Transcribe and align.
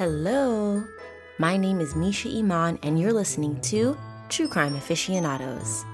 Hello, 0.00 0.82
my 1.36 1.58
name 1.58 1.78
is 1.78 1.94
Misha 1.94 2.30
Iman, 2.30 2.78
and 2.82 2.98
you're 2.98 3.12
listening 3.12 3.60
to 3.60 3.98
True 4.30 4.48
Crime 4.48 4.74
Aficionados. 4.74 5.84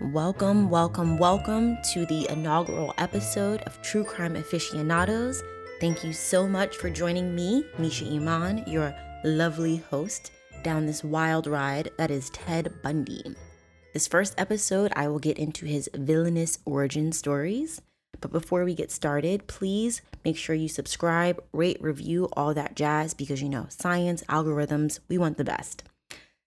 Welcome, 0.00 0.70
welcome, 0.70 1.18
welcome 1.18 1.76
to 1.92 2.06
the 2.06 2.28
inaugural 2.30 2.94
episode 2.98 3.62
of 3.62 3.82
True 3.82 4.04
Crime 4.04 4.36
Aficionados. 4.36 5.42
Thank 5.80 6.04
you 6.04 6.12
so 6.12 6.46
much 6.46 6.76
for 6.76 6.88
joining 6.88 7.34
me, 7.34 7.66
Misha 7.76 8.06
Iman, 8.06 8.62
your 8.68 8.94
lovely 9.24 9.78
host, 9.78 10.30
down 10.62 10.86
this 10.86 11.02
wild 11.02 11.48
ride 11.48 11.90
that 11.98 12.12
is 12.12 12.30
Ted 12.30 12.72
Bundy. 12.84 13.34
This 13.92 14.06
first 14.06 14.36
episode, 14.38 14.92
I 14.94 15.08
will 15.08 15.18
get 15.18 15.38
into 15.38 15.66
his 15.66 15.90
villainous 15.92 16.60
origin 16.64 17.10
stories. 17.10 17.80
But 18.20 18.32
before 18.32 18.64
we 18.64 18.74
get 18.74 18.90
started, 18.90 19.46
please 19.48 20.00
make 20.24 20.36
sure 20.36 20.54
you 20.54 20.68
subscribe, 20.68 21.42
rate, 21.52 21.78
review, 21.80 22.28
all 22.34 22.54
that 22.54 22.76
jazz 22.76 23.14
because 23.14 23.42
you 23.42 23.48
know, 23.48 23.66
science, 23.68 24.22
algorithms, 24.28 25.00
we 25.08 25.18
want 25.18 25.36
the 25.36 25.44
best. 25.44 25.82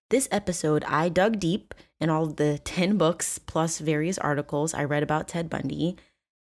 This 0.10 0.28
episode, 0.32 0.84
I 0.86 1.10
dug 1.10 1.40
deep 1.40 1.74
in 2.00 2.10
all 2.10 2.28
the 2.28 2.58
10 2.64 2.98
books 2.98 3.40
plus 3.40 3.80
various 3.80 4.18
articles 4.18 4.74
I 4.74 4.84
read 4.84 5.04
about 5.04 5.28
Ted 5.28 5.50
Bundy. 5.50 5.98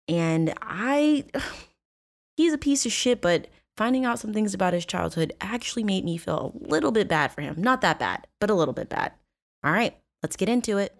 And 0.07 0.53
I, 0.61 1.25
he's 2.37 2.53
a 2.53 2.57
piece 2.57 2.85
of 2.85 2.91
shit, 2.91 3.21
but 3.21 3.47
finding 3.75 4.05
out 4.05 4.19
some 4.19 4.33
things 4.33 4.53
about 4.53 4.73
his 4.73 4.85
childhood 4.85 5.33
actually 5.41 5.83
made 5.83 6.05
me 6.05 6.17
feel 6.17 6.53
a 6.63 6.67
little 6.67 6.91
bit 6.91 7.07
bad 7.07 7.31
for 7.31 7.41
him. 7.41 7.55
Not 7.57 7.81
that 7.81 7.99
bad, 7.99 8.27
but 8.39 8.49
a 8.49 8.55
little 8.55 8.73
bit 8.73 8.89
bad. 8.89 9.13
All 9.63 9.71
right, 9.71 9.97
let's 10.21 10.35
get 10.35 10.47
into 10.47 10.77
it. 10.77 10.95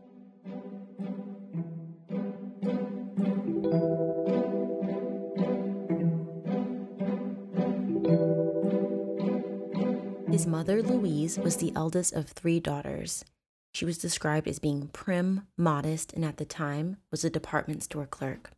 Mother, 10.46 10.82
Louise, 10.82 11.38
was 11.38 11.57
the 11.57 11.74
eldest 11.76 12.13
of 12.13 12.29
three 12.29 12.60
daughters. 12.60 13.26
She 13.74 13.85
was 13.85 13.98
described 13.98 14.48
as 14.48 14.60
being 14.60 14.88
prim, 14.88 15.48
modest, 15.57 16.13
and 16.13 16.24
at 16.24 16.38
the 16.38 16.46
time 16.46 16.98
was 17.12 17.26
a 17.26 17.29
department 17.29 17.84
store 17.84 18.05
clerk. 18.05 18.51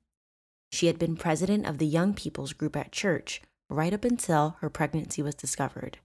She 0.71 0.88
had 0.88 0.99
been 0.99 1.15
president 1.15 1.65
of 1.65 1.77
the 1.77 1.85
young 1.85 2.13
people's 2.13 2.53
group 2.53 2.75
at 2.75 2.91
church 2.91 3.41
right 3.69 3.93
up 3.93 4.03
until 4.03 4.58
her 4.61 4.69
pregnancy 4.69 5.21
was 5.21 5.35
discovered. 5.35 5.97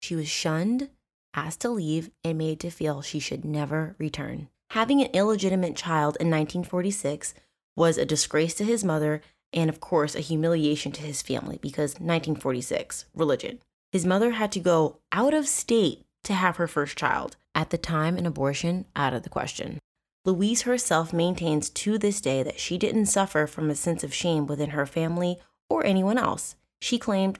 She 0.00 0.16
was 0.16 0.28
shunned, 0.28 0.88
asked 1.34 1.60
to 1.60 1.70
leave, 1.70 2.10
and 2.24 2.38
made 2.38 2.60
to 2.60 2.70
feel 2.70 3.02
she 3.02 3.18
should 3.18 3.44
never 3.44 3.94
return. 3.98 4.48
Having 4.70 5.02
an 5.02 5.10
illegitimate 5.12 5.76
child 5.76 6.16
in 6.18 6.28
1946 6.28 7.34
was 7.76 7.98
a 7.98 8.06
disgrace 8.06 8.54
to 8.54 8.64
his 8.64 8.82
mother 8.82 9.20
and, 9.52 9.68
of 9.68 9.80
course, 9.80 10.14
a 10.14 10.20
humiliation 10.20 10.92
to 10.92 11.02
his 11.02 11.22
family 11.22 11.58
because 11.60 11.94
1946, 11.94 13.04
religion. 13.14 13.60
His 13.92 14.06
mother 14.06 14.32
had 14.32 14.50
to 14.52 14.60
go 14.60 14.98
out 15.12 15.34
of 15.34 15.46
state 15.46 16.06
to 16.24 16.32
have 16.32 16.56
her 16.56 16.66
first 16.66 16.96
child. 16.96 17.36
At 17.54 17.68
the 17.68 17.78
time, 17.78 18.16
an 18.16 18.24
abortion 18.24 18.86
out 18.96 19.12
of 19.12 19.22
the 19.22 19.28
question. 19.28 19.78
Louise 20.24 20.62
herself 20.62 21.12
maintains 21.12 21.68
to 21.68 21.98
this 21.98 22.20
day 22.20 22.42
that 22.42 22.58
she 22.58 22.78
didn't 22.78 23.06
suffer 23.06 23.46
from 23.46 23.68
a 23.68 23.74
sense 23.74 24.02
of 24.02 24.14
shame 24.14 24.46
within 24.46 24.70
her 24.70 24.86
family 24.86 25.38
or 25.68 25.84
anyone 25.84 26.16
else. 26.16 26.56
She 26.80 26.98
claimed, 26.98 27.38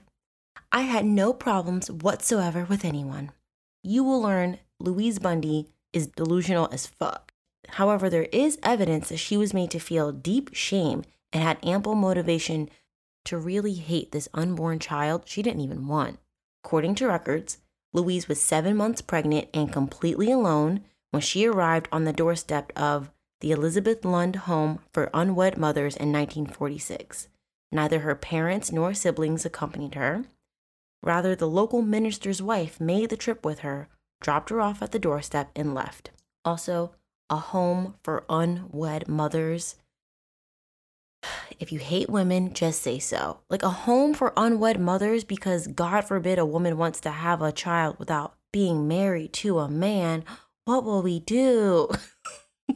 I 0.71 0.81
had 0.81 1.05
no 1.05 1.33
problems 1.33 1.89
whatsoever 1.89 2.65
with 2.65 2.85
anyone. 2.85 3.31
You 3.83 4.03
will 4.03 4.21
learn 4.21 4.59
Louise 4.79 5.17
Bundy 5.17 5.69
is 5.91 6.07
delusional 6.07 6.69
as 6.71 6.85
fuck. 6.87 7.31
However, 7.69 8.09
there 8.09 8.27
is 8.31 8.59
evidence 8.61 9.09
that 9.09 9.17
she 9.17 9.37
was 9.37 9.53
made 9.53 9.71
to 9.71 9.79
feel 9.79 10.11
deep 10.11 10.53
shame 10.53 11.03
and 11.31 11.41
had 11.41 11.57
ample 11.63 11.95
motivation 11.95 12.69
to 13.25 13.37
really 13.37 13.73
hate 13.73 14.11
this 14.11 14.27
unborn 14.33 14.79
child 14.79 15.23
she 15.25 15.41
didn't 15.41 15.61
even 15.61 15.87
want. 15.87 16.19
According 16.63 16.95
to 16.95 17.07
records, 17.07 17.57
Louise 17.91 18.27
was 18.27 18.41
seven 18.41 18.75
months 18.77 19.01
pregnant 19.01 19.49
and 19.53 19.71
completely 19.71 20.31
alone 20.31 20.83
when 21.11 21.21
she 21.21 21.45
arrived 21.45 21.87
on 21.91 22.05
the 22.05 22.13
doorstep 22.13 22.71
of 22.75 23.11
the 23.41 23.51
Elizabeth 23.51 24.05
Lund 24.05 24.37
Home 24.47 24.79
for 24.91 25.09
Unwed 25.13 25.57
Mothers 25.57 25.95
in 25.95 26.11
1946. 26.11 27.27
Neither 27.71 27.99
her 27.99 28.15
parents 28.15 28.71
nor 28.71 28.93
siblings 28.93 29.45
accompanied 29.45 29.95
her. 29.95 30.23
Rather, 31.01 31.35
the 31.35 31.49
local 31.49 31.81
minister's 31.81 32.41
wife 32.41 32.79
made 32.79 33.09
the 33.09 33.17
trip 33.17 33.43
with 33.43 33.59
her, 33.59 33.89
dropped 34.21 34.49
her 34.49 34.61
off 34.61 34.81
at 34.81 34.93
the 34.93 34.99
doorstep, 34.99 35.51
and 35.55 35.73
left. 35.73 36.11
Also, 36.45 36.95
a 37.29 37.35
home 37.35 37.95
for 38.03 38.23
unwed 38.29 39.07
mothers 39.07 39.75
if 41.59 41.71
you 41.71 41.79
hate 41.79 42.09
women, 42.09 42.53
just 42.53 42.81
say 42.81 42.99
so. 42.99 43.39
Like 43.49 43.63
a 43.63 43.69
home 43.69 44.13
for 44.13 44.33
unwed 44.35 44.79
mothers 44.79 45.23
because 45.23 45.67
God 45.67 46.01
forbid 46.01 46.39
a 46.39 46.45
woman 46.45 46.77
wants 46.77 46.99
to 47.01 47.11
have 47.11 47.41
a 47.41 47.51
child 47.51 47.97
without 47.99 48.35
being 48.51 48.87
married 48.87 49.33
to 49.33 49.59
a 49.59 49.69
man. 49.69 50.23
What 50.65 50.83
will 50.83 51.01
we 51.01 51.19
do? 51.19 51.89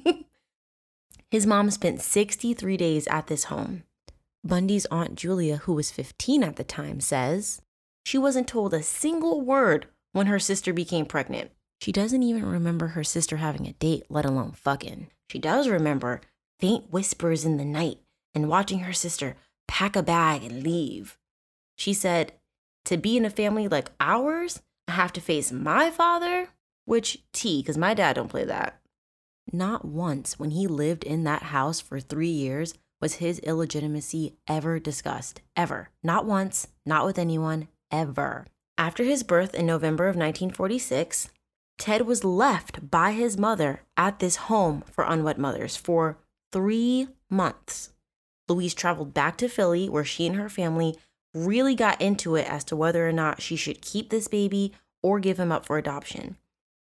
His 1.32 1.46
mom 1.46 1.72
spent 1.72 2.02
63 2.02 2.78
days 2.78 3.08
at 3.08 3.28
this 3.28 3.46
home. 3.46 3.84
Bundy's 4.44 4.86
Aunt 4.88 5.16
Julia, 5.16 5.58
who 5.58 5.74
was 5.74 5.92
15 5.92 6.44
at 6.44 6.56
the 6.56 6.64
time, 6.64 7.02
says 7.02 7.62
she 8.06 8.18
wasn't 8.18 8.48
told 8.48 8.74
a 8.74 8.82
single 8.82 9.42
word 9.42 9.88
when 10.14 10.28
her 10.28 10.40
sister 10.40 10.72
became 10.72 11.06
pregnant. 11.06 11.52
She 11.82 11.92
doesn't 11.92 12.24
even 12.24 12.46
remember 12.46 12.88
her 12.88 13.04
sister 13.04 13.38
having 13.38 13.68
a 13.68 13.74
date, 13.74 14.04
let 14.10 14.26
alone 14.26 14.54
fucking. 14.54 15.08
She 15.30 15.40
does 15.40 15.68
remember 15.68 16.22
faint 16.60 16.92
whispers 16.92 17.46
in 17.46 17.58
the 17.58 17.66
night 17.66 18.00
and 18.38 18.48
watching 18.48 18.82
her 18.82 18.94
sister 18.94 19.36
pack 19.68 19.96
a 19.96 20.04
bag 20.04 20.44
and 20.44 20.62
leave. 20.62 21.18
She 21.76 21.92
said, 21.92 22.34
To 22.86 22.96
be 22.96 23.18
in 23.18 23.26
a 23.26 23.32
family 23.32 23.68
like 23.68 23.90
ours, 24.00 24.62
I 24.88 24.92
have 24.92 25.12
to 25.14 25.22
face 25.22 25.52
my 25.52 25.90
father? 25.90 26.50
Which, 26.86 27.24
T, 27.34 27.64
because 27.64 27.80
my 27.80 27.96
dad 27.96 28.14
don't 28.14 28.30
play 28.30 28.46
that. 28.46 28.80
Not 29.52 29.86
once 29.86 30.38
when 30.38 30.52
he 30.52 30.68
lived 30.68 31.04
in 31.04 31.24
that 31.24 31.44
house 31.44 31.80
for 31.80 32.00
three 32.00 32.30
years 32.30 32.76
was 33.02 33.16
his 33.16 33.40
illegitimacy 33.40 34.36
ever 34.48 34.78
discussed. 34.78 35.42
Ever. 35.56 35.90
Not 36.04 36.28
once, 36.28 36.68
not 36.86 37.06
with 37.06 37.18
anyone, 37.18 37.70
ever. 37.92 38.46
After 38.78 39.04
his 39.04 39.24
birth 39.24 39.56
in 39.56 39.66
November 39.66 40.04
of 40.04 40.16
1946, 40.16 41.32
Ted 41.80 42.04
was 42.04 42.24
left 42.24 42.92
by 42.92 43.14
his 43.14 43.36
mother 43.36 43.82
at 43.98 44.20
this 44.20 44.36
home 44.36 44.84
for 44.92 45.06
unwed 45.06 45.40
mothers 45.40 45.76
for 45.76 46.20
three 46.52 47.08
months. 47.32 47.94
Louise 48.48 48.74
traveled 48.74 49.14
back 49.14 49.38
to 49.38 49.50
Philly, 49.50 49.90
where 49.90 50.06
she 50.06 50.28
and 50.28 50.36
her 50.36 50.50
family 50.50 50.98
really 51.34 51.76
got 51.76 52.02
into 52.02 52.36
it 52.36 52.50
as 52.50 52.64
to 52.66 52.76
whether 52.76 53.08
or 53.08 53.12
not 53.12 53.42
she 53.42 53.56
should 53.56 53.82
keep 53.82 54.10
this 54.10 54.28
baby 54.28 54.74
or 55.04 55.20
give 55.20 55.40
him 55.40 55.52
up 55.52 55.66
for 55.66 55.78
adoption. 55.78 56.38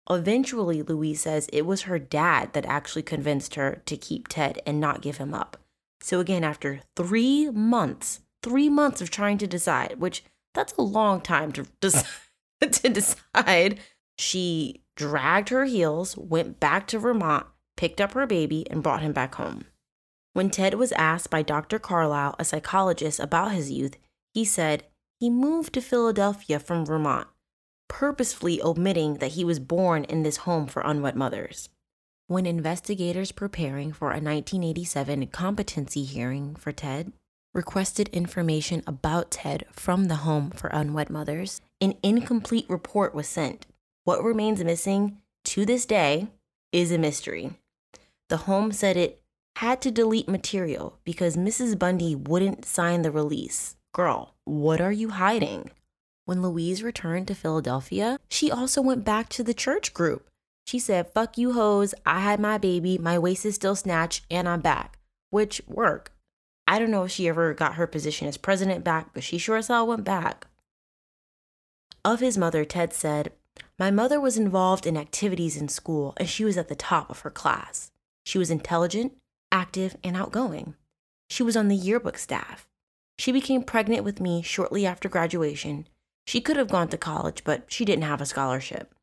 Eventually, 0.10 0.82
Louise 0.82 1.22
says 1.22 1.48
it 1.54 1.66
was 1.66 1.84
her 1.84 2.00
dad 2.00 2.54
that 2.54 2.66
actually 2.66 3.04
convinced 3.04 3.56
her 3.56 3.82
to 3.86 3.96
keep 3.96 4.28
Ted 4.28 4.60
and 4.66 4.80
not 4.80 5.02
give 5.02 5.18
him 5.18 5.34
up. 5.34 5.58
So, 6.02 6.20
again, 6.20 6.44
after 6.44 6.82
three 6.96 7.50
months, 7.50 8.22
three 8.42 8.70
months 8.70 9.02
of 9.02 9.10
trying 9.10 9.38
to 9.38 9.48
decide, 9.48 10.00
which 10.00 10.24
that's 10.54 10.74
a 10.74 10.82
long 10.82 11.22
time 11.22 11.52
to, 11.54 11.66
to 12.62 12.90
decide, 12.90 13.80
she 14.18 14.82
dragged 14.96 15.50
her 15.50 15.66
heels, 15.66 16.18
went 16.18 16.60
back 16.60 16.88
to 16.88 17.00
Vermont, 17.00 17.46
picked 17.78 18.02
up 18.02 18.14
her 18.14 18.26
baby, 18.26 18.70
and 18.70 18.84
brought 18.84 19.02
him 19.02 19.14
back 19.14 19.36
home. 19.36 19.66
When 20.34 20.50
Ted 20.50 20.76
was 20.76 20.94
asked 20.94 21.30
by 21.30 21.42
Dr. 21.42 21.78
Carlisle, 21.78 22.36
a 22.40 22.46
psychologist, 22.46 23.20
about 23.20 23.52
his 23.52 23.70
youth, 23.70 23.98
he 24.34 24.46
said 24.46 24.86
he 25.20 25.30
moved 25.30 25.74
to 25.74 25.82
Philadelphia 25.82 26.58
from 26.60 26.86
Vermont, 26.86 27.28
purposefully 27.90 28.62
omitting 28.62 29.16
that 29.16 29.32
he 29.32 29.44
was 29.44 29.60
born 29.60 30.06
in 30.06 30.24
this 30.24 30.38
home 30.38 30.68
for 30.68 30.82
unwed 30.86 31.16
mothers. 31.16 31.70
When 32.28 32.46
investigators 32.46 33.34
preparing 33.34 33.92
for 33.92 34.08
a 34.08 34.24
1987 34.24 35.28
competency 35.28 36.04
hearing 36.04 36.56
for 36.56 36.72
Ted 36.72 37.12
requested 37.54 38.08
information 38.14 38.82
about 38.88 39.32
Ted 39.32 39.66
from 39.74 40.06
the 40.06 40.16
home 40.16 40.52
for 40.52 40.70
unwed 40.70 41.10
mothers, 41.10 41.60
an 41.82 41.96
incomplete 42.02 42.66
report 42.70 43.14
was 43.14 43.28
sent. 43.28 43.68
What 44.06 44.24
remains 44.24 44.64
missing 44.64 45.18
to 45.44 45.66
this 45.66 45.86
day 45.86 46.30
is 46.72 46.92
a 46.94 46.98
mystery. 46.98 47.60
The 48.30 48.38
home 48.38 48.72
said 48.72 48.96
it 48.96 49.21
had 49.58 49.82
to 49.82 49.92
delete 49.92 50.28
material 50.28 50.98
because 51.04 51.38
Mrs. 51.38 51.78
Bundy 51.78 52.16
wouldn't 52.16 52.66
sign 52.66 53.02
the 53.02 53.12
release. 53.12 53.76
Girl, 53.94 54.36
what 54.46 54.82
are 54.82 54.92
you 54.92 55.10
hiding? 55.10 55.72
When 56.26 56.42
Louise 56.42 56.84
returned 56.84 57.28
to 57.28 57.36
Philadelphia, 57.36 58.20
she 58.30 58.50
also 58.50 58.82
went 58.82 59.04
back 59.04 59.30
to 59.30 59.44
the 59.44 59.54
church 59.54 59.94
group. 59.94 60.28
She 60.66 60.80
said, 60.80 61.12
Fuck 61.14 61.38
you 61.38 61.54
hoes, 61.54 61.94
I 62.06 62.22
had 62.22 62.40
my 62.40 62.58
baby, 62.58 62.98
my 62.98 63.20
waist 63.20 63.46
is 63.46 63.56
still 63.56 63.76
snatched, 63.76 64.26
and 64.32 64.48
I'm 64.48 64.62
back. 64.62 64.98
Which 65.30 65.62
work. 65.68 66.14
I 66.68 66.80
don't 66.80 66.92
know 66.92 67.04
if 67.04 67.12
she 67.12 67.28
ever 67.28 67.54
got 67.54 67.76
her 67.76 67.88
position 67.88 68.28
as 68.28 68.38
president 68.38 68.84
back, 68.84 69.14
but 69.14 69.24
she 69.24 69.38
sure 69.38 69.58
as 69.58 69.68
hell 69.68 69.88
went 69.88 70.06
back. 70.06 70.48
Of 72.06 72.20
his 72.20 72.38
mother, 72.38 72.64
Ted 72.64 72.94
said, 72.94 73.34
My 73.78 73.92
mother 73.92 74.20
was 74.20 74.38
involved 74.38 74.88
in 74.88 74.96
activities 74.96 75.58
in 75.58 75.68
school, 75.68 76.14
and 76.18 76.30
she 76.30 76.46
was 76.46 76.58
at 76.58 76.70
the 76.70 76.76
top 76.76 77.10
of 77.10 77.20
her 77.20 77.30
class. 77.30 77.92
She 78.26 78.38
was 78.38 78.50
intelligent, 78.50 79.14
active, 79.52 79.96
and 80.04 80.16
outgoing. 80.16 80.76
She 81.30 81.44
was 81.44 81.56
on 81.56 81.68
the 81.68 81.76
yearbook 81.76 82.18
staff. 82.18 82.68
She 83.18 83.32
became 83.32 83.64
pregnant 83.64 84.04
with 84.04 84.20
me 84.20 84.42
shortly 84.42 84.86
after 84.86 85.08
graduation. 85.08 85.88
She 86.26 86.42
could 86.42 86.58
have 86.58 86.70
gone 86.70 86.88
to 86.90 86.98
college, 86.98 87.44
but 87.44 87.64
she 87.68 87.86
didn't 87.86 88.04
have 88.04 88.22
a 88.22 88.26
scholarship. 88.26 88.94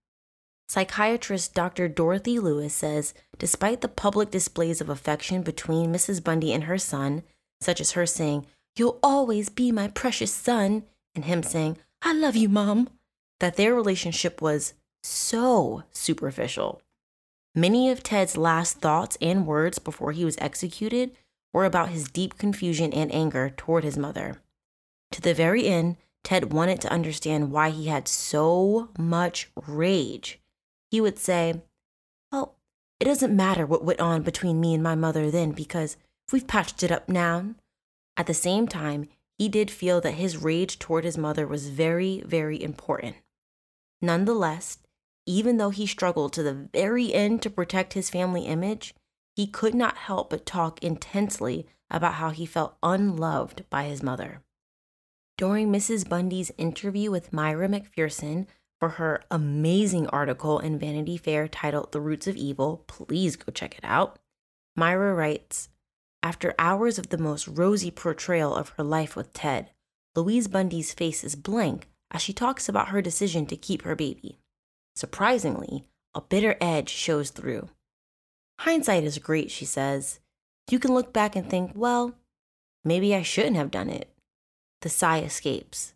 Psychiatrist 0.68 1.54
Dr. 1.54 1.88
Dorothy 1.88 2.38
Lewis 2.38 2.74
says 2.74 3.14
despite 3.38 3.80
the 3.80 3.88
public 3.88 4.30
displays 4.30 4.80
of 4.80 4.88
affection 4.88 5.42
between 5.42 5.92
Mrs. 5.92 6.22
Bundy 6.22 6.52
and 6.52 6.64
her 6.64 6.78
son, 6.78 7.22
such 7.60 7.80
as 7.80 7.92
her 7.92 8.06
saying, 8.06 8.46
You'll 8.76 8.98
always 9.02 9.48
be 9.48 9.72
my 9.72 9.88
precious 9.88 10.32
son, 10.32 10.84
and 11.14 11.24
him 11.24 11.42
saying, 11.42 11.78
I 12.02 12.12
love 12.12 12.36
you, 12.36 12.48
mom, 12.48 12.90
that 13.40 13.56
their 13.56 13.74
relationship 13.74 14.42
was 14.42 14.74
so 15.02 15.84
superficial. 15.90 16.82
Many 17.58 17.90
of 17.90 18.04
Ted's 18.04 18.36
last 18.36 18.76
thoughts 18.76 19.18
and 19.20 19.44
words 19.44 19.80
before 19.80 20.12
he 20.12 20.24
was 20.24 20.38
executed 20.38 21.16
were 21.52 21.64
about 21.64 21.88
his 21.88 22.08
deep 22.08 22.38
confusion 22.38 22.92
and 22.92 23.12
anger 23.12 23.50
toward 23.50 23.82
his 23.82 23.98
mother. 23.98 24.40
To 25.10 25.20
the 25.20 25.34
very 25.34 25.66
end, 25.66 25.96
Ted 26.22 26.52
wanted 26.52 26.80
to 26.82 26.92
understand 26.92 27.50
why 27.50 27.70
he 27.70 27.86
had 27.86 28.06
so 28.06 28.90
much 28.96 29.50
rage 29.66 30.40
he 30.92 31.00
would 31.00 31.18
say, 31.18 31.60
Well, 32.30 32.54
it 33.00 33.06
doesn't 33.06 33.34
matter 33.34 33.66
what 33.66 33.84
went 33.84 33.98
on 33.98 34.22
between 34.22 34.60
me 34.60 34.72
and 34.72 34.82
my 34.82 34.94
mother 34.94 35.28
then 35.28 35.50
because 35.50 35.96
we've 36.30 36.46
patched 36.46 36.84
it 36.84 36.92
up 36.92 37.08
now. 37.08 37.56
At 38.16 38.28
the 38.28 38.34
same 38.34 38.68
time, 38.68 39.08
he 39.36 39.48
did 39.48 39.68
feel 39.68 40.00
that 40.02 40.12
his 40.12 40.36
rage 40.36 40.78
toward 40.78 41.02
his 41.02 41.18
mother 41.18 41.44
was 41.44 41.70
very, 41.70 42.22
very 42.24 42.62
important. 42.62 43.16
Nonetheless, 44.00 44.78
even 45.28 45.58
though 45.58 45.68
he 45.68 45.86
struggled 45.86 46.32
to 46.32 46.42
the 46.42 46.54
very 46.54 47.12
end 47.12 47.42
to 47.42 47.50
protect 47.50 47.92
his 47.92 48.08
family 48.08 48.46
image, 48.46 48.94
he 49.36 49.46
could 49.46 49.74
not 49.74 49.98
help 49.98 50.30
but 50.30 50.46
talk 50.46 50.82
intensely 50.82 51.66
about 51.90 52.14
how 52.14 52.30
he 52.30 52.46
felt 52.46 52.78
unloved 52.82 53.62
by 53.68 53.84
his 53.84 54.02
mother. 54.02 54.40
During 55.36 55.70
Mrs. 55.70 56.08
Bundy's 56.08 56.50
interview 56.56 57.10
with 57.10 57.32
Myra 57.32 57.68
MacPherson, 57.68 58.46
for 58.80 58.90
her 58.90 59.22
amazing 59.30 60.06
article 60.08 60.60
in 60.60 60.78
Vanity 60.78 61.16
Fair 61.18 61.46
titled 61.46 61.92
The 61.92 62.00
Roots 62.00 62.26
of 62.26 62.36
Evil. 62.36 62.84
Please 62.86 63.36
go 63.36 63.52
check 63.52 63.76
it 63.76 63.84
out. 63.84 64.18
Myra 64.76 65.14
writes 65.14 65.68
After 66.22 66.54
hours 66.58 66.98
of 66.98 67.10
the 67.10 67.18
most 67.18 67.48
rosy 67.48 67.90
portrayal 67.90 68.54
of 68.54 68.70
her 68.70 68.84
life 68.84 69.16
with 69.16 69.32
Ted, 69.32 69.72
Louise 70.14 70.48
Bundy's 70.48 70.94
face 70.94 71.22
is 71.22 71.34
blank 71.36 71.88
as 72.10 72.22
she 72.22 72.32
talks 72.32 72.68
about 72.68 72.88
her 72.88 73.02
decision 73.02 73.44
to 73.46 73.56
keep 73.56 73.82
her 73.82 73.94
baby. 73.94 74.38
Surprisingly, 74.98 75.84
a 76.12 76.20
bitter 76.20 76.56
edge 76.60 76.88
shows 76.88 77.30
through. 77.30 77.68
Hindsight 78.58 79.04
is 79.04 79.18
great, 79.18 79.48
she 79.48 79.64
says. 79.64 80.18
You 80.68 80.80
can 80.80 80.92
look 80.92 81.12
back 81.12 81.36
and 81.36 81.48
think, 81.48 81.70
well, 81.76 82.16
maybe 82.84 83.14
I 83.14 83.22
shouldn't 83.22 83.54
have 83.54 83.70
done 83.70 83.90
it. 83.90 84.10
The 84.80 84.88
sigh 84.88 85.20
escapes. 85.20 85.94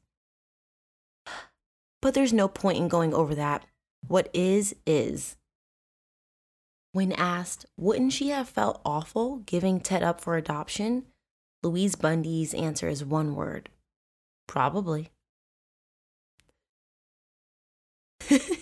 But 2.01 2.15
there's 2.15 2.33
no 2.33 2.47
point 2.47 2.79
in 2.79 2.87
going 2.87 3.13
over 3.13 3.35
that. 3.35 3.67
What 4.07 4.31
is, 4.33 4.77
is. 4.87 5.37
When 6.93 7.11
asked, 7.11 7.67
wouldn't 7.77 8.13
she 8.13 8.29
have 8.29 8.49
felt 8.49 8.81
awful 8.85 9.39
giving 9.47 9.81
Ted 9.81 10.05
up 10.05 10.21
for 10.21 10.37
adoption? 10.37 11.07
Louise 11.65 11.97
Bundy's 11.97 12.55
answer 12.55 12.87
is 12.89 13.05
one 13.05 13.35
word 13.35 13.69
probably. 14.47 15.11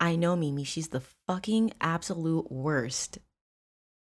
I 0.00 0.16
know 0.16 0.36
Mimi, 0.36 0.64
she's 0.64 0.88
the 0.88 1.02
fucking 1.26 1.72
absolute 1.80 2.50
worst. 2.50 3.18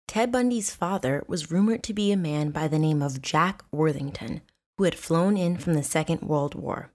Ted 0.06 0.32
Bundy's 0.32 0.75
father 0.75 1.25
was 1.26 1.50
rumored 1.50 1.82
to 1.84 1.92
be 1.92 2.10
a 2.10 2.16
man 2.16 2.50
by 2.50 2.69
the 2.69 2.78
name 2.78 3.02
of 3.02 3.22
Jack 3.22 3.62
Worthington, 3.70 4.40
who 4.76 4.84
had 4.84 4.94
flown 4.94 5.37
in 5.37 5.56
from 5.56 5.75
the 5.75 5.82
Second 5.82 6.22
World 6.22 6.54
War. 6.54 6.90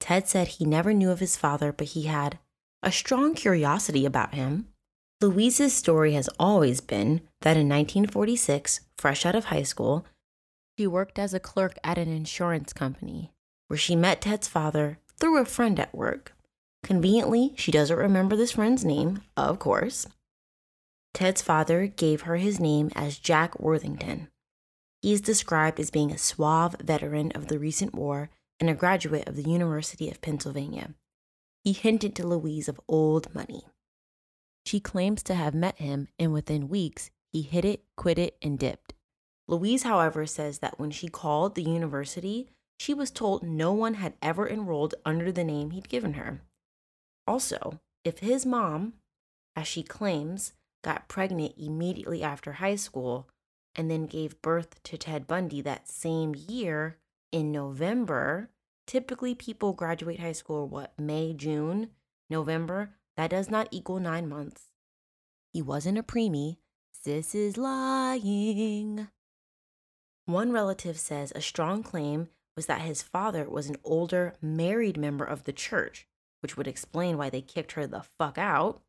Ted 0.00 0.28
said 0.28 0.48
he 0.48 0.64
never 0.64 0.92
knew 0.92 1.10
of 1.10 1.20
his 1.20 1.36
father, 1.36 1.72
but 1.72 1.88
he 1.88 2.02
had 2.02 2.38
a 2.82 2.90
strong 2.90 3.34
curiosity 3.34 4.06
about 4.06 4.34
him. 4.34 4.68
Louise's 5.20 5.74
story 5.74 6.14
has 6.14 6.30
always 6.38 6.80
been 6.80 7.20
that 7.42 7.56
in 7.56 7.68
1946, 7.68 8.80
fresh 8.96 9.26
out 9.26 9.34
of 9.34 9.46
high 9.46 9.62
school, 9.62 10.06
she 10.78 10.86
worked 10.86 11.18
as 11.18 11.34
a 11.34 11.40
clerk 11.40 11.76
at 11.84 11.98
an 11.98 12.08
insurance 12.08 12.72
company 12.72 13.30
where 13.68 13.76
she 13.76 13.94
met 13.94 14.22
Ted's 14.22 14.48
father 14.48 14.98
through 15.20 15.38
a 15.38 15.44
friend 15.44 15.78
at 15.78 15.94
work. 15.94 16.32
Conveniently, 16.82 17.52
she 17.56 17.70
doesn't 17.70 17.96
remember 17.96 18.36
this 18.36 18.52
friend's 18.52 18.84
name, 18.84 19.22
of 19.36 19.58
course. 19.58 20.06
Ted's 21.12 21.42
father 21.42 21.86
gave 21.86 22.22
her 22.22 22.36
his 22.36 22.60
name 22.60 22.90
as 22.94 23.18
Jack 23.18 23.58
Worthington. 23.60 24.28
He 25.02 25.12
is 25.12 25.20
described 25.20 25.80
as 25.80 25.90
being 25.90 26.12
a 26.12 26.18
suave 26.18 26.76
veteran 26.80 27.32
of 27.32 27.48
the 27.48 27.58
recent 27.58 27.94
war 27.94 28.30
and 28.58 28.68
a 28.68 28.74
graduate 28.74 29.28
of 29.28 29.36
the 29.36 29.48
University 29.48 30.10
of 30.10 30.20
Pennsylvania. 30.20 30.94
He 31.64 31.72
hinted 31.72 32.14
to 32.16 32.26
Louise 32.26 32.68
of 32.68 32.80
old 32.88 33.34
money. 33.34 33.64
She 34.66 34.80
claims 34.80 35.22
to 35.24 35.34
have 35.34 35.54
met 35.54 35.78
him, 35.78 36.08
and 36.18 36.32
within 36.32 36.68
weeks, 36.68 37.10
he 37.32 37.42
hit 37.42 37.64
it, 37.64 37.84
quit 37.96 38.18
it, 38.18 38.36
and 38.42 38.58
dipped. 38.58 38.94
Louise, 39.48 39.82
however, 39.82 40.26
says 40.26 40.58
that 40.58 40.78
when 40.78 40.90
she 40.90 41.08
called 41.08 41.54
the 41.54 41.62
university, 41.62 42.48
she 42.78 42.94
was 42.94 43.10
told 43.10 43.42
no 43.42 43.72
one 43.72 43.94
had 43.94 44.14
ever 44.22 44.48
enrolled 44.48 44.94
under 45.04 45.32
the 45.32 45.44
name 45.44 45.70
he'd 45.70 45.88
given 45.88 46.14
her. 46.14 46.42
Also, 47.26 47.80
if 48.04 48.18
his 48.18 48.46
mom, 48.46 48.94
as 49.54 49.66
she 49.66 49.82
claims, 49.82 50.52
got 50.82 51.08
pregnant 51.08 51.54
immediately 51.56 52.22
after 52.22 52.54
high 52.54 52.76
school 52.76 53.28
and 53.76 53.90
then 53.90 54.06
gave 54.06 54.42
birth 54.42 54.82
to 54.82 54.98
Ted 54.98 55.26
Bundy 55.26 55.60
that 55.60 55.88
same 55.88 56.34
year, 56.34 56.98
in 57.32 57.52
November, 57.52 58.50
typically 58.86 59.34
people 59.34 59.72
graduate 59.72 60.20
high 60.20 60.32
school, 60.32 60.66
what, 60.66 60.92
May, 60.98 61.32
June, 61.32 61.90
November? 62.28 62.96
That 63.16 63.30
does 63.30 63.50
not 63.50 63.68
equal 63.70 64.00
nine 64.00 64.28
months. 64.28 64.72
He 65.52 65.62
wasn't 65.62 65.98
a 65.98 66.02
preemie. 66.02 66.56
Sis 66.92 67.34
is 67.34 67.56
lying. 67.56 69.08
One 70.26 70.52
relative 70.52 70.98
says 70.98 71.32
a 71.34 71.40
strong 71.40 71.82
claim 71.82 72.28
was 72.56 72.66
that 72.66 72.82
his 72.82 73.02
father 73.02 73.48
was 73.48 73.68
an 73.68 73.76
older, 73.84 74.34
married 74.40 74.96
member 74.96 75.24
of 75.24 75.44
the 75.44 75.52
church, 75.52 76.06
which 76.40 76.56
would 76.56 76.66
explain 76.66 77.16
why 77.16 77.30
they 77.30 77.40
kicked 77.40 77.72
her 77.72 77.86
the 77.86 78.02
fuck 78.02 78.38
out. 78.38 78.82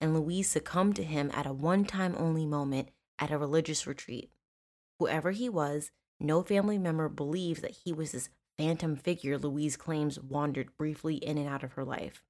And 0.00 0.14
Louise 0.14 0.48
succumbed 0.48 0.96
to 0.96 1.04
him 1.04 1.30
at 1.34 1.46
a 1.46 1.52
one 1.52 1.84
time 1.84 2.14
only 2.18 2.46
moment 2.46 2.88
at 3.18 3.30
a 3.30 3.38
religious 3.38 3.86
retreat. 3.86 4.30
Whoever 4.98 5.30
he 5.30 5.48
was, 5.48 5.90
no 6.20 6.42
family 6.42 6.78
member 6.78 7.08
believes 7.08 7.60
that 7.60 7.78
he 7.84 7.92
was 7.92 8.12
this 8.12 8.28
phantom 8.56 8.96
figure 8.96 9.38
Louise 9.38 9.76
claims 9.76 10.20
wandered 10.20 10.76
briefly 10.76 11.16
in 11.16 11.38
and 11.38 11.48
out 11.48 11.64
of 11.64 11.72
her 11.72 11.84
life. 11.84 12.22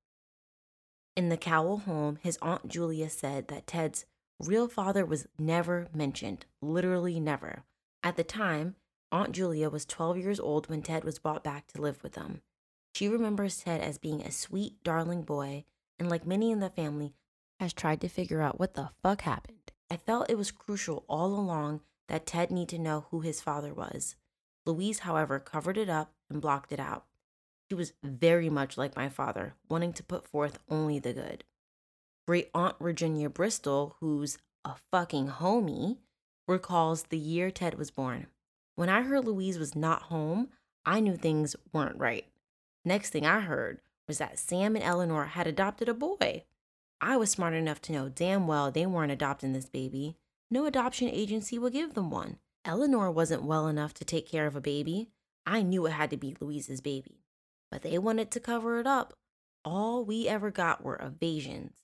In 1.17 1.29
the 1.29 1.37
Cowell 1.37 1.79
home, 1.79 2.19
his 2.23 2.39
Aunt 2.43 2.69
Julia 2.69 3.09
said 3.09 3.49
that 3.49 3.67
Ted's 3.67 4.05
real 4.41 4.69
father 4.69 5.05
was 5.05 5.29
never 5.39 5.89
mentioned, 5.95 6.47
literally 6.61 7.21
never. 7.21 7.65
At 8.03 8.17
the 8.17 8.25
time, 8.25 8.77
Aunt 9.13 9.33
Julia 9.33 9.71
was 9.71 9.85
12 9.85 10.19
years 10.19 10.41
old 10.41 10.69
when 10.69 10.83
Ted 10.83 11.05
was 11.05 11.21
brought 11.21 11.45
back 11.45 11.69
to 11.69 11.81
live 11.81 12.03
with 12.03 12.15
them. 12.15 12.43
She 12.95 13.09
remembers 13.09 13.59
Ted 13.59 13.81
as 13.81 13.99
being 13.99 14.21
a 14.23 14.31
sweet, 14.31 14.83
darling 14.85 15.23
boy, 15.23 15.65
and 15.99 16.09
like 16.09 16.27
many 16.27 16.53
in 16.53 16.61
the 16.61 16.71
family, 16.71 17.15
has 17.59 17.73
tried 17.73 18.01
to 18.01 18.09
figure 18.09 18.41
out 18.41 18.59
what 18.59 18.75
the 18.75 18.91
fuck 19.03 19.23
happened. 19.23 19.73
I 19.91 19.97
felt 19.97 20.31
it 20.31 20.39
was 20.39 20.51
crucial 20.51 21.05
all 21.09 21.35
along 21.35 21.81
that 22.09 22.27
Ted 22.27 22.51
need 22.51 22.69
to 22.69 22.79
know 22.79 23.07
who 23.11 23.21
his 23.21 23.41
father 23.41 23.75
was. 23.75 24.17
Louise, 24.65 25.01
however, 25.01 25.41
covered 25.41 25.77
it 25.77 25.89
up 25.89 26.13
and 26.31 26.41
blocked 26.41 26.73
it 26.73 26.81
out. 26.81 27.05
He 27.69 27.75
was 27.75 27.93
very 28.03 28.49
much 28.49 28.79
like 28.79 28.97
my 28.97 29.09
father, 29.09 29.55
wanting 29.69 29.93
to 29.95 30.03
put 30.03 30.27
forth 30.27 30.59
only 30.69 30.99
the 30.99 31.13
good. 31.13 31.45
Great 32.27 32.51
Aunt 32.55 32.79
Virginia 32.79 33.29
Bristol, 33.29 33.97
who's 34.01 34.39
a 34.65 34.77
fucking 34.91 35.29
homie, 35.29 35.99
recalls 36.47 37.05
the 37.05 37.19
year 37.19 37.51
Ted 37.51 37.77
was 37.77 37.91
born. 37.91 38.29
When 38.77 38.89
I 38.89 39.03
heard 39.03 39.25
Louise 39.25 39.59
was 39.59 39.75
not 39.75 40.03
home, 40.03 40.49
I 40.87 41.01
knew 41.01 41.17
things 41.17 41.57
weren't 41.73 41.99
right. 41.99 42.27
Next 42.85 43.11
thing 43.11 43.27
I 43.27 43.41
heard 43.41 43.81
was 44.07 44.19
that 44.19 44.39
Sam 44.39 44.77
and 44.77 44.85
Eleanor 44.85 45.27
had 45.27 45.47
adopted 45.47 45.89
a 45.89 45.95
boy. 45.95 46.45
I 47.01 47.17
was 47.17 47.31
smart 47.31 47.55
enough 47.55 47.81
to 47.83 47.93
know 47.93 48.09
damn 48.09 48.47
well 48.47 48.71
they 48.71 48.87
weren't 48.87 49.13
adopting 49.13 49.53
this 49.53 49.69
baby 49.69 50.17
no 50.55 50.67
adoption 50.67 51.09
agency 51.09 51.59
would 51.59 51.73
give 51.73 51.95
them 51.95 52.11
one. 52.11 52.39
Eleanor 52.65 53.11
wasn't 53.11 53.43
well 53.43 53.67
enough 53.67 53.93
to 53.95 54.05
take 54.05 54.29
care 54.29 54.47
of 54.47 54.55
a 54.55 54.61
baby. 54.61 55.09
I 55.45 55.63
knew 55.63 55.85
it 55.87 55.91
had 55.91 56.11
to 56.11 56.17
be 56.17 56.37
Louise's 56.41 56.81
baby. 56.81 57.25
But 57.73 57.83
they 57.83 57.99
wanted 57.99 58.31
to 58.31 58.39
cover 58.39 58.79
it 58.79 58.87
up. 58.87 59.15
All 59.65 60.05
we 60.05 60.29
ever 60.29 60.53
got 60.53 60.85
were 60.85 61.01
evasions. 61.03 61.79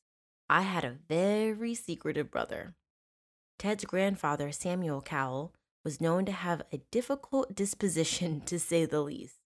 I 0.49 0.63
had 0.63 0.85
a 0.85 0.99
very 1.09 1.75
secretive 1.75 2.31
brother. 2.31 2.75
Ted's 3.59 3.85
grandfather, 3.85 4.53
Samuel 4.53 5.03
Cowell, 5.03 5.53
was 5.85 6.01
known 6.01 6.25
to 6.27 6.33
have 6.33 6.63
a 6.73 6.79
difficult 6.93 7.55
disposition, 7.55 8.41
to 8.43 8.61
say 8.61 8.85
the 8.85 9.01
least. 9.01 9.40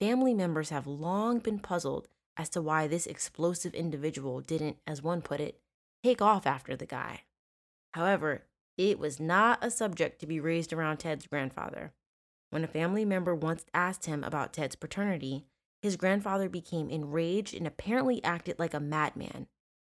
Family 0.00 0.32
members 0.32 0.70
have 0.70 0.86
long 0.86 1.40
been 1.40 1.58
puzzled 1.58 2.08
as 2.36 2.48
to 2.50 2.62
why 2.62 2.86
this 2.86 3.06
explosive 3.06 3.74
individual 3.74 4.40
didn't, 4.40 4.76
as 4.86 5.02
one 5.02 5.22
put 5.22 5.40
it, 5.40 5.60
take 6.04 6.22
off 6.22 6.46
after 6.46 6.76
the 6.76 6.86
guy. 6.86 7.22
However, 7.94 8.44
it 8.76 8.98
was 8.98 9.18
not 9.18 9.58
a 9.60 9.70
subject 9.72 10.20
to 10.20 10.26
be 10.26 10.38
raised 10.38 10.72
around 10.72 10.98
Ted's 10.98 11.26
grandfather. 11.26 11.92
When 12.50 12.62
a 12.62 12.68
family 12.68 13.04
member 13.04 13.34
once 13.34 13.64
asked 13.74 14.06
him 14.06 14.22
about 14.22 14.52
Ted's 14.52 14.76
paternity, 14.76 15.46
his 15.82 15.96
grandfather 15.96 16.48
became 16.48 16.88
enraged 16.88 17.54
and 17.54 17.66
apparently 17.66 18.22
acted 18.22 18.58
like 18.58 18.74
a 18.74 18.80
madman. 18.80 19.48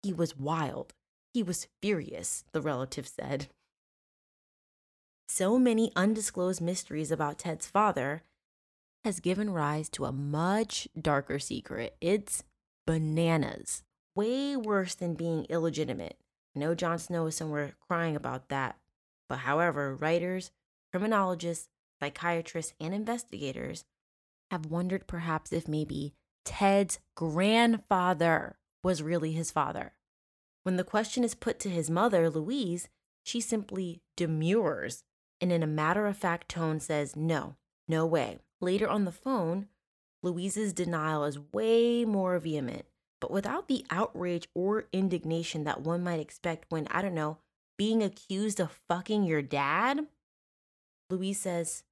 He 0.02 0.12
was 0.12 0.36
wild. 0.36 0.94
He 1.34 1.42
was 1.42 1.66
furious, 1.82 2.44
the 2.52 2.62
relative 2.62 3.08
said. 3.08 3.48
So 5.28 5.58
many 5.58 5.92
undisclosed 5.94 6.60
mysteries 6.60 7.10
about 7.10 7.38
Ted's 7.38 7.66
father 7.66 8.22
has 9.04 9.20
given 9.20 9.50
rise 9.50 9.88
to 9.90 10.04
a 10.04 10.12
much 10.12 10.88
darker 11.00 11.38
secret. 11.38 11.96
It's 12.00 12.44
bananas. 12.86 13.82
Way 14.14 14.56
worse 14.56 14.94
than 14.94 15.14
being 15.14 15.46
illegitimate. 15.48 16.18
I 16.56 16.60
know 16.60 16.74
Jon 16.74 16.98
Snow 16.98 17.26
is 17.26 17.36
somewhere 17.36 17.74
crying 17.86 18.16
about 18.16 18.48
that. 18.48 18.76
But 19.28 19.40
however, 19.40 19.94
writers, 19.94 20.50
criminologists, 20.90 21.68
psychiatrists, 22.00 22.74
and 22.80 22.94
investigators 22.94 23.84
have 24.50 24.66
wondered 24.66 25.06
perhaps 25.06 25.52
if 25.52 25.68
maybe 25.68 26.14
Ted's 26.44 26.98
grandfather 27.14 28.56
was 28.82 29.02
really 29.02 29.32
his 29.32 29.50
father. 29.50 29.92
When 30.62 30.76
the 30.76 30.84
question 30.84 31.24
is 31.24 31.34
put 31.34 31.58
to 31.60 31.70
his 31.70 31.90
mother, 31.90 32.30
Louise, 32.30 32.88
she 33.22 33.40
simply 33.40 34.00
demurs 34.16 35.04
and 35.40 35.52
in 35.52 35.62
a 35.62 35.66
matter 35.66 36.06
of 36.06 36.16
fact 36.16 36.48
tone 36.48 36.80
says, 36.80 37.16
No, 37.16 37.56
no 37.86 38.06
way. 38.06 38.38
Later 38.60 38.88
on 38.88 39.04
the 39.04 39.12
phone, 39.12 39.68
Louise's 40.22 40.72
denial 40.72 41.24
is 41.24 41.38
way 41.52 42.04
more 42.04 42.38
vehement, 42.38 42.86
but 43.20 43.30
without 43.30 43.68
the 43.68 43.84
outrage 43.90 44.48
or 44.54 44.86
indignation 44.92 45.64
that 45.64 45.82
one 45.82 46.02
might 46.02 46.20
expect 46.20 46.66
when, 46.68 46.88
I 46.90 47.02
don't 47.02 47.14
know, 47.14 47.38
being 47.76 48.02
accused 48.02 48.60
of 48.60 48.80
fucking 48.88 49.22
your 49.24 49.42
dad. 49.42 50.06
Louise 51.08 51.38
says, 51.38 51.84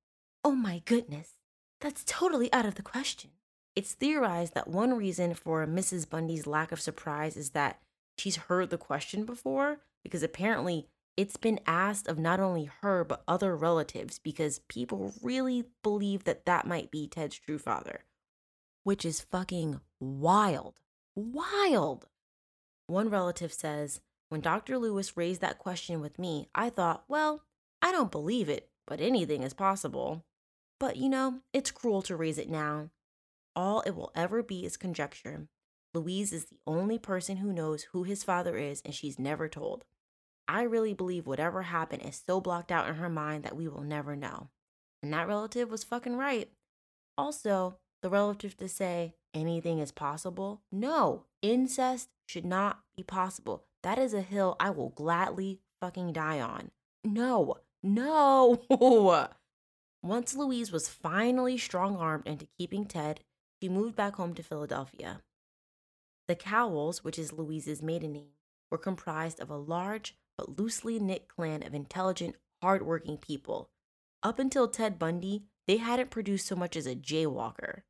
Oh 0.45 0.53
my 0.53 0.83
goodness, 0.85 1.35
that's 1.81 2.05
totally 2.05 2.53
out 2.53 2.67
of 2.67 2.75
the 2.75 2.83
question. 2.83 3.31
It's 3.77 3.93
theorized 3.93 4.55
that 4.55 4.69
one 4.69 4.95
reason 4.95 5.35
for 5.35 5.67
Mrs. 5.67 6.09
Bundy's 6.09 6.47
lack 6.47 6.73
of 6.73 6.81
surprise 6.81 7.37
is 7.37 7.51
that 7.51 7.81
she's 8.19 8.37
heard 8.37 8.71
the 8.71 8.79
question 8.79 9.25
before, 9.25 9.81
because 10.03 10.23
apparently 10.23 10.89
it's 11.17 11.37
been 11.37 11.61
asked 11.67 12.09
of 12.09 12.19
not 12.19 12.41
only 12.41 12.71
her, 12.83 13.03
but 13.05 13.23
other 13.27 13.57
relatives, 13.57 14.19
because 14.19 14.61
people 14.69 15.15
really 15.23 15.65
believe 15.83 16.25
that 16.25 16.45
that 16.45 16.67
might 16.67 16.91
be 16.91 17.09
Ted's 17.09 17.39
true 17.39 17.59
father, 17.59 18.05
which 18.85 19.05
is 19.05 19.23
fucking 19.23 19.81
wild. 19.99 20.81
Wild. 21.15 22.07
One 22.87 23.09
relative 23.09 23.53
says, 23.53 24.01
When 24.29 24.43
Dr. 24.43 24.79
Lewis 24.79 25.17
raised 25.17 25.41
that 25.41 25.59
question 25.59 26.01
with 26.01 26.19
me, 26.19 26.49
I 26.55 26.69
thought, 26.69 27.05
well, 27.09 27.45
I 27.81 27.93
don't 27.93 28.13
believe 28.13 28.49
it, 28.49 28.69
but 28.87 29.01
anything 29.01 29.43
is 29.43 29.55
possible. 29.55 30.25
But 30.79 30.97
you 30.97 31.09
know, 31.09 31.41
it's 31.55 31.71
cruel 31.71 32.03
to 32.03 32.17
raise 32.17 32.37
it 32.37 32.51
now. 32.51 32.91
All 33.55 33.81
it 33.83 33.93
will 33.93 34.13
ever 34.15 34.43
be 34.43 34.67
is 34.67 34.77
conjecture. 34.77 35.49
Louise 35.95 36.35
is 36.35 36.45
the 36.45 36.59
only 36.67 36.99
person 36.99 37.39
who 37.39 37.55
knows 37.55 37.85
who 37.85 38.03
his 38.03 38.23
father 38.23 38.59
is, 38.59 38.83
and 38.85 38.95
she's 38.95 39.19
never 39.19 39.49
told. 39.49 39.87
I 40.49 40.63
really 40.63 40.95
believe 40.95 41.27
whatever 41.27 41.63
happened 41.63 42.03
is 42.03 42.23
so 42.27 42.41
blocked 42.41 42.71
out 42.71 42.89
in 42.89 42.97
her 42.97 43.09
mind 43.09 43.45
that 43.45 43.57
we 43.57 43.69
will 43.69 43.83
never 43.83 44.15
know. 44.15 44.49
And 45.03 45.13
that 45.13 45.29
relative 45.29 45.71
was 45.71 45.85
fucking 45.85 46.17
right. 46.17 46.51
Also, 47.19 47.79
the 48.03 48.11
relative 48.11 48.57
to 48.59 48.69
say 48.69 49.15
anything 49.35 49.79
is 49.79 49.93
possible, 49.93 50.63
no, 50.71 51.25
incest 51.43 52.11
should 52.27 52.45
not 52.45 52.81
be 52.97 53.03
possible. 53.03 53.65
That 53.83 53.99
is 53.99 54.15
a 54.15 54.23
hill 54.23 54.57
I 54.59 54.71
will 54.71 54.91
gladly 54.91 55.61
fucking 55.81 56.13
die 56.13 56.41
on. 56.41 56.71
No, 57.05 57.57
no. 57.83 58.63
Once 60.03 60.37
Louise 60.37 60.71
was 60.71 60.89
finally 60.89 61.59
strong 61.59 61.97
armed 61.97 62.27
into 62.27 62.47
keeping 62.59 62.85
Ted, 62.85 63.21
she 63.61 63.69
moved 63.69 63.97
back 63.97 64.17
home 64.17 64.35
to 64.35 64.43
Philadelphia. 64.43 65.23
The 66.29 66.35
Cowells, 66.35 67.05
which 67.05 67.19
is 67.19 67.33
Louise's 67.33 67.83
maiden 67.83 68.13
name, 68.13 68.31
were 68.71 68.79
comprised 68.79 69.41
of 69.41 69.51
a 69.51 69.57
large 69.57 70.17
but 70.37 70.59
loosely 70.59 70.99
knit 70.99 71.29
clan 71.29 71.63
of 71.63 71.75
intelligent, 71.75 72.37
hardworking 72.63 73.19
people. 73.19 73.71
Up 74.23 74.39
until 74.39 74.69
Ted 74.69 74.99
Bundy, 74.99 75.45
they 75.67 75.77
hadn't 75.79 76.11
produced 76.11 76.47
so 76.47 76.57
much 76.57 76.77
as 76.77 76.87
a 76.87 76.95
jaywalker. 76.95 77.83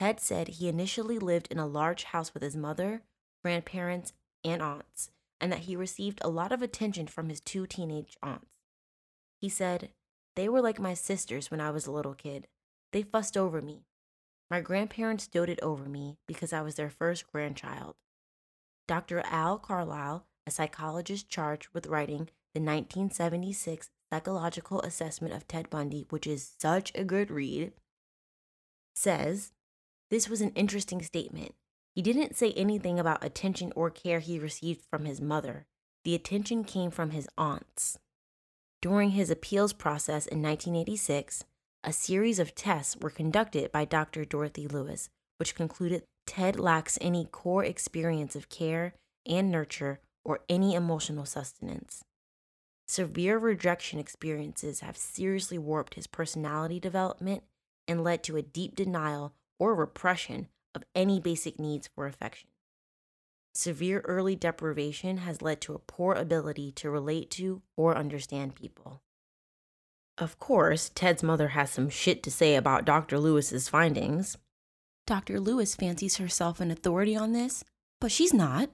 Ted 0.00 0.20
said 0.20 0.48
he 0.48 0.68
initially 0.68 1.18
lived 1.18 1.48
in 1.50 1.58
a 1.58 1.66
large 1.66 2.04
house 2.04 2.34
with 2.34 2.42
his 2.42 2.56
mother, 2.56 3.02
grandparents, 3.44 4.12
and 4.44 4.60
aunts, 4.60 5.10
and 5.40 5.52
that 5.52 5.60
he 5.60 5.76
received 5.76 6.18
a 6.22 6.30
lot 6.30 6.52
of 6.52 6.62
attention 6.62 7.06
from 7.06 7.28
his 7.28 7.40
two 7.40 7.66
teenage 7.66 8.16
aunts. 8.22 8.48
He 9.40 9.48
said, 9.48 9.90
they 10.34 10.48
were 10.48 10.62
like 10.62 10.80
my 10.80 10.94
sisters 10.94 11.50
when 11.50 11.60
I 11.60 11.70
was 11.70 11.86
a 11.86 11.92
little 11.92 12.14
kid. 12.14 12.46
They 12.92 13.02
fussed 13.02 13.36
over 13.36 13.60
me. 13.60 13.84
My 14.50 14.60
grandparents 14.60 15.26
doted 15.26 15.60
over 15.62 15.84
me 15.88 16.18
because 16.26 16.52
I 16.52 16.62
was 16.62 16.74
their 16.74 16.90
first 16.90 17.30
grandchild. 17.30 17.94
Dr. 18.88 19.22
Al 19.26 19.58
Carlisle, 19.58 20.26
a 20.46 20.50
psychologist 20.50 21.28
charged 21.28 21.68
with 21.72 21.86
writing 21.86 22.28
the 22.54 22.60
1976 22.60 23.90
Psychological 24.12 24.80
Assessment 24.82 25.32
of 25.32 25.48
Ted 25.48 25.70
Bundy, 25.70 26.06
which 26.10 26.26
is 26.26 26.52
such 26.60 26.92
a 26.94 27.04
good 27.04 27.30
read, 27.30 27.72
says 28.94 29.52
this 30.10 30.28
was 30.28 30.42
an 30.42 30.52
interesting 30.54 31.00
statement. 31.00 31.54
He 31.94 32.02
didn't 32.02 32.36
say 32.36 32.52
anything 32.52 32.98
about 32.98 33.24
attention 33.24 33.72
or 33.74 33.88
care 33.88 34.20
he 34.20 34.38
received 34.38 34.82
from 34.90 35.06
his 35.06 35.20
mother. 35.20 35.66
The 36.04 36.14
attention 36.14 36.64
came 36.64 36.90
from 36.90 37.10
his 37.10 37.28
aunts. 37.38 37.98
During 38.82 39.10
his 39.10 39.30
appeals 39.30 39.72
process 39.72 40.26
in 40.26 40.42
1986, 40.42 41.44
a 41.84 41.92
series 41.92 42.38
of 42.38 42.54
tests 42.54 42.96
were 42.96 43.10
conducted 43.10 43.72
by 43.72 43.84
Dr. 43.84 44.24
Dorothy 44.24 44.66
Lewis, 44.66 45.08
which 45.38 45.54
concluded 45.54 46.04
Ted 46.26 46.60
lacks 46.60 46.98
any 47.00 47.24
core 47.24 47.64
experience 47.64 48.36
of 48.36 48.48
care 48.48 48.94
and 49.26 49.50
nurture 49.50 50.00
or 50.24 50.40
any 50.48 50.74
emotional 50.74 51.24
sustenance. 51.24 52.04
Severe 52.86 53.38
rejection 53.38 53.98
experiences 53.98 54.80
have 54.80 54.96
seriously 54.96 55.58
warped 55.58 55.94
his 55.94 56.06
personality 56.06 56.78
development 56.78 57.42
and 57.88 58.04
led 58.04 58.22
to 58.24 58.36
a 58.36 58.42
deep 58.42 58.76
denial 58.76 59.34
or 59.58 59.74
repression 59.74 60.48
of 60.74 60.84
any 60.94 61.20
basic 61.20 61.58
needs 61.58 61.88
for 61.94 62.06
affection. 62.06 62.48
Severe 63.54 64.00
early 64.00 64.34
deprivation 64.34 65.18
has 65.18 65.42
led 65.42 65.60
to 65.60 65.74
a 65.74 65.78
poor 65.78 66.14
ability 66.14 66.72
to 66.72 66.90
relate 66.90 67.30
to 67.32 67.62
or 67.76 67.96
understand 67.96 68.54
people. 68.54 69.02
Of 70.16 70.38
course, 70.38 70.90
Ted's 70.94 71.22
mother 71.22 71.48
has 71.48 71.70
some 71.70 71.90
shit 71.90 72.22
to 72.22 72.30
say 72.30 72.54
about 72.54 72.84
Dr. 72.84 73.18
Lewis's 73.18 73.68
findings. 73.68 74.36
Dr. 75.06 75.40
Lewis 75.40 75.74
fancies 75.74 76.16
herself 76.16 76.60
an 76.60 76.70
authority 76.70 77.16
on 77.16 77.32
this, 77.32 77.64
but 78.00 78.12
she's 78.12 78.32
not. 78.32 78.70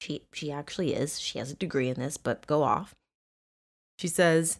She 0.00 0.26
she 0.32 0.50
actually 0.50 0.94
is. 0.94 1.20
She 1.20 1.38
has 1.38 1.50
a 1.50 1.56
degree 1.56 1.88
in 1.88 1.98
this, 1.98 2.16
but 2.16 2.46
go 2.46 2.62
off. 2.62 2.94
She 3.98 4.08
says, 4.08 4.58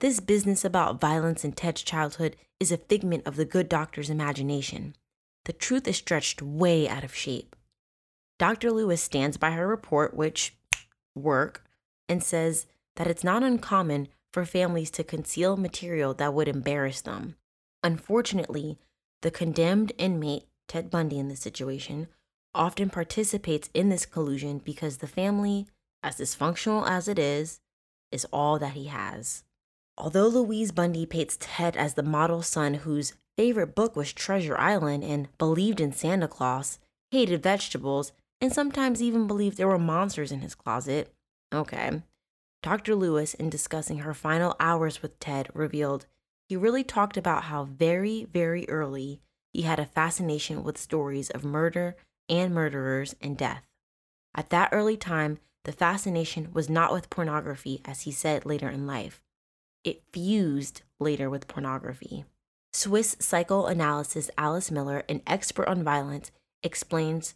"This 0.00 0.20
business 0.20 0.64
about 0.64 1.00
violence 1.00 1.44
in 1.44 1.52
Ted's 1.52 1.82
childhood 1.82 2.36
is 2.60 2.72
a 2.72 2.78
figment 2.78 3.26
of 3.26 3.36
the 3.36 3.44
good 3.44 3.68
doctor's 3.68 4.10
imagination. 4.10 4.94
The 5.44 5.52
truth 5.52 5.86
is 5.86 5.96
stretched 5.96 6.42
way 6.42 6.88
out 6.88 7.04
of 7.04 7.14
shape. 7.14 7.54
Dr. 8.38 8.70
Lewis 8.70 9.02
stands 9.02 9.36
by 9.36 9.52
her 9.52 9.66
report, 9.66 10.14
which 10.14 10.56
work, 11.14 11.64
and 12.08 12.22
says 12.22 12.66
that 12.96 13.06
it's 13.06 13.24
not 13.24 13.42
uncommon 13.42 14.08
for 14.32 14.44
families 14.44 14.90
to 14.90 15.04
conceal 15.04 15.56
material 15.56 16.12
that 16.14 16.34
would 16.34 16.48
embarrass 16.48 17.00
them. 17.00 17.36
Unfortunately, 17.82 18.78
the 19.22 19.30
condemned 19.30 19.92
inmate, 19.96 20.46
Ted 20.68 20.90
Bundy 20.90 21.18
in 21.18 21.28
this 21.28 21.40
situation, 21.40 22.08
often 22.56 22.90
participates 22.90 23.70
in 23.74 23.88
this 23.88 24.06
collusion 24.06 24.58
because 24.58 24.96
the 24.96 25.06
family, 25.06 25.66
as 26.02 26.16
dysfunctional 26.16 26.88
as 26.88 27.06
it 27.06 27.18
is, 27.18 27.60
is 28.10 28.26
all 28.32 28.58
that 28.58 28.72
he 28.72 28.86
has. 28.86 29.44
Although 29.98 30.28
Louise 30.28 30.72
Bundy 30.72 31.06
paints 31.06 31.36
Ted 31.40 31.76
as 31.76 31.94
the 31.94 32.02
model 32.02 32.42
son 32.42 32.74
whose 32.74 33.14
favorite 33.36 33.74
book 33.74 33.96
was 33.96 34.12
Treasure 34.12 34.58
Island 34.58 35.04
and 35.04 35.28
believed 35.38 35.80
in 35.80 35.92
Santa 35.92 36.28
Claus, 36.28 36.78
hated 37.10 37.42
vegetables, 37.42 38.12
and 38.40 38.52
sometimes 38.52 39.02
even 39.02 39.26
believed 39.26 39.56
there 39.56 39.68
were 39.68 39.78
monsters 39.78 40.32
in 40.32 40.40
his 40.40 40.54
closet. 40.54 41.12
Okay. 41.54 42.02
Dr. 42.62 42.94
Lewis, 42.94 43.34
in 43.34 43.48
discussing 43.48 43.98
her 43.98 44.14
final 44.14 44.56
hours 44.58 45.02
with 45.02 45.18
Ted, 45.20 45.48
revealed 45.54 46.06
he 46.48 46.56
really 46.56 46.84
talked 46.84 47.16
about 47.16 47.44
how 47.44 47.64
very, 47.64 48.24
very 48.24 48.68
early 48.68 49.20
he 49.52 49.62
had 49.62 49.78
a 49.78 49.86
fascination 49.86 50.62
with 50.62 50.78
stories 50.78 51.30
of 51.30 51.44
murder 51.44 51.96
and 52.28 52.54
murderers 52.54 53.14
and 53.20 53.36
death. 53.36 53.66
At 54.34 54.50
that 54.50 54.70
early 54.72 54.96
time, 54.96 55.38
the 55.64 55.72
fascination 55.72 56.52
was 56.52 56.68
not 56.68 56.92
with 56.92 57.10
pornography, 57.10 57.80
as 57.84 58.02
he 58.02 58.12
said 58.12 58.46
later 58.46 58.68
in 58.68 58.86
life. 58.86 59.22
It 59.82 60.02
fused 60.12 60.82
later 61.00 61.28
with 61.30 61.48
pornography. 61.48 62.24
Swiss 62.72 63.16
psychoanalyst 63.18 64.30
Alice 64.36 64.70
Miller, 64.70 65.02
an 65.08 65.22
expert 65.26 65.66
on 65.66 65.82
violence, 65.82 66.30
explains 66.62 67.34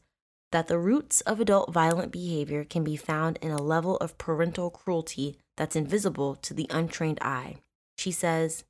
that 0.53 0.69
the 0.69 0.79
roots 0.79 1.21
of 1.23 1.41
adult 1.41 1.73
violent 1.73 2.13
behavior 2.13 2.65
can 2.65 2.85
be 2.85 2.97
found 2.97 3.39
in 3.41 3.51
a 3.51 3.63
level 3.63 3.97
of 3.99 4.19
parental 4.19 4.71
cruelty 4.71 5.39
that's 5.57 5.77
invisible 5.77 6.35
to 6.37 6.53
the 6.53 6.67
untrained 6.71 7.19
eye. 7.23 7.57
She 7.97 8.11
says, 8.11 8.65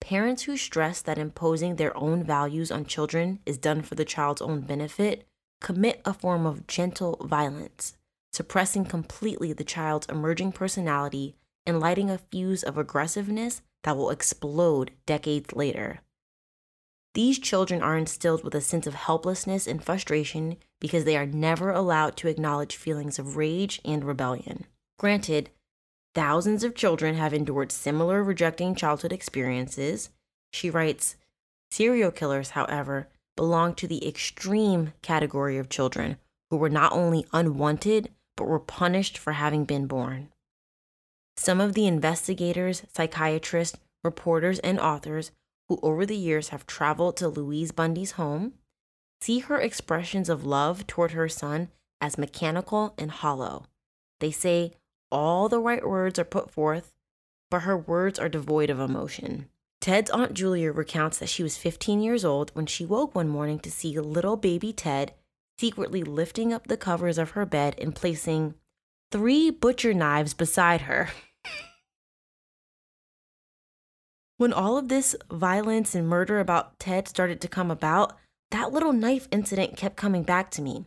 Parents 0.00 0.44
who 0.44 0.56
stress 0.56 1.02
that 1.02 1.18
imposing 1.18 1.76
their 1.76 1.96
own 1.96 2.24
values 2.24 2.70
on 2.70 2.86
children 2.86 3.40
is 3.44 3.58
done 3.58 3.82
for 3.82 3.94
the 3.94 4.04
child's 4.04 4.40
own 4.40 4.62
benefit 4.62 5.26
commit 5.60 6.00
a 6.04 6.12
form 6.12 6.46
of 6.46 6.66
gentle 6.66 7.16
violence, 7.24 7.94
suppressing 8.32 8.84
completely 8.84 9.52
the 9.52 9.64
child's 9.64 10.06
emerging 10.06 10.52
personality 10.52 11.36
and 11.66 11.80
lighting 11.80 12.10
a 12.10 12.18
fuse 12.18 12.62
of 12.62 12.78
aggressiveness 12.78 13.62
that 13.84 13.96
will 13.96 14.10
explode 14.10 14.92
decades 15.06 15.54
later. 15.54 16.00
These 17.14 17.40
children 17.40 17.82
are 17.82 17.96
instilled 17.96 18.44
with 18.44 18.54
a 18.54 18.60
sense 18.60 18.86
of 18.86 18.94
helplessness 18.94 19.66
and 19.66 19.82
frustration 19.82 20.56
because 20.80 21.04
they 21.04 21.16
are 21.16 21.26
never 21.26 21.70
allowed 21.70 22.16
to 22.18 22.28
acknowledge 22.28 22.76
feelings 22.76 23.18
of 23.18 23.36
rage 23.36 23.80
and 23.84 24.04
rebellion. 24.04 24.66
Granted, 24.98 25.50
thousands 26.14 26.62
of 26.62 26.74
children 26.74 27.16
have 27.16 27.34
endured 27.34 27.72
similar 27.72 28.22
rejecting 28.22 28.74
childhood 28.74 29.12
experiences. 29.12 30.10
She 30.52 30.70
writes 30.70 31.16
Serial 31.72 32.10
killers, 32.10 32.50
however, 32.50 33.08
belong 33.36 33.74
to 33.74 33.86
the 33.86 34.06
extreme 34.06 34.92
category 35.02 35.58
of 35.58 35.68
children 35.68 36.18
who 36.50 36.56
were 36.56 36.70
not 36.70 36.92
only 36.92 37.26
unwanted, 37.32 38.10
but 38.36 38.46
were 38.46 38.58
punished 38.58 39.18
for 39.18 39.32
having 39.32 39.64
been 39.64 39.86
born. 39.86 40.30
Some 41.36 41.60
of 41.60 41.74
the 41.74 41.86
investigators, 41.86 42.82
psychiatrists, 42.94 43.78
reporters, 44.02 44.58
and 44.60 44.80
authors 44.80 45.30
who 45.68 45.78
over 45.82 46.04
the 46.04 46.16
years 46.16 46.48
have 46.48 46.66
traveled 46.66 47.16
to 47.18 47.28
Louise 47.28 47.70
Bundy's 47.70 48.12
home 48.12 48.54
see 49.20 49.40
her 49.40 49.60
expressions 49.60 50.28
of 50.28 50.46
love 50.46 50.86
toward 50.86 51.12
her 51.12 51.28
son 51.28 51.68
as 52.00 52.18
mechanical 52.18 52.94
and 52.96 53.10
hollow. 53.10 53.66
They 54.18 54.30
say 54.30 54.72
all 55.12 55.48
the 55.48 55.60
right 55.60 55.86
words 55.86 56.18
are 56.18 56.24
put 56.24 56.50
forth, 56.50 56.92
but 57.50 57.60
her 57.60 57.76
words 57.76 58.18
are 58.18 58.28
devoid 58.28 58.70
of 58.70 58.80
emotion. 58.80 59.49
Ted's 59.80 60.10
Aunt 60.10 60.34
Julia 60.34 60.72
recounts 60.72 61.16
that 61.18 61.30
she 61.30 61.42
was 61.42 61.56
15 61.56 62.02
years 62.02 62.22
old 62.22 62.50
when 62.52 62.66
she 62.66 62.84
woke 62.84 63.14
one 63.14 63.28
morning 63.28 63.58
to 63.60 63.70
see 63.70 63.98
little 63.98 64.36
baby 64.36 64.74
Ted 64.74 65.14
secretly 65.58 66.02
lifting 66.02 66.52
up 66.52 66.66
the 66.66 66.76
covers 66.76 67.16
of 67.16 67.30
her 67.30 67.46
bed 67.46 67.74
and 67.78 67.94
placing 67.94 68.54
three 69.10 69.50
butcher 69.50 69.94
knives 69.94 70.34
beside 70.34 70.82
her. 70.82 71.08
When 74.36 74.54
all 74.54 74.78
of 74.78 74.88
this 74.88 75.14
violence 75.30 75.94
and 75.94 76.08
murder 76.08 76.40
about 76.40 76.78
Ted 76.78 77.06
started 77.06 77.42
to 77.42 77.48
come 77.48 77.70
about, 77.70 78.16
that 78.50 78.72
little 78.72 78.94
knife 78.94 79.28
incident 79.30 79.76
kept 79.76 79.98
coming 79.98 80.22
back 80.22 80.50
to 80.52 80.62
me. 80.62 80.86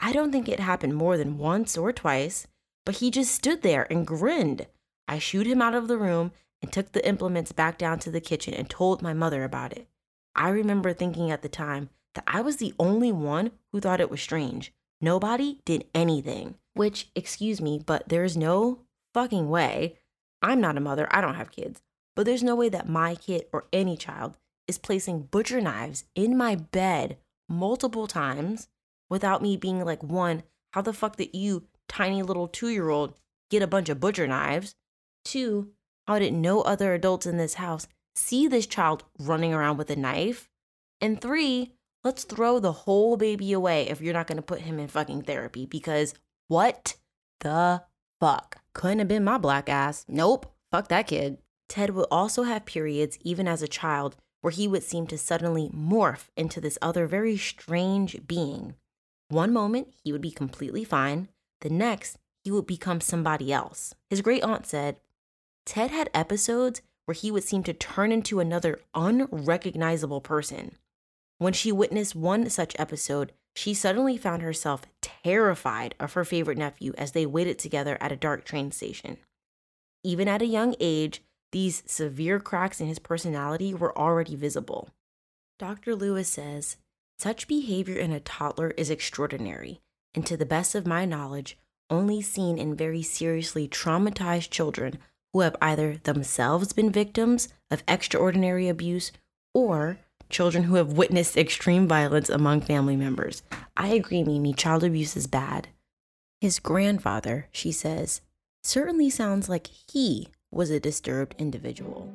I 0.00 0.12
don't 0.12 0.32
think 0.32 0.48
it 0.48 0.58
happened 0.58 0.96
more 0.96 1.16
than 1.16 1.38
once 1.38 1.78
or 1.78 1.92
twice, 1.92 2.48
but 2.84 2.96
he 2.96 3.12
just 3.12 3.32
stood 3.32 3.62
there 3.62 3.86
and 3.92 4.04
grinned. 4.04 4.66
I 5.06 5.20
shooed 5.20 5.46
him 5.46 5.62
out 5.62 5.76
of 5.76 5.86
the 5.86 5.98
room 5.98 6.32
and 6.62 6.72
took 6.72 6.92
the 6.92 7.06
implements 7.06 7.52
back 7.52 7.78
down 7.78 7.98
to 8.00 8.10
the 8.10 8.20
kitchen 8.20 8.54
and 8.54 8.68
told 8.68 9.02
my 9.02 9.12
mother 9.12 9.44
about 9.44 9.72
it. 9.72 9.88
I 10.34 10.48
remember 10.50 10.92
thinking 10.92 11.30
at 11.30 11.42
the 11.42 11.48
time 11.48 11.90
that 12.14 12.24
I 12.26 12.40
was 12.40 12.56
the 12.56 12.74
only 12.78 13.12
one 13.12 13.52
who 13.72 13.80
thought 13.80 14.00
it 14.00 14.10
was 14.10 14.20
strange. 14.20 14.72
Nobody 15.00 15.60
did 15.64 15.86
anything, 15.94 16.56
which, 16.74 17.10
excuse 17.14 17.60
me, 17.60 17.80
but 17.84 18.08
there's 18.08 18.36
no 18.36 18.80
fucking 19.14 19.48
way. 19.48 19.98
I'm 20.42 20.60
not 20.60 20.76
a 20.76 20.80
mother, 20.80 21.08
I 21.10 21.20
don't 21.20 21.34
have 21.34 21.50
kids. 21.50 21.82
But 22.16 22.26
there's 22.26 22.42
no 22.42 22.54
way 22.54 22.68
that 22.68 22.88
my 22.88 23.14
kid 23.14 23.46
or 23.52 23.64
any 23.72 23.96
child 23.96 24.36
is 24.68 24.78
placing 24.78 25.22
butcher 25.22 25.60
knives 25.60 26.04
in 26.14 26.36
my 26.36 26.54
bed 26.54 27.16
multiple 27.48 28.06
times 28.06 28.68
without 29.08 29.42
me 29.42 29.56
being 29.56 29.84
like, 29.84 30.02
one, 30.02 30.42
how 30.72 30.82
the 30.82 30.92
fuck 30.92 31.16
did 31.16 31.34
you, 31.34 31.64
tiny 31.88 32.22
little 32.22 32.46
two 32.46 32.68
year 32.68 32.88
old, 32.88 33.14
get 33.50 33.62
a 33.62 33.66
bunch 33.66 33.88
of 33.88 34.00
butcher 34.00 34.26
knives? 34.26 34.74
Two, 35.24 35.72
how 36.10 36.18
did 36.18 36.34
no 36.34 36.62
other 36.62 36.92
adults 36.92 37.24
in 37.24 37.36
this 37.36 37.54
house 37.54 37.86
see 38.16 38.48
this 38.48 38.66
child 38.66 39.04
running 39.20 39.54
around 39.54 39.76
with 39.76 39.88
a 39.90 39.94
knife? 39.94 40.48
And 41.00 41.20
three, 41.20 41.76
let's 42.02 42.24
throw 42.24 42.58
the 42.58 42.72
whole 42.72 43.16
baby 43.16 43.52
away 43.52 43.88
if 43.88 44.00
you're 44.00 44.12
not 44.12 44.26
gonna 44.26 44.42
put 44.42 44.62
him 44.62 44.80
in 44.80 44.88
fucking 44.88 45.22
therapy 45.22 45.66
because 45.66 46.14
what 46.48 46.96
the 47.38 47.84
fuck? 48.18 48.56
Couldn't 48.74 48.98
have 48.98 49.06
been 49.06 49.22
my 49.22 49.38
black 49.38 49.68
ass. 49.68 50.04
Nope. 50.08 50.52
Fuck 50.72 50.88
that 50.88 51.06
kid. 51.06 51.38
Ted 51.68 51.90
would 51.90 52.08
also 52.10 52.42
have 52.42 52.66
periods, 52.66 53.16
even 53.20 53.46
as 53.46 53.62
a 53.62 53.68
child, 53.68 54.16
where 54.40 54.50
he 54.50 54.66
would 54.66 54.82
seem 54.82 55.06
to 55.06 55.16
suddenly 55.16 55.70
morph 55.72 56.26
into 56.36 56.60
this 56.60 56.76
other 56.82 57.06
very 57.06 57.36
strange 57.36 58.26
being. 58.26 58.74
One 59.28 59.52
moment, 59.52 59.94
he 60.02 60.10
would 60.10 60.22
be 60.22 60.32
completely 60.32 60.82
fine. 60.82 61.28
The 61.60 61.70
next, 61.70 62.18
he 62.42 62.50
would 62.50 62.66
become 62.66 63.00
somebody 63.00 63.52
else. 63.52 63.94
His 64.08 64.22
great 64.22 64.42
aunt 64.42 64.66
said, 64.66 64.96
Ted 65.64 65.90
had 65.90 66.10
episodes 66.14 66.82
where 67.04 67.14
he 67.14 67.30
would 67.30 67.44
seem 67.44 67.62
to 67.64 67.72
turn 67.72 68.12
into 68.12 68.40
another 68.40 68.80
unrecognizable 68.94 70.20
person. 70.20 70.76
When 71.38 71.52
she 71.52 71.72
witnessed 71.72 72.14
one 72.14 72.48
such 72.50 72.76
episode, 72.78 73.32
she 73.54 73.74
suddenly 73.74 74.16
found 74.16 74.42
herself 74.42 74.82
terrified 75.00 75.94
of 75.98 76.12
her 76.12 76.24
favorite 76.24 76.58
nephew 76.58 76.92
as 76.96 77.12
they 77.12 77.26
waited 77.26 77.58
together 77.58 77.98
at 78.00 78.12
a 78.12 78.16
dark 78.16 78.44
train 78.44 78.70
station. 78.70 79.16
Even 80.04 80.28
at 80.28 80.42
a 80.42 80.46
young 80.46 80.74
age, 80.80 81.22
these 81.52 81.82
severe 81.86 82.38
cracks 82.38 82.80
in 82.80 82.86
his 82.86 82.98
personality 82.98 83.74
were 83.74 83.96
already 83.98 84.36
visible. 84.36 84.90
Dr. 85.58 85.94
Lewis 85.96 86.28
says, 86.28 86.76
such 87.18 87.48
behavior 87.48 87.98
in 87.98 88.12
a 88.12 88.20
toddler 88.20 88.70
is 88.78 88.88
extraordinary, 88.88 89.82
and 90.14 90.24
to 90.24 90.38
the 90.38 90.46
best 90.46 90.74
of 90.74 90.86
my 90.86 91.04
knowledge, 91.04 91.58
only 91.90 92.22
seen 92.22 92.56
in 92.56 92.74
very 92.74 93.02
seriously 93.02 93.68
traumatized 93.68 94.48
children 94.48 94.98
who 95.32 95.40
have 95.40 95.56
either 95.60 95.96
themselves 96.02 96.72
been 96.72 96.90
victims 96.90 97.48
of 97.70 97.82
extraordinary 97.86 98.68
abuse 98.68 99.12
or 99.54 99.98
children 100.28 100.64
who 100.64 100.76
have 100.76 100.92
witnessed 100.92 101.36
extreme 101.36 101.86
violence 101.86 102.28
among 102.28 102.60
family 102.60 102.96
members. 102.96 103.42
I 103.76 103.88
agree, 103.88 104.22
Mimi, 104.22 104.52
child 104.52 104.84
abuse 104.84 105.16
is 105.16 105.26
bad. 105.26 105.68
His 106.40 106.58
grandfather, 106.58 107.48
she 107.52 107.72
says, 107.72 108.22
certainly 108.62 109.10
sounds 109.10 109.48
like 109.48 109.68
he 109.90 110.28
was 110.50 110.70
a 110.70 110.80
disturbed 110.80 111.34
individual. 111.38 112.12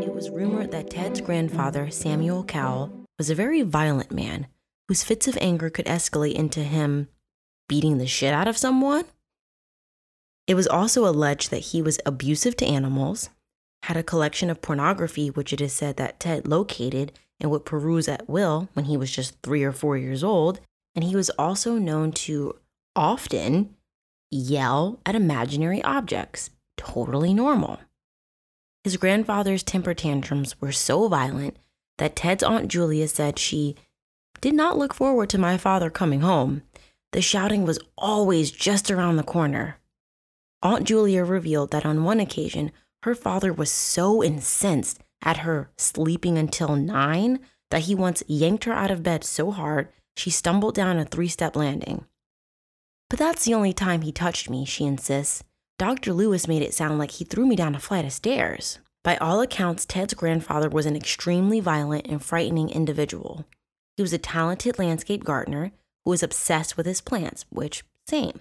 It 0.00 0.14
was 0.14 0.30
rumored 0.30 0.70
that 0.70 0.90
Ted's 0.90 1.20
grandfather, 1.20 1.90
Samuel 1.90 2.44
Cowell, 2.44 2.92
was 3.18 3.30
a 3.30 3.34
very 3.34 3.62
violent 3.62 4.10
man 4.10 4.46
whose 4.92 5.02
fits 5.02 5.26
of 5.26 5.38
anger 5.40 5.70
could 5.70 5.86
escalate 5.86 6.34
into 6.34 6.60
him 6.60 7.08
beating 7.66 7.96
the 7.96 8.06
shit 8.06 8.34
out 8.34 8.46
of 8.46 8.58
someone. 8.58 9.06
It 10.46 10.54
was 10.54 10.66
also 10.66 11.08
alleged 11.08 11.50
that 11.50 11.70
he 11.70 11.80
was 11.80 11.98
abusive 12.04 12.58
to 12.58 12.66
animals, 12.66 13.30
had 13.84 13.96
a 13.96 14.02
collection 14.02 14.50
of 14.50 14.60
pornography, 14.60 15.30
which 15.30 15.50
it 15.54 15.62
is 15.62 15.72
said 15.72 15.96
that 15.96 16.20
Ted 16.20 16.46
located 16.46 17.10
and 17.40 17.50
would 17.50 17.64
peruse 17.64 18.06
at 18.06 18.28
will 18.28 18.68
when 18.74 18.84
he 18.84 18.98
was 18.98 19.10
just 19.10 19.34
three 19.42 19.64
or 19.64 19.72
four 19.72 19.96
years 19.96 20.22
old. 20.22 20.60
And 20.94 21.02
he 21.02 21.16
was 21.16 21.30
also 21.38 21.78
known 21.78 22.12
to 22.26 22.56
often 22.94 23.74
yell 24.30 25.00
at 25.06 25.14
imaginary 25.14 25.82
objects, 25.84 26.50
totally 26.76 27.32
normal. 27.32 27.80
His 28.84 28.98
grandfather's 28.98 29.62
temper 29.62 29.94
tantrums 29.94 30.60
were 30.60 30.70
so 30.70 31.08
violent 31.08 31.56
that 31.96 32.14
Ted's 32.14 32.42
Aunt 32.42 32.68
Julia 32.68 33.08
said 33.08 33.38
she 33.38 33.74
did 34.42 34.54
not 34.54 34.76
look 34.76 34.92
forward 34.92 35.30
to 35.30 35.38
my 35.38 35.56
father 35.56 35.88
coming 35.88 36.20
home. 36.20 36.62
The 37.12 37.22
shouting 37.22 37.64
was 37.64 37.78
always 37.96 38.50
just 38.50 38.90
around 38.90 39.16
the 39.16 39.22
corner. 39.22 39.78
Aunt 40.62 40.84
Julia 40.84 41.24
revealed 41.24 41.70
that 41.70 41.86
on 41.86 42.04
one 42.04 42.20
occasion, 42.20 42.72
her 43.04 43.14
father 43.14 43.52
was 43.52 43.70
so 43.70 44.22
incensed 44.22 45.00
at 45.22 45.38
her 45.38 45.70
sleeping 45.78 46.36
until 46.36 46.76
nine 46.76 47.38
that 47.70 47.82
he 47.82 47.94
once 47.94 48.22
yanked 48.26 48.64
her 48.64 48.72
out 48.72 48.90
of 48.90 49.02
bed 49.02 49.24
so 49.24 49.52
hard 49.52 49.88
she 50.16 50.28
stumbled 50.28 50.74
down 50.74 50.98
a 50.98 51.04
three 51.04 51.28
step 51.28 51.56
landing. 51.56 52.04
But 53.08 53.18
that's 53.18 53.44
the 53.44 53.54
only 53.54 53.72
time 53.72 54.02
he 54.02 54.12
touched 54.12 54.50
me, 54.50 54.64
she 54.64 54.84
insists. 54.84 55.44
Dr. 55.78 56.12
Lewis 56.12 56.48
made 56.48 56.62
it 56.62 56.74
sound 56.74 56.98
like 56.98 57.12
he 57.12 57.24
threw 57.24 57.46
me 57.46 57.56
down 57.56 57.74
a 57.74 57.80
flight 57.80 58.04
of 58.04 58.12
stairs. 58.12 58.78
By 59.04 59.16
all 59.16 59.40
accounts, 59.40 59.84
Ted's 59.84 60.14
grandfather 60.14 60.68
was 60.68 60.86
an 60.86 60.96
extremely 60.96 61.60
violent 61.60 62.06
and 62.06 62.22
frightening 62.22 62.70
individual. 62.70 63.46
He 63.96 64.02
was 64.02 64.12
a 64.12 64.18
talented 64.18 64.78
landscape 64.78 65.24
gardener 65.24 65.72
who 66.04 66.10
was 66.10 66.22
obsessed 66.22 66.76
with 66.76 66.86
his 66.86 67.00
plants, 67.00 67.44
which, 67.50 67.84
same. 68.06 68.40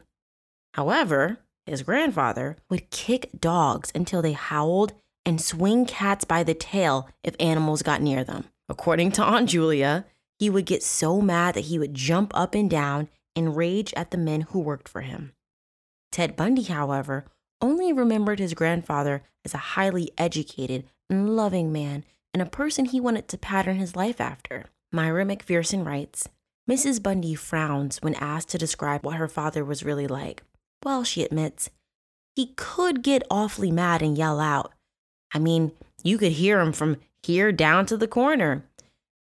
However, 0.74 1.40
his 1.66 1.84
grandfather 1.84 2.58
would 2.70 2.90
kick 2.90 3.30
dogs 3.40 3.92
until 3.94 4.22
they 4.22 4.34
howled 4.34 4.94
and 5.26 5.42
swing 5.42 5.86
cats 5.86 6.26
by 6.26 6.44
the 6.44 6.54
tail 6.54 7.10
if 7.24 7.36
animals 7.40 7.84
got 7.84 8.02
near 8.02 8.24
them. 8.24 8.46
According 8.68 9.12
to 9.14 9.24
Aunt 9.24 9.50
Julia, 9.50 10.06
he 10.40 10.50
would 10.50 10.66
get 10.66 10.82
so 10.82 11.22
mad 11.22 11.56
that 11.56 11.66
he 11.66 11.78
would 11.78 11.94
jump 11.94 12.32
up 12.34 12.56
and 12.56 12.70
down 12.70 13.10
and 13.36 13.56
rage 13.56 13.94
at 13.96 14.12
the 14.12 14.18
men 14.18 14.42
who 14.42 14.60
worked 14.60 14.90
for 14.90 15.02
him. 15.02 15.34
Ted 16.12 16.36
Bundy, 16.36 16.64
however, 16.64 17.26
only 17.62 17.94
remembered 17.94 18.40
his 18.40 18.54
grandfather 18.54 19.24
as 19.46 19.54
a 19.54 19.60
highly 19.76 20.12
educated 20.18 20.86
and 21.10 21.36
loving 21.36 21.72
man 21.72 22.04
and 22.34 22.42
a 22.42 22.48
person 22.48 22.86
he 22.86 23.00
wanted 23.00 23.28
to 23.28 23.38
pattern 23.38 23.76
his 23.76 23.96
life 23.96 24.20
after. 24.20 24.66
Myra 24.92 25.26
MacPherson 25.26 25.86
writes 25.86 26.28
Mrs. 26.70 27.02
Bundy 27.02 27.36
frowns 27.36 27.98
when 28.02 28.16
asked 28.16 28.50
to 28.50 28.58
describe 28.58 29.06
what 29.06 29.16
her 29.16 29.28
father 29.28 29.64
was 29.64 29.84
really 29.84 30.08
like. 30.08 30.44
Well, 30.84 31.04
she 31.04 31.24
admits, 31.24 31.70
he 32.36 32.54
could 32.56 33.04
get 33.04 33.24
awfully 33.30 33.72
mad 33.72 34.02
and 34.02 34.18
yell 34.18 34.40
out. 34.40 34.74
I 35.34 35.40
mean, 35.40 35.72
you 36.04 36.18
could 36.18 36.34
hear 36.34 36.60
him 36.60 36.74
from 36.74 36.98
here 37.24 37.52
down 37.52 37.86
to 37.88 37.98
the 37.98 38.08
corner. 38.08 38.66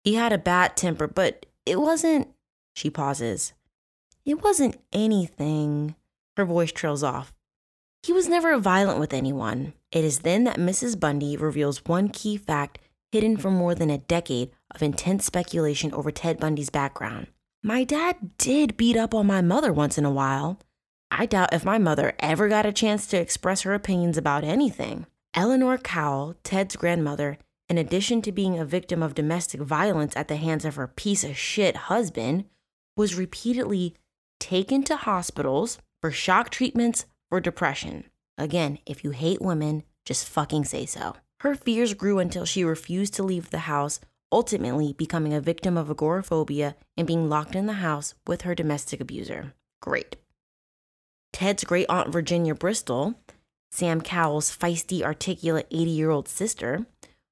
He 0.05 0.15
had 0.15 0.33
a 0.33 0.39
bad 0.39 0.77
temper, 0.77 1.07
but 1.07 1.47
it 1.67 1.81
wasn't. 1.81 2.29
She 2.75 2.91
pauses. 2.91 3.53
It 4.25 4.43
wasn't 4.43 4.81
anything. 4.93 5.95
Her 6.37 6.45
voice 6.45 6.73
trails 6.73 7.03
off. 7.03 7.33
He 8.03 8.13
was 8.13 8.29
never 8.29 8.57
violent 8.59 8.99
with 8.99 9.13
anyone. 9.13 9.75
It 9.93 10.05
is 10.05 10.21
then 10.21 10.45
that 10.45 10.57
Mrs. 10.57 10.99
Bundy 10.99 11.37
reveals 11.37 11.85
one 11.85 12.09
key 12.09 12.37
fact 12.37 12.79
hidden 13.13 13.37
for 13.37 13.51
more 13.51 13.75
than 13.75 13.91
a 13.91 13.99
decade 13.99 14.51
of 14.71 14.83
intense 14.83 15.25
speculation 15.25 15.93
over 15.93 16.11
Ted 16.11 16.39
Bundy's 16.39 16.71
background. 16.71 17.27
My 17.63 17.85
dad 17.85 18.39
did 18.39 18.77
beat 18.77 18.97
up 18.97 19.15
on 19.15 19.27
my 19.27 19.43
mother 19.43 19.73
once 19.73 19.99
in 19.99 20.05
a 20.05 20.11
while. 20.11 20.59
I 21.11 21.27
doubt 21.27 21.53
if 21.53 21.65
my 21.65 21.79
mother 21.79 22.15
ever 22.19 22.49
got 22.49 22.67
a 22.67 22.73
chance 22.73 23.07
to 23.09 23.19
express 23.19 23.63
her 23.63 23.75
opinions 23.75 24.17
about 24.17 24.45
anything. 24.45 25.07
Eleanor 25.35 25.77
Cowell, 25.77 26.37
Ted's 26.43 26.77
grandmother, 26.77 27.39
in 27.69 27.79
addition 27.79 28.23
to 28.23 28.33
being 28.33 28.59
a 28.59 28.65
victim 28.65 29.03
of 29.03 29.15
domestic 29.15 29.61
violence 29.61 30.17
at 30.17 30.29
the 30.29 30.37
hands 30.37 30.65
of 30.65 30.77
her 30.77 30.89
piece 30.89 31.23
of 31.23 31.37
shit 31.37 31.77
husband, 31.77 32.45
was 32.97 33.15
repeatedly 33.15 33.95
taken 34.41 34.83
to 34.85 34.97
hospitals 34.97 35.79
for 36.01 36.11
shock 36.11 36.51
treatments 36.51 37.07
for 37.29 37.41
depression. 37.41 38.05
Again, 38.39 38.79
if 38.87 39.05
you 39.05 39.11
hate 39.11 39.41
women, 39.41 39.85
just 40.05 40.29
fucking 40.29 40.65
say 40.65 40.87
so. 40.87 41.15
Her 41.41 41.55
fears 41.55 41.95
grew 41.95 42.19
until 42.19 42.45
she 42.45 42.65
refused 42.65 43.15
to 43.15 43.23
leave 43.23 43.51
the 43.51 43.61
house, 43.61 44.01
ultimately 44.33 44.93
becoming 44.93 45.35
a 45.35 45.41
victim 45.41 45.77
of 45.77 45.91
agoraphobia 45.91 46.77
and 46.97 47.07
being 47.07 47.29
locked 47.29 47.55
in 47.55 47.67
the 47.67 47.75
house 47.75 48.15
with 48.27 48.43
her 48.43 48.55
domestic 48.55 49.01
abuser. 49.01 49.55
Great. 49.81 50.17
Ted's 51.33 51.65
great 51.65 51.87
aunt 51.89 52.13
Virginia 52.13 52.55
Bristol, 52.55 53.15
Sam 53.71 54.01
Cowell's 54.01 54.55
feisty, 54.55 55.03
articulate 55.03 55.67
80 55.71 55.91
year 55.91 56.11
old 56.11 56.29
sister, 56.29 56.87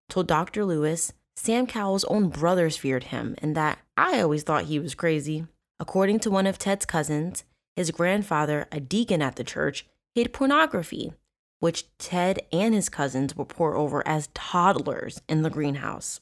told 0.08 0.26
Dr. 0.26 0.64
Lewis 0.64 1.12
Sam 1.36 1.66
Cowell's 1.66 2.04
own 2.04 2.28
brothers 2.28 2.76
feared 2.76 3.04
him 3.04 3.36
and 3.38 3.56
that 3.56 3.78
I 3.96 4.20
always 4.20 4.42
thought 4.42 4.64
he 4.64 4.78
was 4.78 4.94
crazy. 4.94 5.46
According 5.80 6.20
to 6.20 6.30
one 6.30 6.46
of 6.46 6.58
Ted's 6.58 6.84
cousins, 6.84 7.44
his 7.76 7.92
grandfather, 7.92 8.66
a 8.72 8.80
deacon 8.80 9.22
at 9.22 9.36
the 9.36 9.44
church, 9.44 9.86
hid 10.14 10.32
pornography, 10.32 11.12
which 11.60 11.86
Ted 11.98 12.40
and 12.52 12.74
his 12.74 12.88
cousins 12.88 13.36
would 13.36 13.48
pore 13.48 13.76
over 13.76 14.06
as 14.06 14.30
toddlers 14.34 15.20
in 15.28 15.42
the 15.42 15.50
greenhouse. 15.50 16.20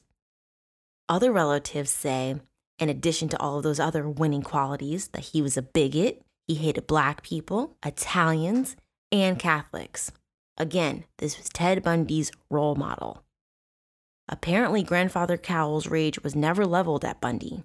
Other 1.09 1.31
relatives 1.31 1.89
say, 1.89 2.35
in 2.79 2.89
addition 2.89 3.29
to 3.29 3.39
all 3.39 3.57
of 3.57 3.63
those 3.63 3.79
other 3.79 4.07
winning 4.09 4.41
qualities, 4.41 5.07
that 5.09 5.25
he 5.25 5.41
was 5.41 5.57
a 5.57 5.61
bigot, 5.61 6.21
he 6.47 6.55
hated 6.55 6.87
black 6.87 7.23
people, 7.23 7.75
Italians, 7.85 8.75
and 9.11 9.39
Catholics. 9.39 10.11
Again, 10.57 11.05
this 11.17 11.37
was 11.37 11.49
Ted 11.49 11.83
Bundy's 11.83 12.31
role 12.49 12.75
model. 12.75 13.23
Apparently, 14.27 14.83
Grandfather 14.83 15.37
Cowell's 15.37 15.87
rage 15.87 16.21
was 16.23 16.35
never 16.35 16.65
leveled 16.65 17.05
at 17.05 17.21
Bundy. 17.21 17.63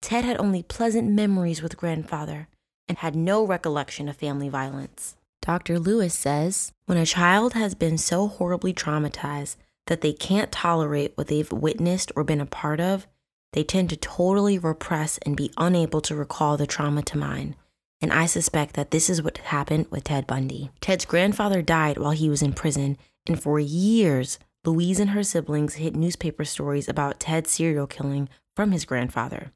Ted 0.00 0.24
had 0.24 0.38
only 0.38 0.62
pleasant 0.62 1.10
memories 1.10 1.62
with 1.62 1.76
Grandfather 1.76 2.48
and 2.86 2.98
had 2.98 3.16
no 3.16 3.44
recollection 3.44 4.08
of 4.08 4.16
family 4.16 4.48
violence. 4.48 5.16
Dr. 5.42 5.78
Lewis 5.78 6.14
says 6.14 6.72
when 6.86 6.98
a 6.98 7.06
child 7.06 7.54
has 7.54 7.74
been 7.74 7.98
so 7.98 8.28
horribly 8.28 8.72
traumatized 8.72 9.56
that 9.88 10.00
they 10.00 10.12
can't 10.12 10.52
tolerate 10.52 11.12
what 11.16 11.26
they've 11.26 11.50
witnessed 11.52 12.12
or 12.16 12.24
been 12.24 12.40
a 12.40 12.46
part 12.46 12.80
of, 12.80 13.06
they 13.52 13.64
tend 13.64 13.90
to 13.90 13.96
totally 13.96 14.58
repress 14.58 15.18
and 15.18 15.36
be 15.36 15.52
unable 15.56 16.00
to 16.02 16.14
recall 16.14 16.56
the 16.56 16.66
trauma 16.66 17.02
to 17.02 17.18
mind. 17.18 17.56
And 18.00 18.12
I 18.12 18.26
suspect 18.26 18.74
that 18.74 18.90
this 18.90 19.10
is 19.10 19.22
what 19.22 19.38
happened 19.38 19.86
with 19.90 20.04
Ted 20.04 20.26
Bundy. 20.26 20.70
Ted's 20.80 21.04
grandfather 21.04 21.62
died 21.62 21.98
while 21.98 22.12
he 22.12 22.30
was 22.30 22.42
in 22.42 22.52
prison, 22.52 22.96
and 23.26 23.42
for 23.42 23.58
years, 23.58 24.38
Louise 24.64 25.00
and 25.00 25.10
her 25.10 25.22
siblings 25.22 25.74
hid 25.74 25.96
newspaper 25.96 26.44
stories 26.44 26.88
about 26.88 27.18
Ted's 27.18 27.50
serial 27.50 27.86
killing 27.86 28.28
from 28.54 28.70
his 28.70 28.84
grandfather. 28.84 29.52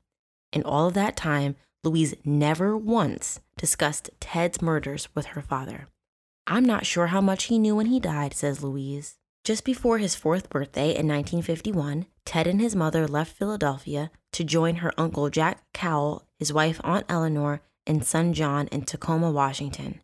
In 0.53 0.63
all 0.65 0.89
of 0.89 0.95
that 0.95 1.17
time, 1.17 1.55
Louise 1.85 2.15
never 2.25 2.77
once 2.77 3.41
discussed 3.57 4.11
Ted's 4.21 4.63
murders 4.63 5.09
with 5.15 5.27
her 5.27 5.43
father. 5.43 5.89
I'm 6.47 6.65
not 6.65 6.87
sure 6.87 7.09
how 7.09 7.21
much 7.21 7.45
he 7.45 7.59
knew 7.59 7.77
when 7.77 7.87
he 7.87 8.01
died, 8.01 8.35
says 8.35 8.63
Louise. 8.63 9.19
Just 9.45 9.65
before 9.65 9.99
his 9.99 10.15
fourth 10.15 10.49
birthday 10.49 10.91
in 10.91 11.09
1951, 11.09 12.07
Ted 12.25 12.47
and 12.47 12.61
his 12.61 12.77
mother 12.77 13.09
left 13.09 13.37
Philadelphia 13.37 14.13
to 14.33 14.45
join 14.45 14.77
her 14.77 14.93
uncle 14.97 15.31
Jack 15.31 15.65
Cowell, 15.75 16.25
his 16.39 16.53
wife 16.53 16.81
Aunt 16.85 17.05
Eleanor, 17.09 17.61
and 17.85 18.07
son 18.07 18.33
John 18.33 18.69
in 18.69 18.83
Tacoma, 18.83 19.33
Washington. 19.33 20.01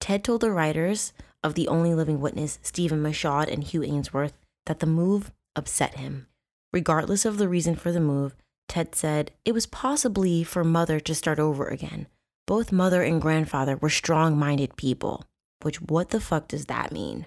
Ted 0.00 0.24
told 0.24 0.40
the 0.40 0.50
writers 0.50 1.12
of 1.44 1.52
The 1.52 1.68
Only 1.68 1.94
Living 1.94 2.18
Witness, 2.18 2.58
Stephen 2.62 3.02
Michaud 3.02 3.44
and 3.50 3.62
Hugh 3.62 3.82
Aynesworth, 3.82 4.32
that 4.64 4.80
the 4.80 4.86
move 4.86 5.32
upset 5.54 5.96
him. 5.96 6.26
Regardless 6.72 7.26
of 7.26 7.36
the 7.36 7.48
reason 7.48 7.76
for 7.76 7.92
the 7.92 8.00
move, 8.00 8.34
Ted 8.68 8.94
said 8.94 9.32
it 9.44 9.52
was 9.52 9.66
possibly 9.66 10.42
for 10.44 10.64
mother 10.64 10.98
to 10.98 11.14
start 11.14 11.38
over 11.38 11.66
again. 11.66 12.06
Both 12.46 12.72
mother 12.72 13.02
and 13.02 13.20
grandfather 13.20 13.76
were 13.76 13.90
strong 13.90 14.38
minded 14.38 14.76
people, 14.76 15.26
which 15.60 15.82
what 15.82 16.08
the 16.08 16.20
fuck 16.20 16.48
does 16.48 16.66
that 16.66 16.90
mean? 16.90 17.26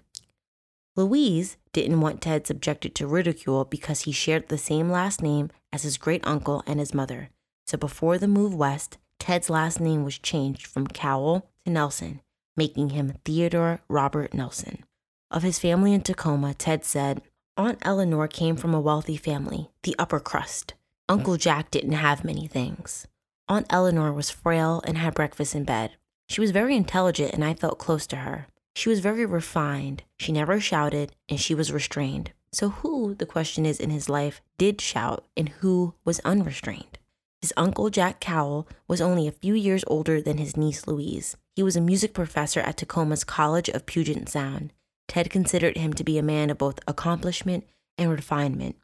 Louise 0.96 1.58
didn't 1.72 2.02
want 2.02 2.22
Ted 2.22 2.46
subjected 2.46 2.94
to 2.96 3.08
ridicule 3.08 3.64
because 3.64 4.02
he 4.02 4.12
shared 4.12 4.50
the 4.50 4.58
same 4.58 4.90
last 4.90 5.22
name 5.22 5.50
as 5.72 5.84
his 5.84 5.98
great 5.98 6.26
uncle 6.28 6.64
and 6.68 6.80
his 6.80 6.94
mother. 6.94 7.30
So 7.66 7.78
before 7.78 8.18
the 8.18 8.28
move 8.28 8.54
west, 8.54 8.98
Ted's 9.18 9.50
last 9.50 9.80
name 9.80 10.04
was 10.04 10.18
changed 10.18 10.68
from 10.68 10.88
Cowell 10.88 11.48
to 11.64 11.72
Nelson, 11.72 12.22
making 12.58 12.90
him 12.90 13.14
Theodore 13.24 13.80
Robert 13.88 14.34
Nelson. 14.34 14.84
Of 15.30 15.44
his 15.44 15.60
family 15.60 15.94
in 15.94 16.02
Tacoma, 16.02 16.54
Ted 16.54 16.84
said, 16.84 17.22
Aunt 17.56 17.80
Eleanor 17.84 18.28
came 18.28 18.58
from 18.58 18.74
a 18.74 18.82
wealthy 18.82 19.16
family, 19.16 19.70
the 19.84 19.96
upper 19.98 20.20
crust. 20.20 20.74
Uncle 21.08 21.38
Jack 21.38 21.72
didn't 21.72 21.94
have 21.94 22.26
many 22.26 22.48
things. 22.48 23.08
Aunt 23.48 23.68
Eleanor 23.70 24.12
was 24.12 24.30
frail 24.30 24.82
and 24.86 24.98
had 24.98 25.14
breakfast 25.14 25.56
in 25.56 25.64
bed. 25.64 25.92
She 26.28 26.42
was 26.42 26.52
very 26.52 26.76
intelligent 26.76 27.34
and 27.34 27.46
I 27.46 27.54
felt 27.54 27.80
close 27.80 28.06
to 28.08 28.18
her. 28.18 28.48
She 28.76 28.90
was 28.90 29.00
very 29.00 29.26
refined. 29.26 30.04
She 30.18 30.32
never 30.32 30.60
shouted 30.60 31.14
and 31.30 31.40
she 31.40 31.56
was 31.56 31.72
restrained. 31.72 32.32
So, 32.54 32.70
who, 32.70 33.16
the 33.16 33.26
question 33.26 33.66
is, 33.66 33.80
in 33.80 33.90
his 33.90 34.10
life 34.10 34.42
did 34.58 34.82
shout 34.82 35.26
and 35.38 35.50
who 35.50 35.94
was 36.04 36.20
unrestrained? 36.22 37.00
His 37.42 37.54
uncle 37.58 37.90
Jack 37.90 38.20
Cowell 38.20 38.68
was 38.88 39.02
only 39.02 39.28
a 39.28 39.32
few 39.32 39.54
years 39.54 39.84
older 39.88 40.22
than 40.22 40.38
his 40.38 40.58
niece 40.58 40.86
Louise. 40.86 41.38
He 41.56 41.64
was 41.64 41.76
a 41.76 41.82
music 41.82 42.14
professor 42.14 42.60
at 42.60 42.78
Tacoma's 42.78 43.24
College 43.24 43.70
of 43.70 43.86
Puget 43.86 44.30
Sound. 44.30 44.74
Ted 45.08 45.30
considered 45.30 45.78
him 45.78 45.94
to 45.94 46.04
be 46.04 46.18
a 46.18 46.24
man 46.24 46.50
of 46.50 46.58
both 46.58 46.80
accomplishment 46.88 47.66
and 47.98 48.10
refinement 48.10 48.76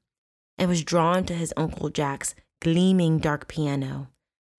and 0.57 0.69
was 0.69 0.83
drawn 0.83 1.23
to 1.25 1.33
his 1.33 1.53
Uncle 1.55 1.89
Jack's 1.89 2.35
gleaming 2.61 3.19
dark 3.19 3.47
piano, 3.47 4.09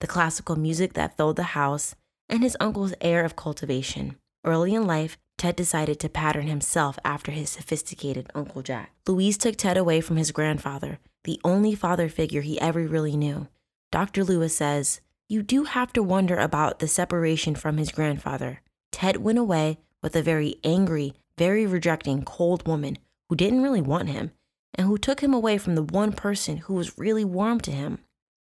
the 0.00 0.06
classical 0.06 0.56
music 0.56 0.94
that 0.94 1.16
filled 1.16 1.36
the 1.36 1.42
house, 1.42 1.94
and 2.28 2.42
his 2.42 2.56
uncle's 2.60 2.94
air 3.00 3.24
of 3.24 3.36
cultivation. 3.36 4.16
Early 4.44 4.74
in 4.74 4.86
life, 4.86 5.18
Ted 5.36 5.56
decided 5.56 6.00
to 6.00 6.08
pattern 6.08 6.46
himself 6.48 6.98
after 7.04 7.30
his 7.30 7.50
sophisticated 7.50 8.28
Uncle 8.34 8.62
Jack. 8.62 8.92
Louise 9.06 9.38
took 9.38 9.56
Ted 9.56 9.76
away 9.76 10.00
from 10.00 10.16
his 10.16 10.32
grandfather, 10.32 10.98
the 11.24 11.40
only 11.44 11.74
father 11.74 12.08
figure 12.08 12.40
he 12.40 12.60
ever 12.60 12.86
really 12.86 13.16
knew. 13.16 13.48
Dr. 13.92 14.24
Lewis 14.24 14.56
says, 14.56 15.00
You 15.28 15.42
do 15.42 15.64
have 15.64 15.92
to 15.92 16.02
wonder 16.02 16.36
about 16.36 16.78
the 16.78 16.88
separation 16.88 17.54
from 17.54 17.76
his 17.76 17.92
grandfather. 17.92 18.62
Ted 18.90 19.18
went 19.18 19.38
away 19.38 19.78
with 20.02 20.16
a 20.16 20.22
very 20.22 20.56
angry, 20.64 21.14
very 21.36 21.66
rejecting, 21.66 22.24
cold 22.24 22.66
woman 22.66 22.98
who 23.28 23.36
didn't 23.36 23.62
really 23.62 23.82
want 23.82 24.08
him 24.08 24.32
and 24.74 24.86
who 24.86 24.98
took 24.98 25.20
him 25.20 25.34
away 25.34 25.58
from 25.58 25.74
the 25.74 25.82
one 25.82 26.12
person 26.12 26.58
who 26.58 26.74
was 26.74 26.98
really 26.98 27.24
warm 27.24 27.60
to 27.60 27.70
him. 27.70 27.98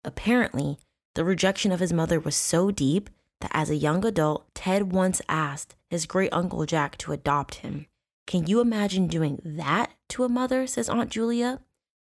Apparently, 0.04 0.78
the 1.16 1.26
rejection 1.26 1.72
of 1.72 1.80
his 1.80 1.94
mother 1.94 2.20
was 2.20 2.36
so 2.36 2.72
deep 2.72 3.10
that 3.42 3.52
as 3.54 3.70
a 3.70 3.76
young 3.76 4.06
adult, 4.06 4.54
Ted 4.54 4.92
once 4.92 5.22
asked 5.28 5.76
his 5.90 6.06
great 6.06 6.32
uncle 6.34 6.66
Jack 6.66 6.98
to 7.00 7.12
adopt 7.12 7.56
him. 7.56 7.88
Can 8.28 8.46
you 8.46 8.62
imagine 8.62 9.08
doing 9.08 9.42
that 9.44 9.92
to 10.10 10.24
a 10.24 10.30
mother? 10.30 10.68
says 10.68 10.90
Aunt 10.90 11.10
Julia. 11.10 11.62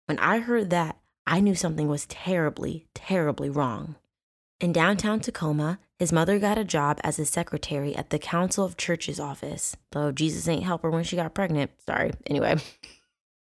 When 0.07 0.19
I 0.19 0.39
heard 0.39 0.71
that, 0.71 0.99
I 1.27 1.41
knew 1.41 1.55
something 1.55 1.89
was 1.89 2.07
terribly, 2.07 2.87
terribly 2.95 3.51
wrong. 3.51 3.97
In 4.61 4.73
downtown 4.73 5.21
Tacoma, 5.21 5.79
his 5.99 6.12
mother 6.12 6.39
got 6.39 6.57
a 6.57 6.65
job 6.65 7.01
as 7.03 7.19
a 7.19 7.27
secretary 7.27 7.95
at 7.95 8.11
the 8.11 8.19
Council 8.19 8.65
of 8.65 8.77
Churches 8.77 9.21
office, 9.21 9.77
though 9.93 10.12
Jesus 10.12 10.49
ain't 10.49 10.65
help 10.65 10.83
her 10.83 10.91
when 10.91 11.05
she 11.05 11.17
got 11.17 11.35
pregnant. 11.35 11.71
Sorry. 11.85 12.12
Anyway. 12.27 12.57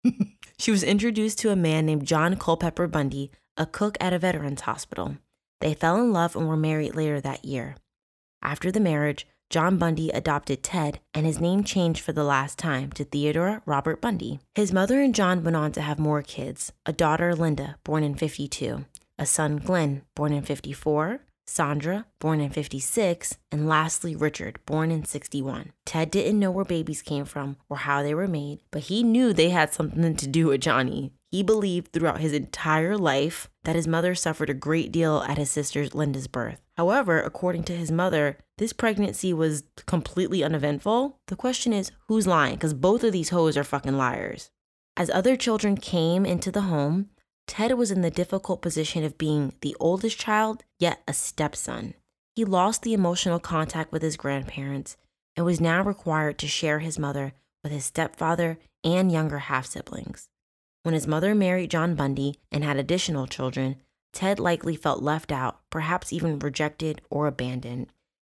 she 0.57 0.71
was 0.71 0.83
introduced 0.83 1.39
to 1.39 1.51
a 1.51 1.55
man 1.55 1.85
named 1.85 2.05
John 2.05 2.35
Culpepper 2.35 2.87
Bundy, 2.87 3.31
a 3.55 3.65
cook 3.65 3.97
at 4.01 4.13
a 4.13 4.19
veterans 4.19 4.61
hospital. 4.61 5.17
They 5.61 5.73
fell 5.73 5.97
in 5.97 6.13
love 6.13 6.35
and 6.35 6.47
were 6.47 6.57
married 6.57 6.95
later 6.95 7.19
that 7.21 7.45
year. 7.45 7.75
After 8.41 8.71
the 8.71 8.79
marriage, 8.79 9.27
John 9.49 9.77
Bundy 9.77 10.09
adopted 10.11 10.61
Ted, 10.61 10.99
and 11.13 11.25
his 11.25 11.41
name 11.41 11.63
changed 11.63 12.01
for 12.01 12.13
the 12.13 12.23
last 12.23 12.59
time 12.59 12.91
to 12.91 13.03
Theodore 13.03 13.63
Robert 13.65 13.99
Bundy. 13.99 14.39
His 14.53 14.71
mother 14.71 15.01
and 15.01 15.13
John 15.15 15.43
went 15.43 15.57
on 15.57 15.71
to 15.71 15.81
have 15.81 15.97
more 15.97 16.21
kids 16.21 16.71
a 16.85 16.93
daughter, 16.93 17.33
Linda, 17.33 17.77
born 17.83 18.03
in 18.03 18.13
52, 18.13 18.85
a 19.17 19.25
son, 19.25 19.57
Glenn, 19.57 20.03
born 20.15 20.33
in 20.33 20.43
54, 20.43 21.21
Sandra, 21.47 22.05
born 22.19 22.39
in 22.41 22.51
56, 22.51 23.37
and 23.51 23.67
lastly, 23.67 24.15
Richard, 24.15 24.59
born 24.67 24.91
in 24.91 25.03
61. 25.03 25.73
Ted 25.83 26.11
didn't 26.11 26.39
know 26.39 26.51
where 26.51 26.63
babies 26.63 27.01
came 27.01 27.25
from 27.25 27.57
or 27.67 27.77
how 27.77 28.03
they 28.03 28.13
were 28.13 28.27
made, 28.27 28.59
but 28.69 28.83
he 28.83 29.01
knew 29.01 29.33
they 29.33 29.49
had 29.49 29.73
something 29.73 30.15
to 30.15 30.27
do 30.27 30.47
with 30.47 30.61
Johnny. 30.61 31.11
He 31.31 31.43
believed 31.43 31.91
throughout 31.91 32.21
his 32.21 32.33
entire 32.33 32.97
life 32.97 33.49
that 33.63 33.75
his 33.75 33.87
mother 33.87 34.15
suffered 34.15 34.49
a 34.49 34.55
great 34.55 34.91
deal 34.91 35.23
at 35.27 35.37
his 35.37 35.51
sister 35.51 35.87
Linda's 35.87 36.27
birth. 36.27 36.61
However, 36.75 37.21
according 37.21 37.63
to 37.65 37.75
his 37.75 37.91
mother, 37.91 38.37
this 38.57 38.73
pregnancy 38.73 39.31
was 39.31 39.63
completely 39.85 40.43
uneventful. 40.43 41.19
The 41.27 41.35
question 41.35 41.71
is, 41.71 41.91
who's 42.07 42.25
lying? 42.25 42.55
Because 42.55 42.73
both 42.73 43.03
of 43.03 43.11
these 43.11 43.29
hoes 43.29 43.57
are 43.57 43.63
fucking 43.63 43.97
liars. 43.97 44.49
As 44.97 45.09
other 45.11 45.35
children 45.35 45.77
came 45.77 46.25
into 46.25 46.51
the 46.51 46.61
home, 46.61 47.09
Ted 47.47 47.73
was 47.73 47.91
in 47.91 48.01
the 48.01 48.11
difficult 48.11 48.61
position 48.61 49.03
of 49.03 49.17
being 49.17 49.53
the 49.61 49.75
oldest 49.79 50.17
child, 50.17 50.63
yet 50.79 51.01
a 51.07 51.13
stepson. 51.13 51.93
He 52.35 52.45
lost 52.45 52.81
the 52.81 52.93
emotional 52.93 53.39
contact 53.39 53.91
with 53.91 54.01
his 54.01 54.17
grandparents 54.17 54.97
and 55.35 55.45
was 55.45 55.61
now 55.61 55.83
required 55.83 56.37
to 56.39 56.47
share 56.47 56.79
his 56.79 56.97
mother 56.97 57.33
with 57.63 57.71
his 57.71 57.85
stepfather 57.85 58.57
and 58.83 59.11
younger 59.11 59.39
half 59.39 59.65
siblings. 59.65 60.28
When 60.83 60.93
his 60.93 61.07
mother 61.07 61.35
married 61.35 61.71
John 61.71 61.95
Bundy 61.95 62.39
and 62.51 62.63
had 62.63 62.77
additional 62.77 63.27
children, 63.27 63.77
Ted 64.13 64.39
likely 64.39 64.75
felt 64.75 65.03
left 65.03 65.31
out, 65.31 65.59
perhaps 65.69 66.13
even 66.13 66.39
rejected 66.39 67.01
or 67.09 67.27
abandoned. 67.27 67.87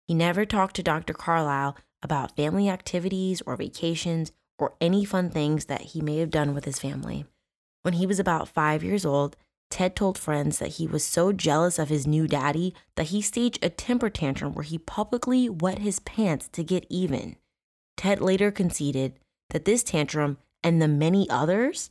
He 0.07 0.14
never 0.14 0.44
talked 0.44 0.76
to 0.76 0.83
Dr. 0.83 1.14
Carlisle 1.14 1.76
about 2.02 2.37
family 2.37 2.68
activities 2.68 3.42
or 3.46 3.57
vacations 3.57 4.33
or 4.59 4.74
any 4.81 5.05
fun 5.05 5.31
things 5.31 5.66
that 5.66 5.81
he 5.83 6.00
may 6.00 6.18
have 6.18 6.31
done 6.31 6.55
with 6.55 6.64
his 6.64 6.78
family. 6.78 7.24
When 7.83 7.94
he 7.94 8.07
was 8.07 8.18
about 8.18 8.48
five 8.48 8.83
years 8.83 9.07
old, 9.07 9.37
Ted 9.70 9.96
told 9.96 10.18
friends 10.18 10.59
that 10.59 10.74
he 10.74 10.87
was 10.87 11.05
so 11.05 11.33
jealous 11.33 11.78
of 11.78 11.88
his 11.88 12.07
new 12.07 12.28
daddy 12.28 12.74
that 12.96 13.07
he 13.07 13.22
staged 13.22 13.64
a 13.64 13.70
temper 13.70 14.11
tantrum 14.11 14.52
where 14.52 14.64
he 14.64 14.76
publicly 14.76 15.48
wet 15.48 15.78
his 15.78 16.00
pants 16.00 16.48
to 16.52 16.62
get 16.62 16.87
even. 16.90 17.37
Ted 17.96 18.20
later 18.20 18.50
conceded 18.50 19.14
that 19.50 19.64
this 19.64 19.83
tantrum 19.83 20.37
and 20.62 20.83
the 20.83 20.88
many 20.88 21.28
others 21.31 21.90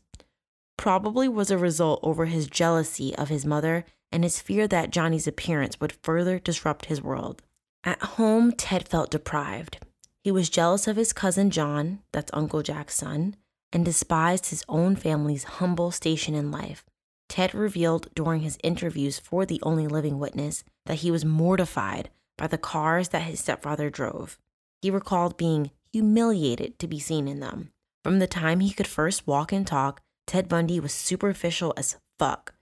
probably 0.81 1.29
was 1.29 1.51
a 1.51 1.57
result 1.59 1.99
over 2.01 2.25
his 2.25 2.47
jealousy 2.47 3.15
of 3.15 3.29
his 3.29 3.45
mother 3.45 3.85
and 4.11 4.23
his 4.23 4.41
fear 4.41 4.67
that 4.67 4.89
Johnny's 4.89 5.27
appearance 5.27 5.79
would 5.79 5.93
further 6.01 6.39
disrupt 6.39 6.85
his 6.85 7.03
world. 7.03 7.43
At 7.83 8.01
home, 8.01 8.51
Ted 8.51 8.87
felt 8.87 9.11
deprived. 9.11 9.77
He 10.23 10.31
was 10.31 10.49
jealous 10.49 10.87
of 10.87 10.95
his 10.95 11.13
cousin 11.13 11.51
John, 11.51 11.99
that's 12.11 12.31
Uncle 12.33 12.63
Jack's 12.63 12.95
son, 12.95 13.35
and 13.71 13.85
despised 13.85 14.47
his 14.47 14.63
own 14.67 14.95
family's 14.95 15.43
humble 15.43 15.91
station 15.91 16.33
in 16.33 16.49
life. 16.49 16.83
Ted 17.29 17.53
revealed 17.53 18.07
during 18.15 18.41
his 18.41 18.57
interviews 18.63 19.19
for 19.19 19.45
The 19.45 19.61
Only 19.61 19.85
Living 19.85 20.17
Witness 20.17 20.63
that 20.87 21.01
he 21.01 21.11
was 21.11 21.23
mortified 21.23 22.09
by 22.39 22.47
the 22.47 22.57
cars 22.57 23.09
that 23.09 23.21
his 23.21 23.39
stepfather 23.39 23.91
drove. 23.91 24.39
He 24.81 24.89
recalled 24.89 25.37
being 25.37 25.69
humiliated 25.93 26.79
to 26.79 26.87
be 26.87 26.99
seen 26.99 27.27
in 27.27 27.39
them. 27.39 27.71
From 28.03 28.17
the 28.17 28.25
time 28.25 28.61
he 28.61 28.73
could 28.73 28.87
first 28.87 29.27
walk 29.27 29.51
and 29.51 29.67
talk, 29.67 30.01
Ted 30.27 30.47
Bundy 30.47 30.79
was 30.79 30.93
superficial 30.93 31.73
as 31.77 31.97
fuck. 32.17 32.53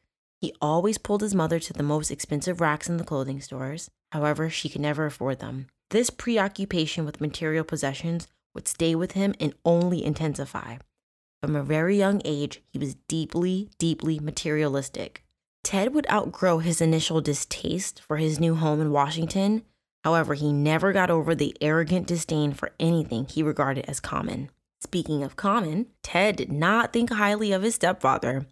He 0.42 0.54
always 0.62 0.98
pulled 0.98 1.22
his 1.22 1.36
mother 1.36 1.60
to 1.60 1.74
the 1.74 1.84
most 1.84 2.12
expensive 2.12 2.62
racks 2.62 2.90
in 2.90 2.98
the 2.98 3.04
clothing 3.04 3.42
stores. 3.42 3.90
However, 4.12 4.50
she 4.50 4.70
could 4.70 4.82
never 4.82 5.06
afford 5.06 5.40
them. 5.40 5.68
This 5.90 6.10
preoccupation 6.10 7.06
with 7.06 7.22
material 7.22 7.64
possessions 7.64 8.28
would 8.54 8.68
stay 8.68 8.96
with 8.96 9.14
him 9.14 9.36
and 9.40 9.54
only 9.66 10.04
intensify. 10.04 10.78
From 11.42 11.56
a 11.56 11.64
very 11.64 11.98
young 11.98 12.22
age, 12.26 12.62
he 12.68 12.80
was 12.80 12.96
deeply, 13.08 13.70
deeply 13.78 14.20
materialistic. 14.20 15.24
Ted 15.64 15.94
would 15.94 16.10
outgrow 16.12 16.60
his 16.60 16.82
initial 16.82 17.22
distaste 17.22 18.02
for 18.02 18.18
his 18.18 18.40
new 18.40 18.56
home 18.56 18.82
in 18.82 18.92
Washington. 18.92 19.64
However, 20.04 20.34
he 20.34 20.52
never 20.52 20.94
got 20.94 21.10
over 21.10 21.36
the 21.36 21.56
arrogant 21.62 22.08
disdain 22.08 22.54
for 22.54 22.72
anything 22.80 23.26
he 23.26 23.44
regarded 23.44 23.86
as 23.88 24.00
common. 24.00 24.50
Speaking 24.82 25.24
of 25.24 25.36
common, 25.36 25.88
Ted 26.04 26.38
did 26.38 26.52
not 26.52 26.94
think 26.94 27.12
highly 27.12 27.52
of 27.52 27.64
his 27.64 27.76
stepfather. 27.76 28.48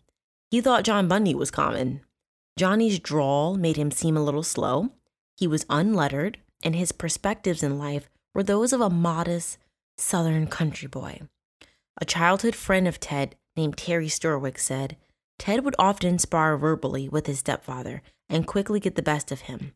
He 0.52 0.62
thought 0.62 0.84
John 0.84 1.08
Bundy 1.08 1.34
was 1.34 1.52
common. 1.52 2.02
Johnny's 2.58 3.00
drawl 3.00 3.56
made 3.56 3.78
him 3.78 3.92
seem 3.92 4.18
a 4.18 4.24
little 4.24 4.44
slow. 4.44 4.90
He 5.38 5.48
was 5.48 5.66
unlettered, 5.70 6.40
and 6.63 6.76
his 6.76 6.92
perspectives 6.92 7.63
in 7.63 7.78
life 7.78 8.10
were 8.34 8.44
those 8.44 8.74
of 8.74 8.82
a 8.82 8.90
modest 8.90 9.58
southern 9.98 10.48
country 10.48 10.88
boy. 10.88 11.22
A 12.00 12.06
childhood 12.06 12.56
friend 12.56 12.88
of 12.88 13.00
Ted 13.00 13.36
named 13.56 13.78
Terry 13.78 14.08
Storwick 14.08 14.60
said, 14.60 14.98
Ted 15.40 15.63
would 15.63 15.76
often 15.80 16.20
spar 16.20 16.58
verbally 16.58 17.08
with 17.08 17.28
his 17.28 17.40
stepfather 17.40 18.02
and 18.30 18.48
quickly 18.48 18.80
get 18.80 18.96
the 18.96 19.02
best 19.02 19.32
of 19.32 19.42
him. 19.42 19.74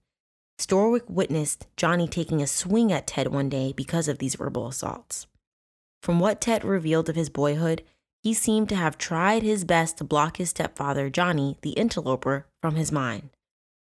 Storwick 0.59 1.09
witnessed 1.09 1.67
Johnny 1.77 2.07
taking 2.07 2.41
a 2.41 2.47
swing 2.47 2.91
at 2.91 3.07
Ted 3.07 3.29
one 3.29 3.49
day 3.49 3.73
because 3.73 4.07
of 4.07 4.19
these 4.19 4.35
verbal 4.35 4.67
assaults. 4.67 5.27
From 6.01 6.19
what 6.19 6.41
Ted 6.41 6.63
revealed 6.63 7.09
of 7.09 7.15
his 7.15 7.29
boyhood, 7.29 7.83
he 8.23 8.33
seemed 8.33 8.69
to 8.69 8.75
have 8.75 8.97
tried 8.97 9.43
his 9.43 9.63
best 9.65 9.97
to 9.97 10.03
block 10.03 10.37
his 10.37 10.49
stepfather, 10.49 11.09
Johnny, 11.09 11.57
the 11.61 11.71
interloper, 11.71 12.47
from 12.61 12.75
his 12.75 12.91
mind. 12.91 13.29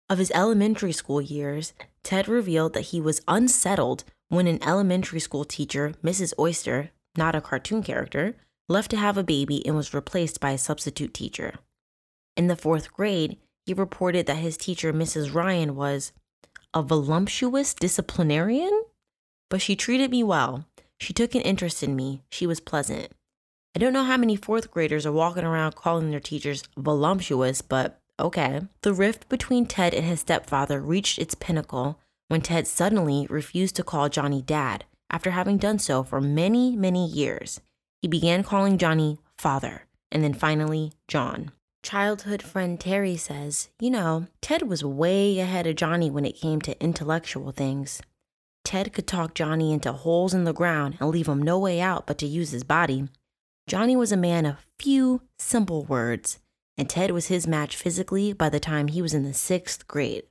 Of 0.09 0.17
his 0.17 0.31
elementary 0.31 0.93
school 0.93 1.21
years, 1.21 1.73
Ted 2.03 2.27
revealed 2.27 2.73
that 2.73 2.87
he 2.87 3.01
was 3.01 3.21
unsettled 3.27 4.05
when 4.29 4.47
an 4.47 4.63
elementary 4.63 5.19
school 5.19 5.43
teacher, 5.43 5.93
Mrs. 6.03 6.33
Oyster, 6.39 6.91
not 7.17 7.35
a 7.35 7.41
cartoon 7.41 7.83
character, 7.83 8.35
left 8.69 8.91
to 8.91 8.97
have 8.97 9.17
a 9.17 9.23
baby 9.23 9.65
and 9.65 9.75
was 9.75 9.93
replaced 9.93 10.39
by 10.39 10.51
a 10.51 10.57
substitute 10.57 11.13
teacher. 11.13 11.55
In 12.35 12.47
the 12.47 12.55
fourth 12.55 12.93
grade, 12.93 13.37
he 13.65 13.73
reported 13.73 14.27
that 14.27 14.37
his 14.37 14.55
teacher, 14.55 14.93
Mrs. 14.93 15.33
Ryan, 15.33 15.75
was 15.75 16.11
a 16.73 16.81
voluptuous 16.81 17.73
disciplinarian, 17.73 18.83
but 19.49 19.61
she 19.61 19.75
treated 19.75 20.11
me 20.11 20.23
well. 20.23 20.66
She 20.99 21.13
took 21.13 21.35
an 21.35 21.41
interest 21.41 21.83
in 21.83 21.95
me. 21.95 22.23
She 22.29 22.47
was 22.47 22.59
pleasant. 22.59 23.11
I 23.75 23.79
don't 23.79 23.93
know 23.93 24.03
how 24.03 24.17
many 24.17 24.35
fourth 24.35 24.71
graders 24.71 25.05
are 25.05 25.11
walking 25.11 25.43
around 25.43 25.75
calling 25.75 26.09
their 26.09 26.19
teachers 26.19 26.63
voluptuous, 26.77 27.61
but 27.61 27.99
okay. 28.19 28.61
The 28.81 28.93
rift 28.93 29.29
between 29.29 29.65
Ted 29.67 29.93
and 29.93 30.05
his 30.05 30.21
stepfather 30.21 30.81
reached 30.81 31.19
its 31.19 31.35
pinnacle 31.35 31.99
when 32.27 32.41
Ted 32.41 32.67
suddenly 32.67 33.27
refused 33.29 33.75
to 33.75 33.83
call 33.83 34.09
Johnny 34.09 34.41
dad 34.41 34.85
after 35.09 35.31
having 35.31 35.57
done 35.57 35.79
so 35.79 36.03
for 36.03 36.19
many, 36.19 36.75
many 36.75 37.07
years. 37.07 37.61
He 38.01 38.07
began 38.07 38.43
calling 38.43 38.77
Johnny 38.77 39.19
father, 39.37 39.85
and 40.11 40.23
then 40.23 40.33
finally 40.33 40.93
John. 41.07 41.51
Childhood 41.83 42.41
friend 42.41 42.79
Terry 42.79 43.15
says, 43.15 43.69
You 43.79 43.91
know, 43.91 44.27
Ted 44.41 44.63
was 44.63 44.83
way 44.83 45.39
ahead 45.39 45.67
of 45.67 45.75
Johnny 45.75 46.09
when 46.09 46.25
it 46.25 46.35
came 46.35 46.59
to 46.61 46.81
intellectual 46.83 47.51
things. 47.51 48.01
Ted 48.67 48.91
could 48.91 49.07
talk 49.07 49.33
Johnny 49.33 49.71
into 49.71 49.93
holes 49.93 50.33
in 50.33 50.43
the 50.43 50.51
ground 50.51 50.97
and 50.99 51.09
leave 51.09 51.29
him 51.29 51.41
no 51.41 51.57
way 51.57 51.79
out 51.79 52.05
but 52.05 52.17
to 52.17 52.27
use 52.27 52.51
his 52.51 52.65
body. 52.65 53.07
Johnny 53.65 53.95
was 53.95 54.11
a 54.11 54.17
man 54.17 54.45
of 54.45 54.65
few 54.77 55.21
simple 55.39 55.85
words, 55.85 56.39
and 56.77 56.89
Ted 56.89 57.11
was 57.11 57.27
his 57.27 57.47
match 57.47 57.77
physically 57.77 58.33
by 58.33 58.49
the 58.49 58.59
time 58.59 58.89
he 58.89 59.01
was 59.01 59.13
in 59.13 59.23
the 59.23 59.33
sixth 59.33 59.87
grade. 59.87 60.23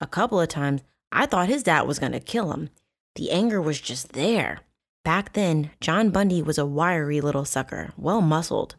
A 0.00 0.06
couple 0.06 0.40
of 0.40 0.48
times, 0.48 0.80
I 1.12 1.26
thought 1.26 1.50
his 1.50 1.64
dad 1.64 1.82
was 1.82 1.98
going 1.98 2.12
to 2.12 2.20
kill 2.20 2.54
him. 2.54 2.70
The 3.16 3.30
anger 3.30 3.60
was 3.60 3.78
just 3.78 4.14
there. 4.14 4.60
Back 5.04 5.34
then, 5.34 5.70
John 5.82 6.08
Bundy 6.08 6.40
was 6.40 6.56
a 6.56 6.64
wiry 6.64 7.20
little 7.20 7.44
sucker, 7.44 7.92
well 7.98 8.22
muscled. 8.22 8.74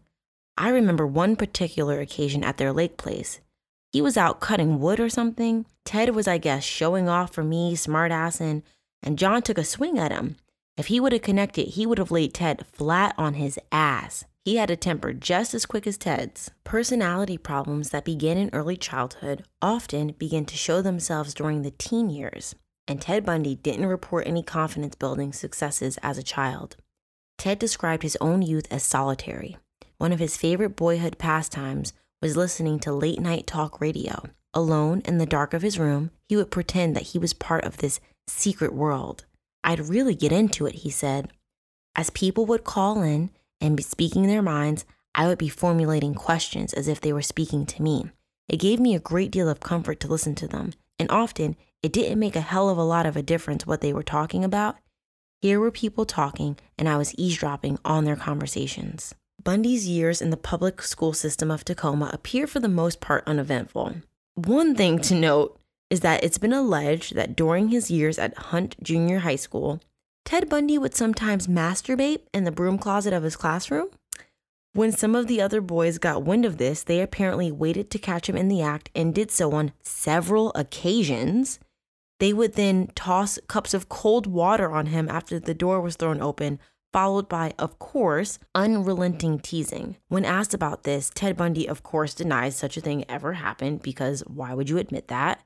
I 0.58 0.69
remember 0.69 1.06
one 1.06 1.36
particular 1.36 1.99
occasion 1.99 2.43
at 2.43 2.58
their 2.58 2.73
lake 2.73 2.97
place. 2.97 3.41
He 3.91 4.02
was 4.02 4.17
out 4.17 4.39
cutting 4.39 4.80
wood 4.80 4.99
or 4.99 5.10
something. 5.10 5.67
Ted 5.86 6.15
was, 6.15 6.28
I 6.28 6.39
guess, 6.39 6.63
showing 6.63 7.08
off 7.08 7.32
for 7.32 7.43
me, 7.43 7.76
smartassing, 7.76 8.63
and 9.04 9.20
John 9.20 9.42
took 9.42 9.58
a 9.58 9.63
swing 9.63 10.00
at 10.00 10.12
him. 10.12 10.38
If 10.78 10.88
he 10.88 11.00
would 11.00 11.13
have 11.13 11.22
connected, 11.22 11.70
he 11.70 11.86
would 11.86 11.98
have 12.00 12.12
laid 12.12 12.34
Ted 12.34 12.66
flat 12.66 13.13
on 13.18 13.36
his 13.36 13.60
ass. 13.72 14.26
He 14.44 14.56
had 14.56 14.72
a 14.72 14.76
temper 14.76 15.13
just 15.13 15.54
as 15.54 15.66
quick 15.66 15.86
as 15.86 15.98
Ted's. 15.98 16.50
Personality 16.63 17.38
problems 17.38 17.89
that 17.89 18.06
begin 18.06 18.38
in 18.38 18.50
early 18.54 18.76
childhood 18.76 19.44
often 19.62 20.16
begin 20.18 20.46
to 20.46 20.58
show 20.58 20.82
themselves 20.82 21.34
during 21.34 21.62
the 21.62 21.72
teen 21.72 22.10
years 22.10 22.56
and 22.88 23.02
Ted 23.02 23.26
Bundy 23.26 23.56
didn't 23.56 23.86
report 23.86 24.28
any 24.28 24.44
confidence 24.44 24.96
building 24.96 25.32
successes 25.32 25.98
as 26.04 26.18
a 26.18 26.24
child. 26.24 26.76
Ted 27.38 27.60
described 27.60 28.04
his 28.04 28.18
own 28.22 28.42
youth 28.42 28.68
as 28.72 28.84
solitary. 28.84 29.58
One 29.98 30.12
of 30.12 30.20
his 30.20 30.38
favorite 30.38 30.76
boyhood 30.76 31.18
pastimes 31.18 31.94
was 32.22 32.38
listening 32.38 32.80
to 32.80 32.94
late 32.94 33.20
night 33.20 33.48
talk 33.48 33.80
radio. 33.80 34.24
Alone 34.54 35.02
in 35.06 35.18
the 35.18 35.26
dark 35.26 35.54
of 35.54 35.62
his 35.62 35.80
room, 35.80 36.12
he 36.28 36.36
would 36.36 36.52
pretend 36.52 36.96
that 36.96 37.08
he 37.08 37.20
was 37.20 37.34
part 37.34 37.63
of 37.63 37.78
this 37.78 38.00
secret 38.27 38.73
world. 38.73 39.25
I'd 39.63 39.88
really 39.88 40.15
get 40.15 40.31
into 40.31 40.65
it, 40.65 40.75
he 40.75 40.89
said. 40.89 41.29
As 41.95 42.09
people 42.09 42.45
would 42.47 42.63
call 42.63 43.01
in 43.01 43.29
and 43.62 43.77
be 43.77 43.83
speaking 43.83 44.27
their 44.27 44.41
minds, 44.41 44.86
I 45.15 45.27
would 45.27 45.38
be 45.38 45.49
formulating 45.49 46.15
questions 46.15 46.73
as 46.73 46.88
if 46.88 46.99
they 46.99 47.13
were 47.13 47.21
speaking 47.21 47.65
to 47.67 47.81
me. 47.81 48.12
It 48.49 48.57
gave 48.57 48.79
me 48.79 48.95
a 48.95 48.99
great 48.99 49.31
deal 49.31 49.47
of 49.47 49.59
comfort 49.59 49.99
to 50.01 50.07
listen 50.07 50.36
to 50.36 50.47
them, 50.47 50.73
and 50.99 51.09
often 51.12 51.55
it 51.81 51.93
didn't 51.93 52.19
make 52.19 52.36
a 52.36 52.41
hell 52.41 52.69
of 52.69 52.77
a 52.77 52.83
lot 52.83 53.05
of 53.05 53.15
a 53.15 53.21
difference 53.21 53.65
what 53.65 53.81
they 53.81 53.93
were 53.93 54.03
talking 54.03 54.43
about. 54.43 54.75
Here 55.41 55.59
were 55.59 55.71
people 55.71 56.05
talking, 56.05 56.57
and 56.77 56.89
I 56.89 56.97
was 56.97 57.13
eavesdropping 57.15 57.77
on 57.86 58.05
their 58.05 58.15
conversations. 58.15 59.13
Bundy's 59.43 59.88
years 59.88 60.21
in 60.21 60.29
the 60.29 60.38
public 60.38 60.81
school 60.81 61.13
system 61.13 61.51
of 61.51 61.65
Tacoma 61.65 62.09
appear 62.13 62.47
for 62.47 62.59
the 62.59 62.69
most 62.69 63.01
part 63.01 63.23
uneventful. 63.27 63.95
One 64.36 64.73
thing 64.73 64.99
to 64.99 65.15
note 65.15 65.59
is 65.93 65.99
that 65.99 66.23
it's 66.23 66.39
been 66.39 66.53
alleged 66.53 67.13
that 67.13 67.36
during 67.36 67.67
his 67.67 67.91
years 67.91 68.17
at 68.17 68.36
Hunt 68.36 68.75
Junior 68.82 69.19
High 69.19 69.36
School, 69.36 69.79
Ted 70.25 70.49
Bundy 70.49 70.75
would 70.79 70.95
sometimes 70.95 71.45
masturbate 71.45 72.21
in 72.34 72.45
the 72.45 72.51
broom 72.51 72.79
closet 72.79 73.13
of 73.13 73.21
his 73.21 73.36
classroom. 73.36 73.89
When 74.73 74.91
some 74.91 75.13
of 75.13 75.27
the 75.27 75.39
other 75.39 75.62
boys 75.62 75.99
got 75.99 76.23
wind 76.23 76.45
of 76.45 76.58
this, 76.58 76.82
they 76.82 76.99
apparently 76.99 77.51
waited 77.51 77.91
to 77.91 77.99
catch 77.99 78.27
him 78.27 78.36
in 78.36 78.47
the 78.47 78.60
act 78.60 78.89
and 78.95 79.13
did 79.13 79.29
so 79.29 79.51
on 79.51 79.71
several 79.84 80.51
occasions. 80.56 81.60
They 82.19 82.34
would 82.34 82.53
then 82.53 82.88
toss 82.95 83.38
cups 83.47 83.75
of 83.75 83.88
cold 83.88 84.25
water 84.25 84.71
on 84.71 84.88
him 84.88 85.08
after 85.10 85.39
the 85.39 85.53
door 85.53 85.79
was 85.79 85.95
thrown 85.95 86.23
open, 86.23 86.58
followed 86.91 87.29
by, 87.29 87.53
of 87.60 87.77
course, 87.77 88.39
unrelenting 88.56 89.38
teasing. 89.38 89.97
When 90.08 90.25
asked 90.25 90.56
about 90.56 90.86
this, 90.86 91.12
Ted 91.13 91.38
Bundy, 91.38 91.69
of 91.69 91.84
course, 91.84 92.15
denies 92.15 92.56
such 92.56 92.77
a 92.77 92.82
thing 92.82 93.06
ever 93.08 93.34
happened 93.34 93.84
because 93.84 94.21
why 94.21 94.56
would 94.56 94.71
you 94.71 94.79
admit 94.79 95.08
that? 95.10 95.43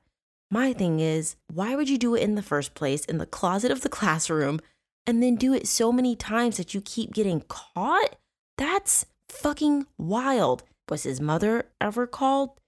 My 0.50 0.72
thing 0.72 1.00
is, 1.00 1.36
why 1.52 1.76
would 1.76 1.90
you 1.90 1.98
do 1.98 2.14
it 2.14 2.22
in 2.22 2.34
the 2.34 2.42
first 2.42 2.74
place 2.74 3.04
in 3.04 3.18
the 3.18 3.26
closet 3.26 3.70
of 3.70 3.82
the 3.82 3.90
classroom 3.90 4.60
and 5.06 5.22
then 5.22 5.36
do 5.36 5.52
it 5.52 5.68
so 5.68 5.92
many 5.92 6.16
times 6.16 6.56
that 6.56 6.72
you 6.72 6.80
keep 6.80 7.12
getting 7.12 7.42
caught? 7.48 8.16
That's 8.56 9.04
fucking 9.28 9.86
wild. 9.98 10.62
Was 10.88 11.02
his 11.02 11.20
mother 11.20 11.66
ever 11.82 12.06
called? 12.06 12.58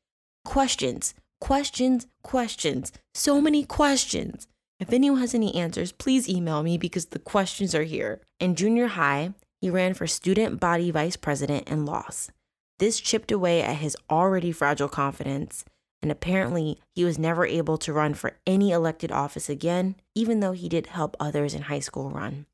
Questions, 0.44 1.14
questions, 1.40 2.06
questions. 2.22 2.92
So 3.14 3.40
many 3.40 3.64
questions. 3.64 4.46
If 4.78 4.92
anyone 4.92 5.20
has 5.20 5.34
any 5.34 5.54
answers, 5.54 5.90
please 5.90 6.28
email 6.28 6.62
me 6.62 6.76
because 6.76 7.06
the 7.06 7.18
questions 7.18 7.74
are 7.74 7.84
here. 7.84 8.20
In 8.38 8.56
junior 8.56 8.88
high, 8.88 9.32
he 9.62 9.70
ran 9.70 9.94
for 9.94 10.06
student 10.06 10.60
body 10.60 10.90
vice 10.90 11.16
president 11.16 11.64
and 11.66 11.86
lost. 11.86 12.30
This 12.78 13.00
chipped 13.00 13.32
away 13.32 13.62
at 13.62 13.76
his 13.76 13.96
already 14.10 14.52
fragile 14.52 14.88
confidence 14.88 15.64
and 16.02 16.10
apparently 16.10 16.78
he 16.94 17.04
was 17.04 17.18
never 17.18 17.44
able 17.46 17.76
to 17.78 17.92
run 17.92 18.14
for 18.14 18.38
any 18.46 18.70
elected 18.70 19.12
office 19.12 19.48
again, 19.48 19.96
even 20.14 20.40
though 20.40 20.52
he 20.52 20.68
did 20.68 20.88
help 20.88 21.16
others 21.20 21.54
in 21.54 21.62
high 21.62 21.80
school 21.80 22.10
run. 22.10 22.46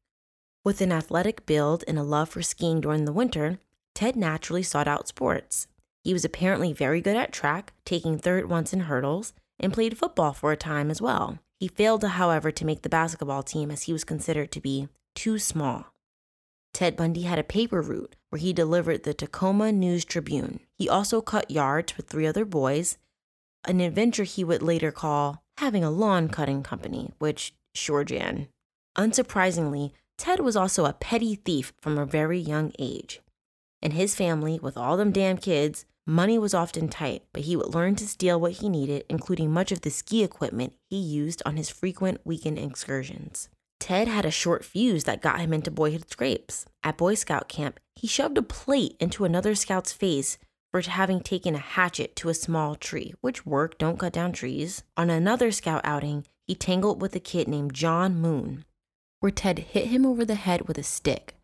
With 0.65 0.81
an 0.81 0.91
athletic 0.91 1.47
build 1.47 1.85
and 1.87 1.99
a 1.99 2.03
love 2.03 2.29
for 2.29 2.43
skiing 2.43 2.81
during 2.81 3.05
the 3.05 3.13
winter, 3.13 3.59
Ted 3.95 4.17
naturally 4.17 4.63
sought 4.63 4.89
out 4.89 5.09
sports. 5.09 5.69
He 6.03 6.13
was 6.13 6.25
apparently 6.25 6.73
very 6.73 7.01
good 7.01 7.17
at 7.17 7.33
track, 7.33 7.73
taking 7.85 8.19
third 8.19 8.49
once 8.49 8.73
in 8.73 8.81
hurdles, 8.81 9.33
and 9.61 9.73
played 9.73 9.97
football 9.97 10.33
for 10.33 10.53
a 10.53 10.57
time 10.57 10.91
as 10.91 11.01
well. 11.01 11.39
He 11.59 11.69
failed, 11.69 12.05
however, 12.05 12.51
to 12.51 12.67
make 12.67 12.83
the 12.83 12.89
basketball 12.89 13.43
team 13.43 13.71
as 13.71 13.85
he 13.85 13.93
was 13.93 14.05
considered 14.05 14.53
to 14.53 14.61
be 14.61 14.89
too 15.15 15.39
small. 15.39 15.87
Ted 16.75 16.97
Bundy 16.97 17.23
had 17.23 17.39
a 17.39 17.45
paper 17.45 17.81
route 17.81 18.17
where 18.29 18.39
he 18.39 18.53
delivered 18.53 19.05
the 19.05 19.15
Tacoma 19.15 19.73
News 19.73 20.05
Tribune. 20.05 20.61
He 20.75 20.89
also 20.89 21.23
cut 21.23 21.51
yards 21.51 21.97
with 21.97 22.07
three 22.07 22.27
other 22.27 22.45
boys 22.45 22.99
an 23.67 23.81
adventure 23.81 24.25
he 24.25 24.45
would 24.45 24.63
later 24.63 24.93
call 24.93 25.43
having 25.59 25.83
a 25.83 25.91
lawn 25.91 26.29
cutting 26.29 26.63
company, 26.63 27.13
which, 27.19 27.55
sure, 27.75 28.05
Jan. 28.05 28.49
Unsurprisingly, 28.97 29.93
Ted 30.19 30.41
was 30.41 30.57
also 30.57 30.85
a 30.85 30.93
petty 30.93 31.35
thief 31.35 31.73
from 31.81 31.99
a 31.99 32.07
very 32.07 32.39
young 32.39 32.73
age. 32.79 33.21
In 33.83 33.93
his 33.93 34.15
family, 34.15 34.59
with 34.61 34.77
all 34.77 34.97
them 34.97 35.13
damn 35.13 35.37
kids, 35.37 35.85
money 36.07 36.39
was 36.39 36.55
often 36.55 36.89
tight, 36.89 37.25
but 37.33 37.43
he 37.43 37.57
would 37.57 37.75
learn 37.75 37.95
to 37.97 38.09
steal 38.09 38.41
what 38.41 38.53
he 38.53 38.69
needed, 38.69 39.05
including 39.09 39.51
much 39.51 39.73
of 39.73 39.83
the 39.83 39.91
ski 39.91 40.23
equipment 40.23 40.75
he 40.89 40.97
used 40.97 41.43
on 41.45 41.57
his 41.57 41.69
frequent 41.69 42.21
weekend 42.25 42.59
excursions. 42.59 43.49
Ted 43.79 44.09
had 44.09 44.25
a 44.25 44.31
short 44.31 44.65
fuse 44.65 45.05
that 45.05 45.21
got 45.21 45.41
him 45.41 45.53
into 45.53 45.71
boyhood 45.71 46.11
scrapes. 46.11 46.65
At 46.83 46.97
Boy 46.97 47.15
Scout 47.15 47.49
camp, 47.49 47.79
he 47.95 48.07
shoved 48.07 48.39
a 48.39 48.43
plate 48.43 48.97
into 48.99 49.25
another 49.25 49.55
scout's 49.55 49.93
face 49.93 50.39
for 50.83 50.91
having 50.91 51.21
taken 51.21 51.55
a 51.55 51.59
hatchet 51.59 52.15
to 52.17 52.29
a 52.29 52.35
small 52.35 52.75
tree, 52.75 53.15
which 53.21 53.47
worked, 53.47 53.79
don't 53.79 53.99
cut 53.99 54.13
down 54.13 54.33
trees. 54.33 54.83
On 54.97 55.09
another 55.09 55.51
scout 55.51 55.81
outing, 55.85 56.27
he 56.47 56.55
tangled 56.55 57.01
with 57.01 57.17
a 57.17 57.21
kid 57.21 57.49
named 57.49 57.73
John 57.73 58.17
Moon, 58.17 58.65
where 59.21 59.33
Ted 59.33 59.59
hit 59.59 59.87
him 59.87 60.05
over 60.05 60.25
the 60.25 60.35
head 60.35 60.69
with 60.69 60.77
a 60.77 60.83
stick. 60.83 61.37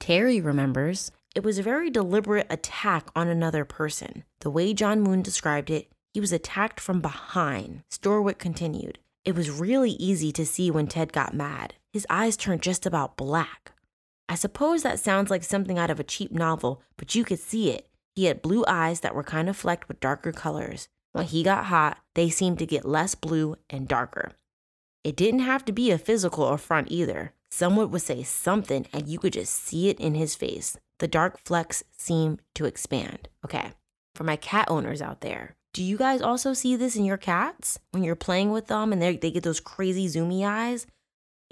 Terry 0.00 0.40
remembers 0.40 1.12
it 1.36 1.44
was 1.44 1.58
a 1.58 1.62
very 1.62 1.88
deliberate 1.90 2.48
attack 2.50 3.10
on 3.14 3.28
another 3.28 3.64
person. 3.64 4.24
The 4.40 4.50
way 4.50 4.74
John 4.74 5.00
Moon 5.02 5.22
described 5.22 5.70
it, 5.70 5.92
he 6.12 6.20
was 6.20 6.32
attacked 6.32 6.80
from 6.80 7.00
behind. 7.00 7.82
Storwick 7.90 8.38
continued. 8.38 8.98
It 9.24 9.36
was 9.36 9.50
really 9.50 9.92
easy 9.92 10.32
to 10.32 10.44
see 10.44 10.70
when 10.70 10.88
Ted 10.88 11.12
got 11.12 11.32
mad. 11.34 11.74
His 11.92 12.06
eyes 12.10 12.36
turned 12.36 12.62
just 12.62 12.86
about 12.86 13.16
black. 13.16 13.72
I 14.28 14.34
suppose 14.34 14.82
that 14.82 14.98
sounds 14.98 15.30
like 15.30 15.44
something 15.44 15.78
out 15.78 15.90
of 15.90 16.00
a 16.00 16.04
cheap 16.04 16.32
novel, 16.32 16.82
but 16.96 17.14
you 17.14 17.24
could 17.24 17.38
see 17.38 17.70
it. 17.70 17.86
He 18.14 18.24
had 18.24 18.42
blue 18.42 18.64
eyes 18.66 19.00
that 19.00 19.14
were 19.14 19.22
kind 19.22 19.48
of 19.48 19.56
flecked 19.56 19.88
with 19.88 20.00
darker 20.00 20.32
colors. 20.32 20.88
When 21.12 21.26
he 21.26 21.42
got 21.42 21.66
hot, 21.66 21.98
they 22.14 22.30
seemed 22.30 22.58
to 22.60 22.66
get 22.66 22.84
less 22.84 23.14
blue 23.14 23.56
and 23.68 23.88
darker. 23.88 24.32
It 25.02 25.16
didn't 25.16 25.40
have 25.40 25.64
to 25.64 25.72
be 25.72 25.90
a 25.90 25.98
physical 25.98 26.48
affront 26.48 26.90
either. 26.90 27.32
Someone 27.50 27.90
would 27.90 28.02
say 28.02 28.22
something 28.22 28.86
and 28.92 29.08
you 29.08 29.18
could 29.18 29.32
just 29.32 29.54
see 29.54 29.88
it 29.88 29.98
in 29.98 30.14
his 30.14 30.34
face. 30.34 30.76
The 30.98 31.08
dark 31.08 31.40
flecks 31.44 31.82
seemed 31.96 32.42
to 32.54 32.66
expand. 32.66 33.28
Okay, 33.44 33.72
for 34.14 34.24
my 34.24 34.36
cat 34.36 34.70
owners 34.70 35.00
out 35.00 35.20
there, 35.20 35.56
do 35.72 35.82
you 35.82 35.96
guys 35.96 36.20
also 36.20 36.52
see 36.52 36.76
this 36.76 36.96
in 36.96 37.04
your 37.04 37.16
cats 37.16 37.78
when 37.92 38.04
you're 38.04 38.16
playing 38.16 38.50
with 38.50 38.66
them 38.66 38.92
and 38.92 39.00
they 39.00 39.16
get 39.16 39.42
those 39.42 39.60
crazy 39.60 40.06
zoomy 40.06 40.46
eyes? 40.46 40.86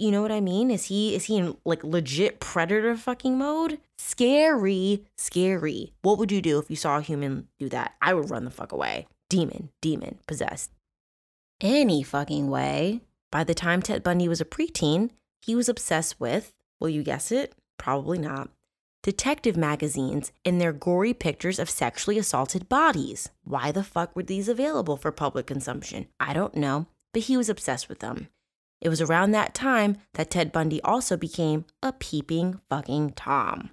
You 0.01 0.13
know 0.13 0.23
what 0.23 0.31
I 0.31 0.41
mean? 0.41 0.71
Is 0.71 0.85
he 0.85 1.17
is 1.17 1.25
he 1.25 1.39
in 1.39 1.57
like 1.65 1.83
legit 1.83 2.39
predator 2.39 2.97
fucking 2.97 3.37
mode? 3.37 3.81
Scary, 3.99 5.05
scary. 5.17 5.93
What 6.03 6.19
would 6.19 6.31
you 6.31 6.41
do 6.41 6.61
if 6.61 6.71
you 6.71 6.77
saw 6.77 6.99
a 6.99 7.03
human 7.03 7.49
do 7.59 7.69
that? 7.71 7.95
I 8.01 8.15
would 8.15 8.31
run 8.31 8.45
the 8.45 8.53
fuck 8.53 8.71
away. 8.71 9.09
Demon, 9.29 9.71
demon, 9.81 10.21
possessed. 10.29 10.71
Any 11.61 12.05
fucking 12.05 12.49
way. 12.49 13.01
By 13.33 13.43
the 13.43 13.55
time 13.55 13.83
Ted 13.83 14.05
Bundy 14.05 14.29
was 14.29 14.41
a 14.41 14.45
preteen, 14.45 15.11
he 15.43 15.57
was 15.57 15.69
obsessed 15.69 16.21
with, 16.21 16.55
will 16.81 16.89
you 16.89 17.03
guess 17.03 17.33
it? 17.33 17.53
Probably 17.77 18.19
not. 18.19 18.51
Detective 19.03 19.57
magazines 19.57 20.31
and 20.45 20.61
their 20.61 20.73
gory 20.73 21.13
pictures 21.13 21.59
of 21.59 21.69
sexually 21.69 22.19
assaulted 22.19 22.69
bodies. 22.69 23.31
Why 23.43 23.73
the 23.73 23.83
fuck 23.83 24.15
were 24.15 24.23
these 24.23 24.49
available 24.49 24.97
for 24.97 25.11
public 25.11 25.47
consumption? 25.47 26.07
I 26.21 26.33
don't 26.33 26.55
know, 26.55 26.87
but 27.13 27.23
he 27.23 27.37
was 27.37 27.49
obsessed 27.49 27.89
with 27.89 27.99
them. 27.99 28.29
It 28.81 28.89
was 28.89 29.01
around 29.01 29.33
that 29.33 29.55
time 29.55 29.97
that 30.15 30.31
Ted 30.31 30.53
Bundy 30.53 30.81
also 30.83 31.17
became 31.17 31.65
a 31.83 31.93
peeping 31.93 32.61
fucking 32.69 33.13
Tom. 33.13 33.71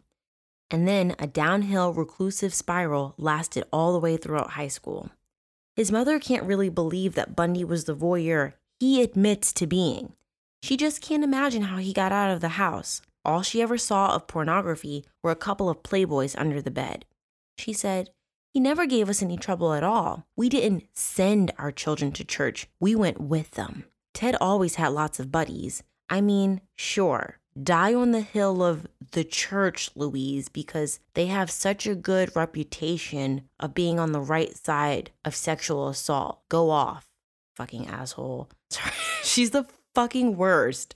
And 0.72 0.88
then 0.88 1.15
a 1.20 1.28
downhill 1.28 1.94
reclusive 1.94 2.54
spiral 2.54 3.13
lasted 3.18 3.65
all 3.72 3.94
the 3.94 4.00
way 4.00 4.18
throughout 4.18 4.52
high 4.52 4.68
school. 4.68 5.12
His 5.76 5.91
mother 5.91 6.20
can't 6.20 6.46
really 6.46 6.70
believe 6.70 7.15
that 7.15 7.36
Bundy 7.36 7.63
was 7.63 7.84
the 7.84 7.96
voyeur 7.96 8.54
he 8.80 9.02
admits 9.02 9.54
to 9.54 9.68
being. 9.68 10.13
She 10.63 10.78
just 10.78 11.02
can't 11.02 11.24
imagine 11.24 11.63
how 11.63 11.78
he 11.78 11.94
got 11.94 12.12
out 12.12 12.32
of 12.32 12.41
the 12.41 12.50
house. 12.50 13.02
All 13.24 13.41
she 13.41 13.62
ever 13.62 13.78
saw 13.78 14.15
of 14.15 14.28
pornography 14.28 15.06
were 15.24 15.32
a 15.32 15.36
couple 15.36 15.70
of 15.70 15.84
Playboys 15.84 16.36
under 16.38 16.62
the 16.62 16.72
bed. 16.72 17.06
She 17.58 17.74
said, 17.74 18.10
He 18.54 18.60
never 18.60 18.86
gave 18.86 19.10
us 19.10 19.22
any 19.22 19.38
trouble 19.38 19.74
at 19.74 19.84
all. 19.84 20.26
We 20.36 20.50
didn't 20.50 20.86
send 20.94 21.52
our 21.58 21.72
children 21.72 22.12
to 22.13 22.24
church, 22.24 22.68
we 22.80 22.96
went 22.96 23.20
with 23.20 23.52
them. 23.52 23.86
Ted 24.15 24.38
always 24.39 24.75
had 24.75 24.93
lots 24.93 25.19
of 25.19 25.32
buddies. 25.32 25.84
I 26.10 26.21
mean, 26.21 26.62
sure, 26.78 27.38
die 27.62 27.93
on 27.93 28.12
the 28.12 28.21
hill 28.21 28.63
of 28.63 28.88
the 29.12 29.25
church, 29.25 29.89
Louise, 29.93 30.47
because 30.47 31.01
they 31.15 31.25
have 31.25 31.51
such 31.51 31.86
a 31.86 31.95
good 31.95 32.34
reputation 32.34 33.41
of 33.60 33.73
being 33.73 33.99
on 33.99 34.13
the 34.13 34.21
right 34.21 34.56
side 34.56 35.12
of 35.25 35.36
sexual 35.36 35.89
assault. 35.89 36.39
Go 36.47 36.69
off, 36.69 37.10
fucking 37.56 37.88
asshole. 37.88 38.49
She's 39.23 39.51
the 39.51 39.65
fucking 39.93 40.38
worst. 40.38 40.95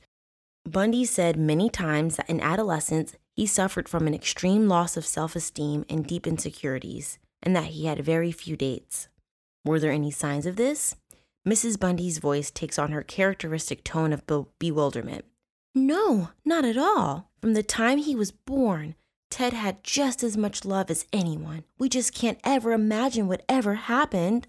Bundy 0.65 1.03
said 1.03 1.35
many 1.35 1.69
times 1.69 2.15
that 2.15 2.29
in 2.29 2.39
adolescence, 2.39 3.17
he 3.35 3.45
suffered 3.45 3.89
from 3.89 4.07
an 4.07 4.13
extreme 4.13 4.69
loss 4.69 4.95
of 4.95 5.05
self 5.05 5.35
esteem 5.35 5.85
and 5.89 6.07
deep 6.07 6.25
insecurities, 6.25 7.19
and 7.43 7.53
that 7.53 7.65
he 7.65 7.85
had 7.85 7.99
very 7.99 8.31
few 8.31 8.55
dates. 8.55 9.09
Were 9.65 9.79
there 9.79 9.91
any 9.91 10.09
signs 10.09 10.45
of 10.45 10.55
this? 10.55 10.95
Mrs. 11.47 11.79
Bundy's 11.79 12.17
voice 12.17 12.51
takes 12.51 12.77
on 12.77 12.91
her 12.91 13.03
characteristic 13.03 13.83
tone 13.83 14.13
of 14.13 14.25
be- 14.27 14.45
bewilderment. 14.59 15.25
No, 15.73 16.29
not 16.43 16.65
at 16.65 16.77
all. 16.77 17.29
From 17.41 17.53
the 17.53 17.63
time 17.63 17.99
he 17.99 18.15
was 18.15 18.31
born, 18.31 18.95
Ted 19.29 19.53
had 19.53 19.83
just 19.83 20.23
as 20.23 20.35
much 20.35 20.65
love 20.65 20.89
as 20.89 21.05
anyone. 21.13 21.63
We 21.77 21.87
just 21.87 22.13
can't 22.13 22.39
ever 22.43 22.73
imagine 22.73 23.27
what 23.27 23.43
ever 23.47 23.75
happened. 23.75 24.47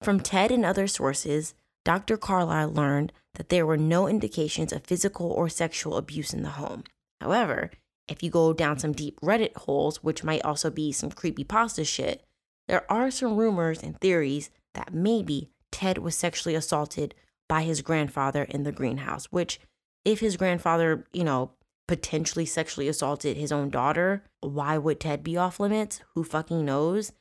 From 0.00 0.20
Ted 0.20 0.50
and 0.50 0.64
other 0.64 0.86
sources, 0.86 1.54
Dr. 1.84 2.16
Carlisle 2.16 2.72
learned 2.72 3.12
that 3.34 3.48
there 3.48 3.66
were 3.66 3.76
no 3.76 4.06
indications 4.06 4.72
of 4.72 4.84
physical 4.84 5.30
or 5.30 5.48
sexual 5.48 5.96
abuse 5.96 6.32
in 6.32 6.42
the 6.42 6.50
home. 6.50 6.84
However, 7.20 7.70
if 8.08 8.22
you 8.22 8.30
go 8.30 8.52
down 8.52 8.78
some 8.78 8.92
deep 8.92 9.20
Reddit 9.20 9.56
holes, 9.56 10.02
which 10.02 10.24
might 10.24 10.44
also 10.44 10.70
be 10.70 10.92
some 10.92 11.10
creepy 11.10 11.44
pasta 11.44 11.84
shit, 11.84 12.24
there 12.68 12.90
are 12.90 13.10
some 13.10 13.36
rumors 13.36 13.82
and 13.82 13.98
theories 14.00 14.50
that 14.74 14.94
maybe 14.94 15.50
Ted 15.72 15.98
was 15.98 16.14
sexually 16.14 16.54
assaulted 16.54 17.14
by 17.48 17.62
his 17.62 17.82
grandfather 17.82 18.44
in 18.44 18.62
the 18.62 18.70
greenhouse, 18.70 19.26
which, 19.26 19.58
if 20.04 20.20
his 20.20 20.36
grandfather, 20.36 21.04
you 21.12 21.24
know, 21.24 21.50
potentially 21.88 22.46
sexually 22.46 22.88
assaulted 22.88 23.36
his 23.36 23.50
own 23.50 23.68
daughter, 23.68 24.22
why 24.40 24.78
would 24.78 25.00
Ted 25.00 25.24
be 25.24 25.36
off 25.36 25.58
limits? 25.58 26.00
Who 26.14 26.22
fucking 26.22 26.64
knows? 26.64 27.12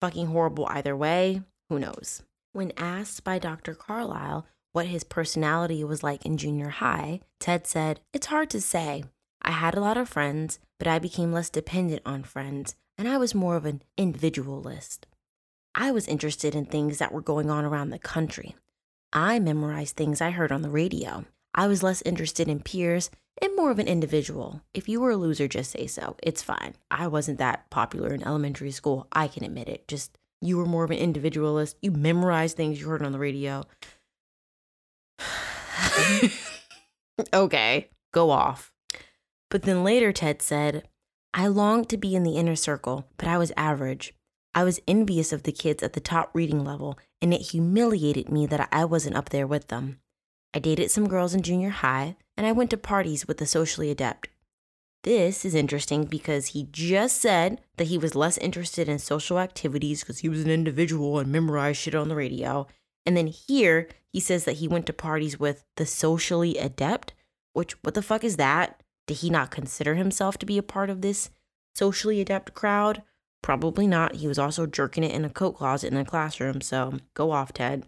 Fucking 0.00 0.26
horrible 0.26 0.66
either 0.66 0.96
way. 0.96 1.42
Who 1.68 1.78
knows? 1.78 2.22
When 2.52 2.72
asked 2.76 3.24
by 3.24 3.38
Dr. 3.38 3.74
Carlisle 3.74 4.46
what 4.72 4.86
his 4.86 5.04
personality 5.04 5.82
was 5.82 6.02
like 6.02 6.24
in 6.24 6.36
junior 6.36 6.68
high, 6.68 7.20
Ted 7.38 7.66
said, 7.66 8.00
It's 8.12 8.26
hard 8.26 8.50
to 8.50 8.60
say. 8.60 9.04
I 9.42 9.52
had 9.52 9.74
a 9.74 9.80
lot 9.80 9.96
of 9.96 10.08
friends, 10.08 10.58
but 10.78 10.86
I 10.86 10.98
became 10.98 11.32
less 11.32 11.50
dependent 11.50 12.02
on 12.04 12.22
friends, 12.22 12.74
and 12.98 13.08
I 13.08 13.16
was 13.18 13.34
more 13.34 13.56
of 13.56 13.64
an 13.64 13.82
individualist. 13.96 15.06
I 15.74 15.90
was 15.92 16.08
interested 16.08 16.54
in 16.54 16.64
things 16.64 16.98
that 16.98 17.12
were 17.12 17.20
going 17.20 17.50
on 17.50 17.64
around 17.64 17.90
the 17.90 17.98
country. 17.98 18.56
I 19.12 19.38
memorized 19.38 19.96
things 19.96 20.20
I 20.20 20.30
heard 20.30 20.52
on 20.52 20.62
the 20.62 20.70
radio. 20.70 21.24
I 21.54 21.66
was 21.66 21.82
less 21.82 22.02
interested 22.02 22.48
in 22.48 22.60
peers 22.60 23.10
and 23.40 23.56
more 23.56 23.70
of 23.70 23.78
an 23.78 23.88
individual. 23.88 24.62
If 24.74 24.88
you 24.88 25.00
were 25.00 25.10
a 25.10 25.16
loser, 25.16 25.48
just 25.48 25.72
say 25.72 25.86
so. 25.86 26.16
It's 26.22 26.42
fine. 26.42 26.74
I 26.90 27.06
wasn't 27.06 27.38
that 27.38 27.70
popular 27.70 28.12
in 28.12 28.22
elementary 28.22 28.70
school. 28.70 29.06
I 29.12 29.28
can 29.28 29.44
admit 29.44 29.68
it. 29.68 29.88
Just 29.88 30.18
you 30.40 30.56
were 30.58 30.66
more 30.66 30.84
of 30.84 30.90
an 30.90 30.98
individualist. 30.98 31.76
You 31.80 31.90
memorized 31.90 32.56
things 32.56 32.80
you 32.80 32.88
heard 32.88 33.02
on 33.02 33.12
the 33.12 33.18
radio. 33.18 33.64
okay, 37.34 37.88
go 38.12 38.30
off. 38.30 38.72
But 39.50 39.62
then 39.62 39.84
later, 39.84 40.12
Ted 40.12 40.42
said, 40.42 40.88
I 41.34 41.46
longed 41.46 41.88
to 41.90 41.96
be 41.96 42.14
in 42.14 42.22
the 42.22 42.36
inner 42.36 42.56
circle, 42.56 43.06
but 43.16 43.28
I 43.28 43.38
was 43.38 43.52
average. 43.56 44.14
I 44.54 44.64
was 44.64 44.80
envious 44.88 45.32
of 45.32 45.44
the 45.44 45.52
kids 45.52 45.82
at 45.82 45.92
the 45.92 46.00
top 46.00 46.30
reading 46.34 46.64
level, 46.64 46.98
and 47.22 47.32
it 47.32 47.52
humiliated 47.52 48.30
me 48.30 48.46
that 48.46 48.68
I 48.72 48.84
wasn't 48.84 49.16
up 49.16 49.28
there 49.28 49.46
with 49.46 49.68
them. 49.68 50.00
I 50.52 50.58
dated 50.58 50.90
some 50.90 51.08
girls 51.08 51.34
in 51.34 51.42
junior 51.42 51.70
high, 51.70 52.16
and 52.36 52.46
I 52.46 52.52
went 52.52 52.70
to 52.70 52.76
parties 52.76 53.28
with 53.28 53.38
the 53.38 53.46
socially 53.46 53.90
adept. 53.90 54.28
This 55.02 55.44
is 55.44 55.54
interesting 55.54 56.04
because 56.04 56.48
he 56.48 56.68
just 56.70 57.18
said 57.18 57.60
that 57.76 57.86
he 57.86 57.96
was 57.96 58.14
less 58.14 58.36
interested 58.38 58.88
in 58.88 58.98
social 58.98 59.38
activities 59.38 60.00
because 60.00 60.18
he 60.18 60.28
was 60.28 60.42
an 60.42 60.50
individual 60.50 61.18
and 61.18 61.32
memorized 61.32 61.78
shit 61.78 61.94
on 61.94 62.08
the 62.08 62.16
radio. 62.16 62.66
And 63.06 63.16
then 63.16 63.28
here 63.28 63.88
he 64.12 64.20
says 64.20 64.44
that 64.44 64.56
he 64.56 64.68
went 64.68 64.86
to 64.86 64.92
parties 64.92 65.40
with 65.40 65.64
the 65.76 65.86
socially 65.86 66.58
adept, 66.58 67.14
which, 67.54 67.82
what 67.82 67.94
the 67.94 68.02
fuck 68.02 68.24
is 68.24 68.36
that? 68.36 68.82
Did 69.06 69.18
he 69.18 69.30
not 69.30 69.50
consider 69.50 69.94
himself 69.94 70.36
to 70.38 70.46
be 70.46 70.58
a 70.58 70.62
part 70.62 70.90
of 70.90 71.00
this 71.00 71.30
socially 71.74 72.20
adept 72.20 72.52
crowd? 72.52 73.02
Probably 73.42 73.86
not. 73.86 74.16
He 74.16 74.26
was 74.26 74.38
also 74.38 74.66
jerking 74.66 75.04
it 75.04 75.12
in 75.12 75.24
a 75.24 75.30
coat 75.30 75.52
closet 75.52 75.92
in 75.92 75.98
a 75.98 76.04
classroom, 76.04 76.60
so 76.60 76.98
go 77.14 77.30
off, 77.30 77.52
Ted. 77.52 77.84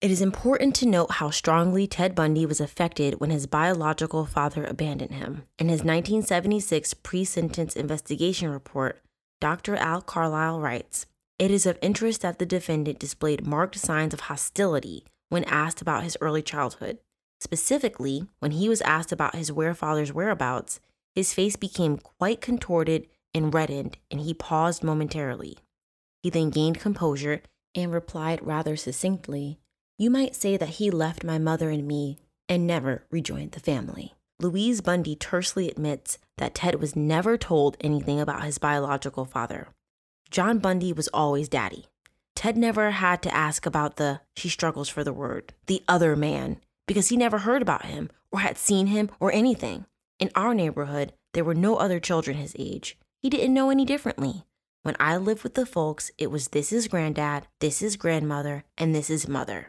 It 0.00 0.10
is 0.10 0.22
important 0.22 0.74
to 0.76 0.86
note 0.86 1.12
how 1.12 1.28
strongly 1.28 1.86
Ted 1.86 2.14
Bundy 2.14 2.46
was 2.46 2.60
affected 2.60 3.20
when 3.20 3.28
his 3.28 3.46
biological 3.46 4.24
father 4.24 4.64
abandoned 4.64 5.12
him. 5.12 5.44
In 5.58 5.68
his 5.68 5.80
1976 5.80 6.94
pre 6.94 7.24
sentence 7.24 7.76
investigation 7.76 8.48
report, 8.48 9.02
Dr. 9.40 9.76
Al 9.76 10.00
Carlisle 10.00 10.60
writes 10.60 11.04
It 11.38 11.50
is 11.50 11.66
of 11.66 11.78
interest 11.82 12.22
that 12.22 12.38
the 12.38 12.46
defendant 12.46 12.98
displayed 12.98 13.46
marked 13.46 13.76
signs 13.76 14.14
of 14.14 14.20
hostility 14.20 15.04
when 15.28 15.44
asked 15.44 15.82
about 15.82 16.02
his 16.02 16.16
early 16.22 16.42
childhood. 16.42 16.98
Specifically, 17.38 18.26
when 18.38 18.52
he 18.52 18.70
was 18.70 18.80
asked 18.82 19.12
about 19.12 19.34
his 19.34 19.52
where 19.52 19.74
father's 19.74 20.14
whereabouts, 20.14 20.80
his 21.14 21.34
face 21.34 21.56
became 21.56 21.98
quite 21.98 22.40
contorted 22.40 23.06
and 23.34 23.54
reddened, 23.54 23.96
and 24.10 24.20
he 24.20 24.34
paused 24.34 24.82
momentarily. 24.82 25.58
He 26.22 26.30
then 26.30 26.50
gained 26.50 26.80
composure 26.80 27.42
and 27.74 27.92
replied 27.92 28.44
rather 28.44 28.76
succinctly 28.76 29.58
you 30.00 30.08
might 30.08 30.34
say 30.34 30.56
that 30.56 30.80
he 30.80 30.90
left 30.90 31.24
my 31.24 31.38
mother 31.38 31.68
and 31.68 31.86
me 31.86 32.16
and 32.48 32.66
never 32.66 33.04
rejoined 33.10 33.52
the 33.52 33.60
family. 33.60 34.14
Louise 34.40 34.80
Bundy 34.80 35.14
tersely 35.14 35.68
admits 35.68 36.16
that 36.38 36.54
Ted 36.54 36.80
was 36.80 36.96
never 36.96 37.36
told 37.36 37.76
anything 37.82 38.18
about 38.18 38.44
his 38.44 38.56
biological 38.56 39.26
father. 39.26 39.68
John 40.30 40.58
Bundy 40.58 40.94
was 40.94 41.08
always 41.08 41.50
daddy. 41.50 41.84
Ted 42.34 42.56
never 42.56 42.92
had 42.92 43.20
to 43.24 43.34
ask 43.34 43.66
about 43.66 43.96
the, 43.96 44.22
she 44.34 44.48
struggles 44.48 44.88
for 44.88 45.04
the 45.04 45.12
word, 45.12 45.52
the 45.66 45.82
other 45.86 46.16
man, 46.16 46.62
because 46.86 47.10
he 47.10 47.16
never 47.18 47.40
heard 47.40 47.60
about 47.60 47.84
him 47.84 48.08
or 48.32 48.40
had 48.40 48.56
seen 48.56 48.86
him 48.86 49.10
or 49.20 49.30
anything. 49.32 49.84
In 50.18 50.30
our 50.34 50.54
neighborhood, 50.54 51.12
there 51.34 51.44
were 51.44 51.54
no 51.54 51.76
other 51.76 52.00
children 52.00 52.38
his 52.38 52.56
age. 52.58 52.96
He 53.22 53.28
didn't 53.28 53.52
know 53.52 53.70
any 53.70 53.84
differently. 53.84 54.44
When 54.82 54.96
I 54.98 55.18
lived 55.18 55.42
with 55.42 55.54
the 55.54 55.66
folks, 55.66 56.10
it 56.16 56.30
was 56.30 56.48
this 56.48 56.72
is 56.72 56.88
granddad, 56.88 57.46
this 57.58 57.82
is 57.82 57.96
grandmother, 57.96 58.64
and 58.78 58.94
this 58.94 59.10
is 59.10 59.28
mother. 59.28 59.68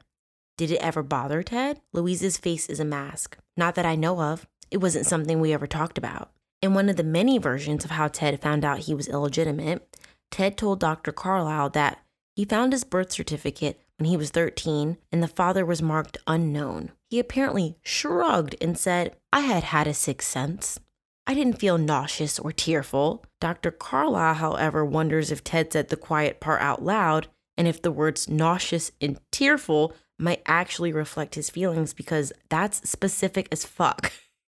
Did 0.57 0.71
it 0.71 0.77
ever 0.81 1.03
bother 1.03 1.43
Ted? 1.43 1.81
Louise's 1.91 2.37
face 2.37 2.67
is 2.67 2.79
a 2.79 2.85
mask. 2.85 3.37
Not 3.57 3.75
that 3.75 3.85
I 3.85 3.95
know 3.95 4.21
of. 4.21 4.47
It 4.69 4.77
wasn't 4.77 5.05
something 5.05 5.41
we 5.41 5.51
ever 5.51 5.67
talked 5.67 5.97
about. 5.97 6.31
In 6.61 6.73
one 6.73 6.87
of 6.87 6.95
the 6.95 7.03
many 7.03 7.37
versions 7.37 7.83
of 7.83 7.91
how 7.91 8.07
Ted 8.07 8.39
found 8.39 8.63
out 8.63 8.79
he 8.79 8.93
was 8.93 9.09
illegitimate, 9.09 9.97
Ted 10.29 10.57
told 10.57 10.79
Dr. 10.79 11.11
Carlisle 11.11 11.71
that 11.71 11.99
he 12.35 12.45
found 12.45 12.71
his 12.71 12.85
birth 12.85 13.11
certificate 13.11 13.81
when 13.97 14.07
he 14.07 14.15
was 14.15 14.29
13 14.29 14.97
and 15.11 15.21
the 15.21 15.27
father 15.27 15.65
was 15.65 15.81
marked 15.81 16.17
unknown. 16.25 16.91
He 17.09 17.19
apparently 17.19 17.75
shrugged 17.83 18.55
and 18.61 18.77
said, 18.77 19.17
I 19.33 19.41
had 19.41 19.63
had 19.65 19.87
a 19.87 19.93
sixth 19.93 20.29
sense. 20.29 20.79
I 21.27 21.33
didn't 21.33 21.59
feel 21.59 21.77
nauseous 21.77 22.39
or 22.39 22.51
tearful. 22.51 23.23
Dr. 23.39 23.71
Carlisle, 23.71 24.35
however, 24.35 24.83
wonders 24.83 25.31
if 25.31 25.43
Ted 25.43 25.71
said 25.71 25.89
the 25.89 25.97
quiet 25.97 26.39
part 26.39 26.61
out 26.61 26.83
loud 26.83 27.27
and 27.57 27.67
if 27.67 27.81
the 27.81 27.91
words 27.91 28.27
nauseous 28.27 28.91
and 28.99 29.19
tearful 29.31 29.93
might 30.17 30.41
actually 30.45 30.91
reflect 30.91 31.35
his 31.35 31.49
feelings 31.49 31.93
because 31.93 32.31
that's 32.49 32.89
specific 32.89 33.47
as 33.51 33.65
fuck. 33.65 34.11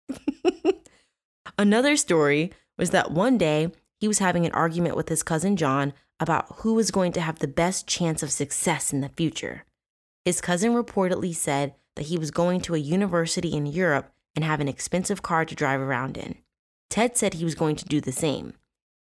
Another 1.58 1.96
story 1.96 2.52
was 2.78 2.90
that 2.90 3.10
one 3.10 3.38
day 3.38 3.72
he 4.00 4.08
was 4.08 4.18
having 4.18 4.44
an 4.44 4.52
argument 4.52 4.96
with 4.96 5.08
his 5.08 5.22
cousin 5.22 5.56
John 5.56 5.92
about 6.20 6.46
who 6.56 6.74
was 6.74 6.90
going 6.90 7.12
to 7.12 7.20
have 7.20 7.38
the 7.38 7.48
best 7.48 7.86
chance 7.86 8.22
of 8.22 8.30
success 8.30 8.92
in 8.92 9.00
the 9.00 9.08
future. 9.08 9.64
His 10.24 10.40
cousin 10.40 10.72
reportedly 10.72 11.34
said 11.34 11.74
that 11.96 12.06
he 12.06 12.18
was 12.18 12.30
going 12.30 12.60
to 12.62 12.74
a 12.74 12.78
university 12.78 13.52
in 13.52 13.66
Europe 13.66 14.10
and 14.34 14.44
have 14.44 14.60
an 14.60 14.68
expensive 14.68 15.22
car 15.22 15.44
to 15.44 15.54
drive 15.54 15.80
around 15.80 16.16
in. 16.16 16.36
Ted 16.94 17.16
said 17.16 17.34
he 17.34 17.44
was 17.44 17.56
going 17.56 17.74
to 17.74 17.84
do 17.84 18.00
the 18.00 18.12
same. 18.12 18.52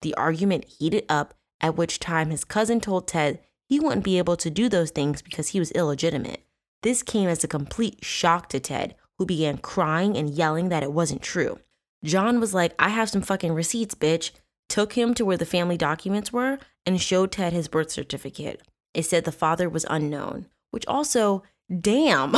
The 0.04 0.16
argument 0.16 0.64
heated 0.80 1.04
up, 1.10 1.34
at 1.60 1.76
which 1.76 2.00
time 2.00 2.30
his 2.30 2.46
cousin 2.46 2.80
told 2.80 3.10
Ted 3.10 3.42
he 3.68 3.78
wouldn't 3.78 4.06
be 4.06 4.18
able 4.18 4.38
to 4.38 4.50
do 4.50 4.70
those 4.70 4.90
things 4.90 5.22
because 5.22 5.50
he 5.50 5.60
was 5.60 5.70
illegitimate. 5.72 6.46
This 6.82 7.04
came 7.04 7.28
as 7.28 7.44
a 7.44 7.48
complete 7.50 8.02
shock 8.02 8.48
to 8.50 8.62
Ted, 8.62 8.96
who 9.18 9.26
began 9.26 9.58
crying 9.58 10.16
and 10.16 10.30
yelling 10.30 10.70
that 10.70 10.82
it 10.82 10.94
wasn't 10.94 11.22
true. 11.22 11.60
John 12.06 12.40
was 12.40 12.54
like, 12.54 12.74
I 12.80 12.88
have 12.88 13.10
some 13.10 13.22
fucking 13.22 13.52
receipts, 13.52 13.96
bitch. 13.96 14.32
Took 14.70 14.94
him 14.94 15.14
to 15.16 15.26
where 15.26 15.36
the 15.36 15.46
family 15.46 15.76
documents 15.76 16.32
were 16.32 16.60
and 16.86 17.02
showed 17.02 17.34
Ted 17.34 17.52
his 17.52 17.68
birth 17.68 17.92
certificate. 17.92 18.62
It 18.94 19.04
said 19.04 19.26
the 19.26 19.34
father 19.34 19.68
was 19.68 19.86
unknown, 19.90 20.46
which 20.72 20.88
also, 20.88 21.44
damn. 21.82 22.38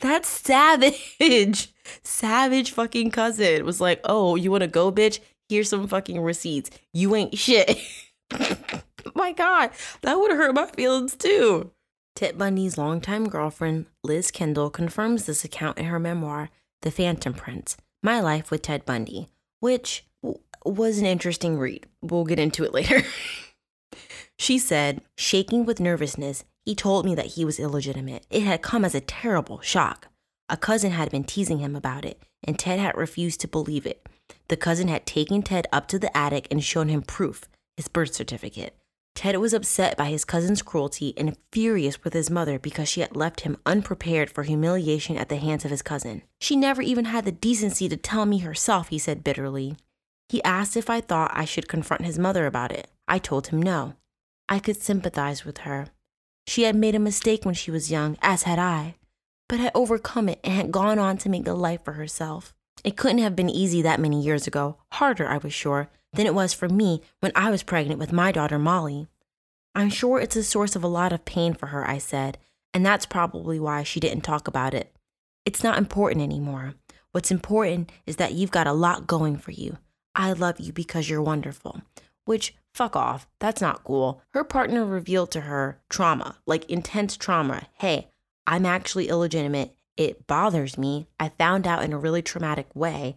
That's 0.00 0.28
savage. 0.28 1.72
Savage 2.02 2.72
fucking 2.72 3.10
cousin 3.10 3.64
was 3.64 3.80
like, 3.80 4.00
oh, 4.04 4.36
you 4.36 4.50
wanna 4.50 4.66
go, 4.66 4.92
bitch? 4.92 5.20
Here's 5.48 5.70
some 5.70 5.88
fucking 5.88 6.20
receipts. 6.20 6.70
You 6.92 7.14
ain't 7.14 7.38
shit. 7.38 7.78
my 9.14 9.32
God, 9.32 9.70
that 10.02 10.18
would 10.18 10.30
hurt 10.32 10.54
my 10.54 10.66
feelings 10.66 11.16
too. 11.16 11.70
Ted 12.14 12.36
Bundy's 12.36 12.76
longtime 12.76 13.28
girlfriend, 13.28 13.86
Liz 14.02 14.30
Kendall, 14.30 14.70
confirms 14.70 15.24
this 15.24 15.44
account 15.44 15.78
in 15.78 15.84
her 15.84 16.00
memoir, 16.00 16.50
The 16.82 16.90
Phantom 16.90 17.32
Prince 17.32 17.76
My 18.02 18.20
Life 18.20 18.50
with 18.50 18.62
Ted 18.62 18.84
Bundy, 18.84 19.28
which 19.60 20.04
w- 20.22 20.40
was 20.64 20.98
an 20.98 21.06
interesting 21.06 21.58
read. 21.58 21.86
We'll 22.02 22.24
get 22.24 22.40
into 22.40 22.64
it 22.64 22.74
later. 22.74 23.02
she 24.38 24.58
said, 24.58 25.00
shaking 25.16 25.64
with 25.64 25.78
nervousness, 25.80 26.44
he 26.68 26.74
told 26.74 27.06
me 27.06 27.14
that 27.14 27.28
he 27.28 27.46
was 27.46 27.58
illegitimate. 27.58 28.26
It 28.28 28.42
had 28.42 28.60
come 28.60 28.84
as 28.84 28.94
a 28.94 29.00
terrible 29.00 29.62
shock. 29.62 30.08
A 30.50 30.56
cousin 30.58 30.90
had 30.90 31.10
been 31.10 31.24
teasing 31.24 31.60
him 31.60 31.74
about 31.74 32.04
it, 32.04 32.22
and 32.44 32.58
Ted 32.58 32.78
had 32.78 32.94
refused 32.94 33.40
to 33.40 33.48
believe 33.48 33.86
it. 33.86 34.06
The 34.48 34.56
cousin 34.58 34.88
had 34.88 35.06
taken 35.06 35.40
Ted 35.40 35.66
up 35.72 35.88
to 35.88 35.98
the 35.98 36.14
attic 36.14 36.46
and 36.50 36.62
shown 36.62 36.90
him 36.90 37.00
proof, 37.00 37.48
his 37.78 37.88
birth 37.88 38.12
certificate. 38.12 38.76
Ted 39.14 39.38
was 39.38 39.54
upset 39.54 39.96
by 39.96 40.10
his 40.10 40.26
cousin's 40.26 40.60
cruelty 40.60 41.14
and 41.16 41.38
furious 41.52 42.04
with 42.04 42.12
his 42.12 42.28
mother 42.28 42.58
because 42.58 42.86
she 42.86 43.00
had 43.00 43.16
left 43.16 43.40
him 43.40 43.56
unprepared 43.64 44.28
for 44.28 44.42
humiliation 44.42 45.16
at 45.16 45.30
the 45.30 45.36
hands 45.36 45.64
of 45.64 45.70
his 45.70 45.80
cousin. 45.80 46.20
She 46.38 46.54
never 46.54 46.82
even 46.82 47.06
had 47.06 47.24
the 47.24 47.32
decency 47.32 47.88
to 47.88 47.96
tell 47.96 48.26
me 48.26 48.40
herself, 48.40 48.88
he 48.88 48.98
said 48.98 49.24
bitterly. 49.24 49.78
He 50.28 50.44
asked 50.44 50.76
if 50.76 50.90
I 50.90 51.00
thought 51.00 51.30
I 51.32 51.46
should 51.46 51.66
confront 51.66 52.04
his 52.04 52.18
mother 52.18 52.44
about 52.44 52.72
it. 52.72 52.90
I 53.08 53.18
told 53.18 53.46
him 53.46 53.62
no. 53.62 53.94
I 54.50 54.58
could 54.58 54.76
sympathize 54.76 55.46
with 55.46 55.58
her. 55.58 55.86
She 56.48 56.62
had 56.62 56.74
made 56.74 56.94
a 56.94 56.98
mistake 56.98 57.44
when 57.44 57.54
she 57.54 57.70
was 57.70 57.90
young, 57.90 58.16
as 58.22 58.44
had 58.44 58.58
I, 58.58 58.94
but 59.50 59.60
had 59.60 59.70
overcome 59.74 60.30
it 60.30 60.40
and 60.42 60.54
had 60.54 60.72
gone 60.72 60.98
on 60.98 61.18
to 61.18 61.28
make 61.28 61.46
a 61.46 61.52
life 61.52 61.84
for 61.84 61.92
herself. 61.92 62.54
It 62.82 62.96
couldn't 62.96 63.18
have 63.18 63.36
been 63.36 63.50
easy 63.50 63.82
that 63.82 64.00
many 64.00 64.22
years 64.22 64.46
ago, 64.46 64.78
harder, 64.92 65.28
I 65.28 65.36
was 65.36 65.52
sure, 65.52 65.90
than 66.14 66.24
it 66.24 66.34
was 66.34 66.54
for 66.54 66.66
me 66.66 67.02
when 67.20 67.32
I 67.34 67.50
was 67.50 67.62
pregnant 67.62 68.00
with 68.00 68.14
my 68.14 68.32
daughter 68.32 68.58
Molly. 68.58 69.08
I'm 69.74 69.90
sure 69.90 70.20
it's 70.20 70.36
a 70.36 70.42
source 70.42 70.74
of 70.74 70.82
a 70.82 70.88
lot 70.88 71.12
of 71.12 71.26
pain 71.26 71.52
for 71.52 71.66
her, 71.66 71.86
I 71.86 71.98
said, 71.98 72.38
and 72.72 72.84
that's 72.84 73.04
probably 73.04 73.60
why 73.60 73.82
she 73.82 74.00
didn't 74.00 74.22
talk 74.22 74.48
about 74.48 74.72
it. 74.72 74.96
It's 75.44 75.62
not 75.62 75.76
important 75.76 76.22
anymore. 76.22 76.76
What's 77.12 77.30
important 77.30 77.92
is 78.06 78.16
that 78.16 78.32
you've 78.32 78.50
got 78.50 78.66
a 78.66 78.72
lot 78.72 79.06
going 79.06 79.36
for 79.36 79.50
you. 79.50 79.76
I 80.14 80.32
love 80.32 80.60
you 80.60 80.72
because 80.72 81.10
you're 81.10 81.20
wonderful. 81.20 81.82
Which, 82.24 82.54
Fuck 82.78 82.94
off. 82.94 83.26
That's 83.40 83.60
not 83.60 83.82
cool. 83.82 84.22
Her 84.34 84.44
partner 84.44 84.84
revealed 84.84 85.32
to 85.32 85.40
her 85.40 85.80
trauma, 85.90 86.36
like 86.46 86.70
intense 86.70 87.16
trauma. 87.16 87.66
Hey, 87.72 88.06
I'm 88.46 88.64
actually 88.64 89.08
illegitimate. 89.08 89.74
It 89.96 90.28
bothers 90.28 90.78
me. 90.78 91.08
I 91.18 91.30
found 91.30 91.66
out 91.66 91.82
in 91.82 91.92
a 91.92 91.98
really 91.98 92.22
traumatic 92.22 92.68
way. 92.76 93.16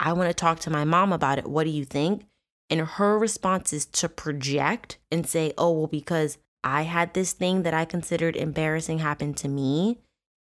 I 0.00 0.14
want 0.14 0.30
to 0.30 0.34
talk 0.34 0.60
to 0.60 0.70
my 0.70 0.84
mom 0.84 1.12
about 1.12 1.36
it. 1.36 1.46
What 1.46 1.64
do 1.64 1.70
you 1.70 1.84
think? 1.84 2.24
And 2.70 2.80
her 2.80 3.18
response 3.18 3.74
is 3.74 3.84
to 3.84 4.08
project 4.08 4.96
and 5.10 5.26
say, 5.26 5.52
oh, 5.58 5.72
well, 5.72 5.86
because 5.88 6.38
I 6.64 6.84
had 6.84 7.12
this 7.12 7.34
thing 7.34 7.64
that 7.64 7.74
I 7.74 7.84
considered 7.84 8.34
embarrassing 8.34 9.00
happen 9.00 9.34
to 9.34 9.48
me, 9.48 9.98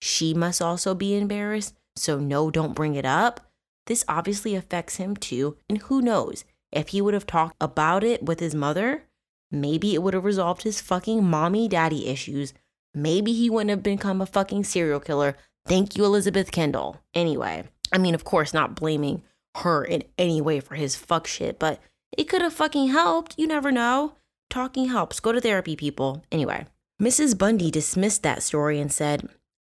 she 0.01 0.33
must 0.33 0.63
also 0.63 0.95
be 0.95 1.17
embarrassed. 1.17 1.75
So, 1.97 2.21
no, 2.21 2.53
don't 2.53 2.77
bring 2.77 2.95
it 2.95 3.05
up. 3.05 3.41
This 3.87 4.05
obviously 4.07 4.55
affects 4.55 4.95
him 4.95 5.17
too. 5.17 5.57
And 5.69 5.79
who 5.79 6.01
knows? 6.01 6.45
If 6.75 6.89
he 6.89 7.01
would 7.01 7.15
have 7.15 7.27
talked 7.27 7.57
about 7.61 8.03
it 8.03 8.23
with 8.23 8.41
his 8.41 8.55
mother, 8.55 9.05
maybe 9.51 9.95
it 9.95 10.03
would 10.03 10.15
have 10.15 10.25
resolved 10.25 10.63
his 10.63 10.81
fucking 10.81 11.25
mommy 11.25 11.69
daddy 11.69 12.09
issues. 12.09 12.53
Maybe 12.93 13.33
he 13.33 13.49
wouldn't 13.49 13.71
have 13.71 13.83
become 13.83 14.21
a 14.21 14.27
fucking 14.27 14.65
serial 14.65 15.01
killer. 15.01 15.37
Thank 15.67 15.97
you, 15.97 16.05
Elizabeth 16.05 16.51
Kendall. 16.51 17.01
Anyway, 17.15 17.65
I 17.93 17.99
mean, 17.99 18.15
of 18.15 18.25
course, 18.25 18.53
not 18.53 18.75
blaming 18.75 19.23
her 19.59 19.85
in 19.85 20.03
any 20.19 20.41
way 20.41 20.61
for 20.61 20.75
his 20.75 20.97
fuck 20.97 21.27
shit, 21.27 21.59
but 21.59 21.81
it 22.17 22.25
could 22.25 22.43
have 22.43 22.53
fucking 22.53 22.89
helped. 22.89 23.35
You 23.39 23.47
never 23.47 23.71
know. 23.71 24.15
Talking 24.51 24.89
helps. 24.89 25.21
Go 25.21 25.33
to 25.33 25.41
therapy, 25.41 25.77
people. 25.77 26.25
Anyway, 26.31 26.67
Mrs. 27.01 27.39
Bundy 27.39 27.71
dismissed 27.71 28.23
that 28.25 28.43
story 28.43 28.81
and 28.81 28.93
said 28.93 29.29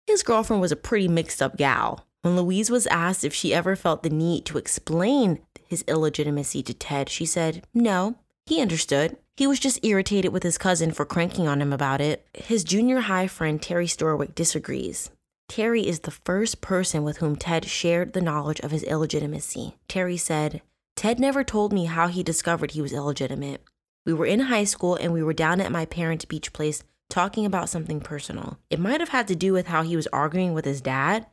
his 0.07 0.23
girlfriend 0.23 0.61
was 0.61 0.71
a 0.71 0.77
pretty 0.77 1.07
mixed 1.07 1.41
up 1.41 1.57
gal. 1.57 2.05
When 2.21 2.37
Louise 2.37 2.69
was 2.69 2.87
asked 2.87 3.23
if 3.25 3.33
she 3.33 3.53
ever 3.53 3.75
felt 3.75 4.03
the 4.03 4.09
need 4.09 4.45
to 4.45 4.57
explain 4.57 5.39
his 5.73 5.83
illegitimacy 5.87 6.61
to 6.61 6.73
Ted, 6.73 7.09
she 7.09 7.25
said, 7.25 7.65
no, 7.73 8.15
he 8.45 8.61
understood. 8.61 9.17
He 9.35 9.47
was 9.47 9.59
just 9.59 9.83
irritated 9.83 10.31
with 10.31 10.43
his 10.43 10.59
cousin 10.59 10.91
for 10.91 11.05
cranking 11.05 11.47
on 11.47 11.59
him 11.59 11.73
about 11.73 11.99
it. 11.99 12.27
His 12.35 12.63
junior 12.63 12.99
high 12.99 13.25
friend 13.25 13.59
Terry 13.59 13.87
Storwick 13.87 14.35
disagrees. 14.35 15.09
Terry 15.49 15.87
is 15.87 16.01
the 16.01 16.11
first 16.11 16.61
person 16.61 17.03
with 17.03 17.17
whom 17.17 17.35
Ted 17.35 17.65
shared 17.65 18.13
the 18.13 18.21
knowledge 18.21 18.59
of 18.59 18.69
his 18.69 18.83
illegitimacy. 18.83 19.75
Terry 19.87 20.17
said, 20.17 20.61
Ted 20.95 21.19
never 21.19 21.43
told 21.43 21.73
me 21.73 21.85
how 21.85 22.07
he 22.07 22.21
discovered 22.21 22.71
he 22.71 22.81
was 22.81 22.93
illegitimate. 22.93 23.63
We 24.05 24.13
were 24.13 24.27
in 24.27 24.41
high 24.41 24.65
school 24.65 24.95
and 24.95 25.11
we 25.11 25.23
were 25.23 25.33
down 25.33 25.59
at 25.59 25.71
my 25.71 25.85
parents' 25.85 26.25
beach 26.25 26.53
place 26.53 26.83
talking 27.09 27.45
about 27.45 27.69
something 27.69 28.01
personal. 28.01 28.59
It 28.69 28.79
might 28.79 28.99
have 28.99 29.09
had 29.09 29.27
to 29.29 29.35
do 29.35 29.51
with 29.53 29.67
how 29.67 29.81
he 29.81 29.95
was 29.95 30.07
arguing 30.07 30.53
with 30.53 30.65
his 30.65 30.81
dad. 30.81 31.25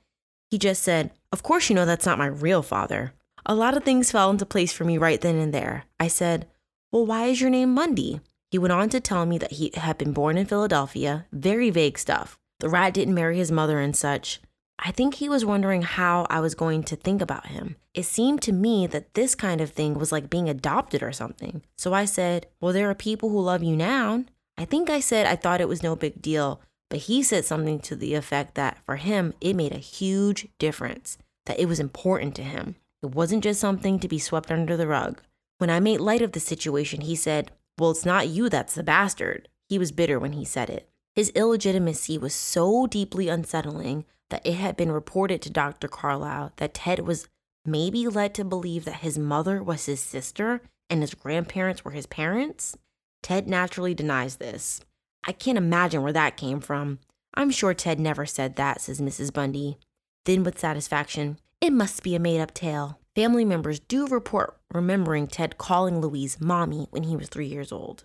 He 0.51 0.59
just 0.59 0.83
said, 0.83 1.11
Of 1.33 1.43
course, 1.43 1.69
you 1.69 1.77
know 1.77 1.85
that's 1.85 2.07
not 2.07 2.19
my 2.19 2.27
real 2.27 2.63
father. 2.63 3.13
A 3.47 3.55
lot 3.55 3.77
of 3.77 3.85
things 3.85 4.11
fell 4.11 4.31
into 4.31 4.47
place 4.47 4.73
for 4.73 4.85
me 4.85 4.99
right 4.99 5.21
then 5.21 5.37
and 5.37 5.53
there. 5.55 5.85
I 5.99 6.09
said, 6.09 6.47
Well, 6.93 7.07
why 7.07 7.27
is 7.27 7.41
your 7.41 7.51
name 7.51 7.75
Bundy? 7.75 8.21
He 8.51 8.59
went 8.59 8.73
on 8.73 8.89
to 8.91 9.01
tell 9.01 9.27
me 9.27 9.39
that 9.39 9.53
he 9.53 9.71
had 9.75 9.97
been 9.97 10.13
born 10.13 10.37
in 10.37 10.47
Philadelphia, 10.47 11.27
very 11.33 11.71
vague 11.71 11.99
stuff. 11.99 12.39
The 12.59 12.69
rat 12.69 12.95
didn't 12.95 13.15
marry 13.15 13.39
his 13.39 13.53
mother 13.53 13.79
and 13.79 13.97
such. 13.97 14.41
I 14.79 14.91
think 14.91 15.15
he 15.15 15.29
was 15.29 15.45
wondering 15.45 15.83
how 15.83 16.27
I 16.31 16.41
was 16.41 16.55
going 16.55 16.83
to 16.85 16.97
think 16.97 17.21
about 17.21 17.47
him. 17.47 17.77
It 17.95 18.05
seemed 18.05 18.41
to 18.43 18.53
me 18.53 18.87
that 18.89 19.15
this 19.15 19.35
kind 19.35 19.61
of 19.61 19.71
thing 19.71 19.95
was 19.95 20.11
like 20.11 20.31
being 20.31 20.49
adopted 20.49 21.03
or 21.03 21.13
something. 21.13 21.63
So 21.77 21.93
I 21.93 22.07
said, 22.07 22.47
Well, 22.61 22.73
there 22.73 22.91
are 22.91 22.95
people 22.95 23.29
who 23.29 23.41
love 23.41 23.63
you 23.63 23.77
now. 23.77 24.25
I 24.57 24.65
think 24.65 24.91
I 24.91 25.01
said 25.01 25.27
I 25.27 25.37
thought 25.37 25.61
it 25.61 25.69
was 25.69 25.83
no 25.83 25.97
big 25.97 26.21
deal, 26.21 26.61
but 26.89 27.01
he 27.01 27.23
said 27.23 27.45
something 27.45 27.79
to 27.81 27.97
the 27.97 28.15
effect 28.15 28.55
that 28.57 28.79
for 28.85 28.97
him, 28.97 29.33
it 29.41 29.55
made 29.55 29.73
a 29.73 29.79
huge 29.79 30.49
difference, 30.59 31.19
that 31.47 31.59
it 31.61 31.67
was 31.67 31.81
important 31.81 32.35
to 32.37 32.43
him. 32.43 32.77
It 33.03 33.15
wasn't 33.15 33.45
just 33.45 33.61
something 33.61 33.99
to 33.99 34.09
be 34.09 34.19
swept 34.19 34.51
under 34.51 34.77
the 34.77 34.87
rug. 34.87 35.23
When 35.59 35.71
I 35.71 35.81
made 35.81 36.01
light 36.01 36.23
of 36.23 36.33
the 36.33 36.41
situation, 36.41 37.03
he 37.03 37.17
said, 37.17 37.51
Well, 37.79 37.91
it's 37.91 38.05
not 38.05 38.29
you 38.29 38.49
that's 38.49 38.75
the 38.75 38.83
bastard. 38.83 39.49
He 39.69 39.79
was 39.79 39.93
bitter 39.93 40.19
when 40.19 40.33
he 40.33 40.45
said 40.45 40.71
it. 40.71 40.89
His 41.15 41.31
illegitimacy 41.31 42.19
was 42.19 42.35
so 42.35 42.87
deeply 42.87 43.29
unsettling 43.29 44.05
that 44.31 44.47
it 44.47 44.55
had 44.55 44.77
been 44.77 44.93
reported 44.93 45.43
to 45.43 45.51
Dr. 45.51 45.89
Carlisle 45.89 46.53
that 46.57 46.75
Ted 46.75 47.01
was 47.01 47.29
maybe 47.65 48.07
led 48.07 48.35
to 48.35 48.45
believe 48.45 48.85
that 48.85 48.97
his 48.97 49.19
mother 49.19 49.63
was 49.63 49.87
his 49.87 50.01
sister 50.01 50.63
and 50.89 51.03
his 51.03 51.15
grandparents 51.15 51.85
were 51.85 51.91
his 51.93 52.07
parents. 52.07 52.77
Ted 53.23 53.49
naturally 53.49 53.95
denies 53.95 54.37
this. 54.37 54.81
I 55.25 55.33
can't 55.33 55.59
imagine 55.59 56.03
where 56.03 56.13
that 56.13 56.37
came 56.37 56.61
from. 56.61 56.99
I'm 57.35 57.51
sure 57.51 57.75
Ted 57.75 58.01
never 58.01 58.27
said 58.27 58.57
that, 58.57 58.81
says 58.81 59.01
Mrs. 59.01 59.33
Bundy. 59.33 59.79
Then, 60.25 60.43
with 60.43 60.59
satisfaction, 60.59 61.39
it 61.61 61.73
must 61.73 62.03
be 62.03 62.15
a 62.15 62.19
made 62.19 62.41
up 62.41 62.55
tale. 62.55 62.99
Family 63.15 63.45
members 63.45 63.81
do 63.81 64.07
report 64.07 64.57
remembering 64.73 65.27
Ted 65.27 65.59
calling 65.59 66.01
Louise 66.01 66.41
mommy 66.41 66.87
when 66.91 67.03
he 67.03 67.17
was 67.17 67.29
three 67.29 67.47
years 67.47 67.73
old. 67.73 68.05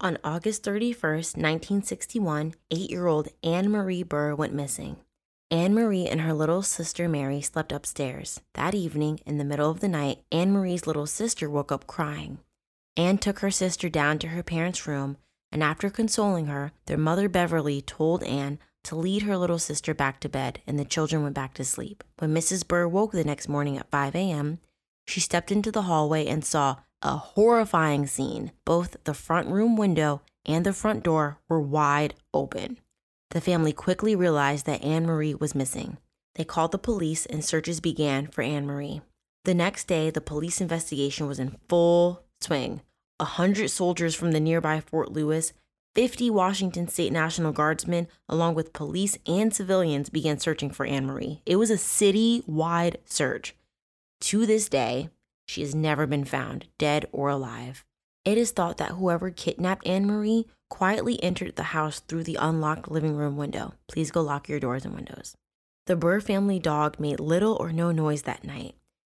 On 0.00 0.18
August 0.22 0.62
31st, 0.64 1.36
1961, 1.36 2.54
eight 2.70 2.90
year 2.90 3.06
old 3.06 3.28
Anne 3.42 3.70
Marie 3.70 4.02
Burr 4.02 4.34
went 4.34 4.52
missing. 4.52 4.96
Anne 5.50 5.74
Marie 5.74 6.06
and 6.06 6.20
her 6.20 6.34
little 6.34 6.62
sister 6.62 7.08
Mary 7.08 7.40
slept 7.40 7.72
upstairs. 7.72 8.40
That 8.54 8.74
evening, 8.74 9.20
in 9.24 9.38
the 9.38 9.44
middle 9.44 9.70
of 9.70 9.80
the 9.80 9.88
night, 9.88 10.18
Anne 10.32 10.52
Marie's 10.52 10.86
little 10.86 11.06
sister 11.06 11.48
woke 11.48 11.70
up 11.70 11.86
crying. 11.86 12.38
Anne 12.96 13.18
took 13.18 13.40
her 13.40 13.50
sister 13.50 13.88
down 13.88 14.18
to 14.20 14.28
her 14.28 14.42
parents' 14.42 14.86
room, 14.86 15.16
and 15.52 15.62
after 15.62 15.90
consoling 15.90 16.46
her, 16.46 16.72
their 16.86 16.98
mother 16.98 17.28
Beverly 17.28 17.80
told 17.80 18.22
Anne 18.24 18.58
to 18.84 18.96
lead 18.96 19.22
her 19.22 19.36
little 19.36 19.58
sister 19.58 19.94
back 19.94 20.20
to 20.20 20.28
bed, 20.28 20.60
and 20.66 20.78
the 20.78 20.84
children 20.84 21.22
went 21.22 21.34
back 21.34 21.54
to 21.54 21.64
sleep. 21.64 22.04
When 22.18 22.34
Mrs. 22.34 22.66
Burr 22.66 22.86
woke 22.86 23.12
the 23.12 23.24
next 23.24 23.48
morning 23.48 23.76
at 23.76 23.90
5 23.90 24.14
a.m., 24.14 24.58
she 25.06 25.20
stepped 25.20 25.52
into 25.52 25.70
the 25.70 25.82
hallway 25.82 26.26
and 26.26 26.44
saw 26.44 26.76
a 27.02 27.16
horrifying 27.16 28.06
scene. 28.06 28.52
Both 28.64 28.96
the 29.04 29.14
front 29.14 29.48
room 29.48 29.76
window 29.76 30.22
and 30.46 30.64
the 30.64 30.72
front 30.72 31.02
door 31.02 31.38
were 31.48 31.60
wide 31.60 32.14
open. 32.32 32.78
The 33.30 33.40
family 33.40 33.72
quickly 33.72 34.14
realized 34.14 34.64
that 34.66 34.82
Anne 34.82 35.06
Marie 35.06 35.34
was 35.34 35.54
missing. 35.54 35.98
They 36.36 36.44
called 36.44 36.72
the 36.72 36.78
police 36.78 37.26
and 37.26 37.44
searches 37.44 37.80
began 37.80 38.28
for 38.28 38.42
Anne 38.42 38.66
Marie. 38.66 39.02
The 39.44 39.54
next 39.54 39.86
day, 39.86 40.10
the 40.10 40.20
police 40.20 40.60
investigation 40.60 41.26
was 41.26 41.38
in 41.38 41.58
full 41.68 42.24
swing. 42.40 42.80
A 43.20 43.24
hundred 43.24 43.68
soldiers 43.68 44.14
from 44.14 44.32
the 44.32 44.40
nearby 44.40 44.80
Fort 44.80 45.12
Lewis, 45.12 45.52
50 45.94 46.28
Washington 46.30 46.88
State 46.88 47.12
National 47.12 47.52
Guardsmen, 47.52 48.08
along 48.28 48.56
with 48.56 48.72
police 48.72 49.16
and 49.26 49.54
civilians, 49.54 50.10
began 50.10 50.38
searching 50.38 50.70
for 50.70 50.84
Anne 50.84 51.06
Marie. 51.06 51.40
It 51.46 51.56
was 51.56 51.70
a 51.70 51.78
city 51.78 52.42
wide 52.46 52.98
search. 53.04 53.54
To 54.22 54.44
this 54.44 54.68
day, 54.68 55.10
she 55.46 55.60
has 55.60 55.74
never 55.74 56.06
been 56.06 56.24
found, 56.24 56.66
dead 56.78 57.06
or 57.12 57.28
alive. 57.28 57.84
It 58.24 58.38
is 58.38 58.50
thought 58.50 58.78
that 58.78 58.92
whoever 58.92 59.30
kidnapped 59.30 59.86
Anne 59.86 60.06
Marie 60.06 60.46
quietly 60.68 61.22
entered 61.22 61.54
the 61.54 61.74
house 61.74 62.00
through 62.00 62.24
the 62.24 62.38
unlocked 62.40 62.90
living 62.90 63.14
room 63.14 63.36
window. 63.36 63.74
Please 63.86 64.10
go 64.10 64.22
lock 64.22 64.48
your 64.48 64.58
doors 64.58 64.84
and 64.84 64.94
windows. 64.94 65.36
The 65.86 65.94
Burr 65.94 66.20
family 66.20 66.58
dog 66.58 66.98
made 66.98 67.20
little 67.20 67.54
or 67.60 67.70
no 67.70 67.92
noise 67.92 68.22
that 68.22 68.42
night, 68.42 68.74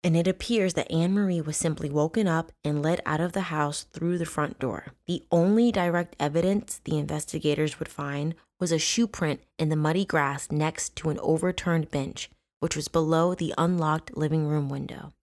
and 0.04 0.18
it 0.18 0.28
appears 0.28 0.74
that 0.74 0.92
Anne 0.92 1.14
Marie 1.14 1.40
was 1.40 1.56
simply 1.56 1.88
woken 1.88 2.28
up 2.28 2.52
and 2.62 2.82
led 2.82 3.00
out 3.06 3.22
of 3.22 3.32
the 3.32 3.40
house 3.42 3.84
through 3.84 4.18
the 4.18 4.26
front 4.26 4.58
door. 4.58 4.88
The 5.06 5.24
only 5.32 5.72
direct 5.72 6.14
evidence 6.20 6.82
the 6.84 6.98
investigators 6.98 7.78
would 7.78 7.88
find 7.88 8.34
was 8.60 8.70
a 8.70 8.78
shoe 8.78 9.06
print 9.06 9.40
in 9.58 9.70
the 9.70 9.76
muddy 9.76 10.04
grass 10.04 10.52
next 10.52 10.94
to 10.96 11.08
an 11.08 11.18
overturned 11.20 11.90
bench, 11.90 12.28
which 12.60 12.76
was 12.76 12.86
below 12.86 13.34
the 13.34 13.54
unlocked 13.56 14.14
living 14.14 14.46
room 14.46 14.68
window. 14.68 15.14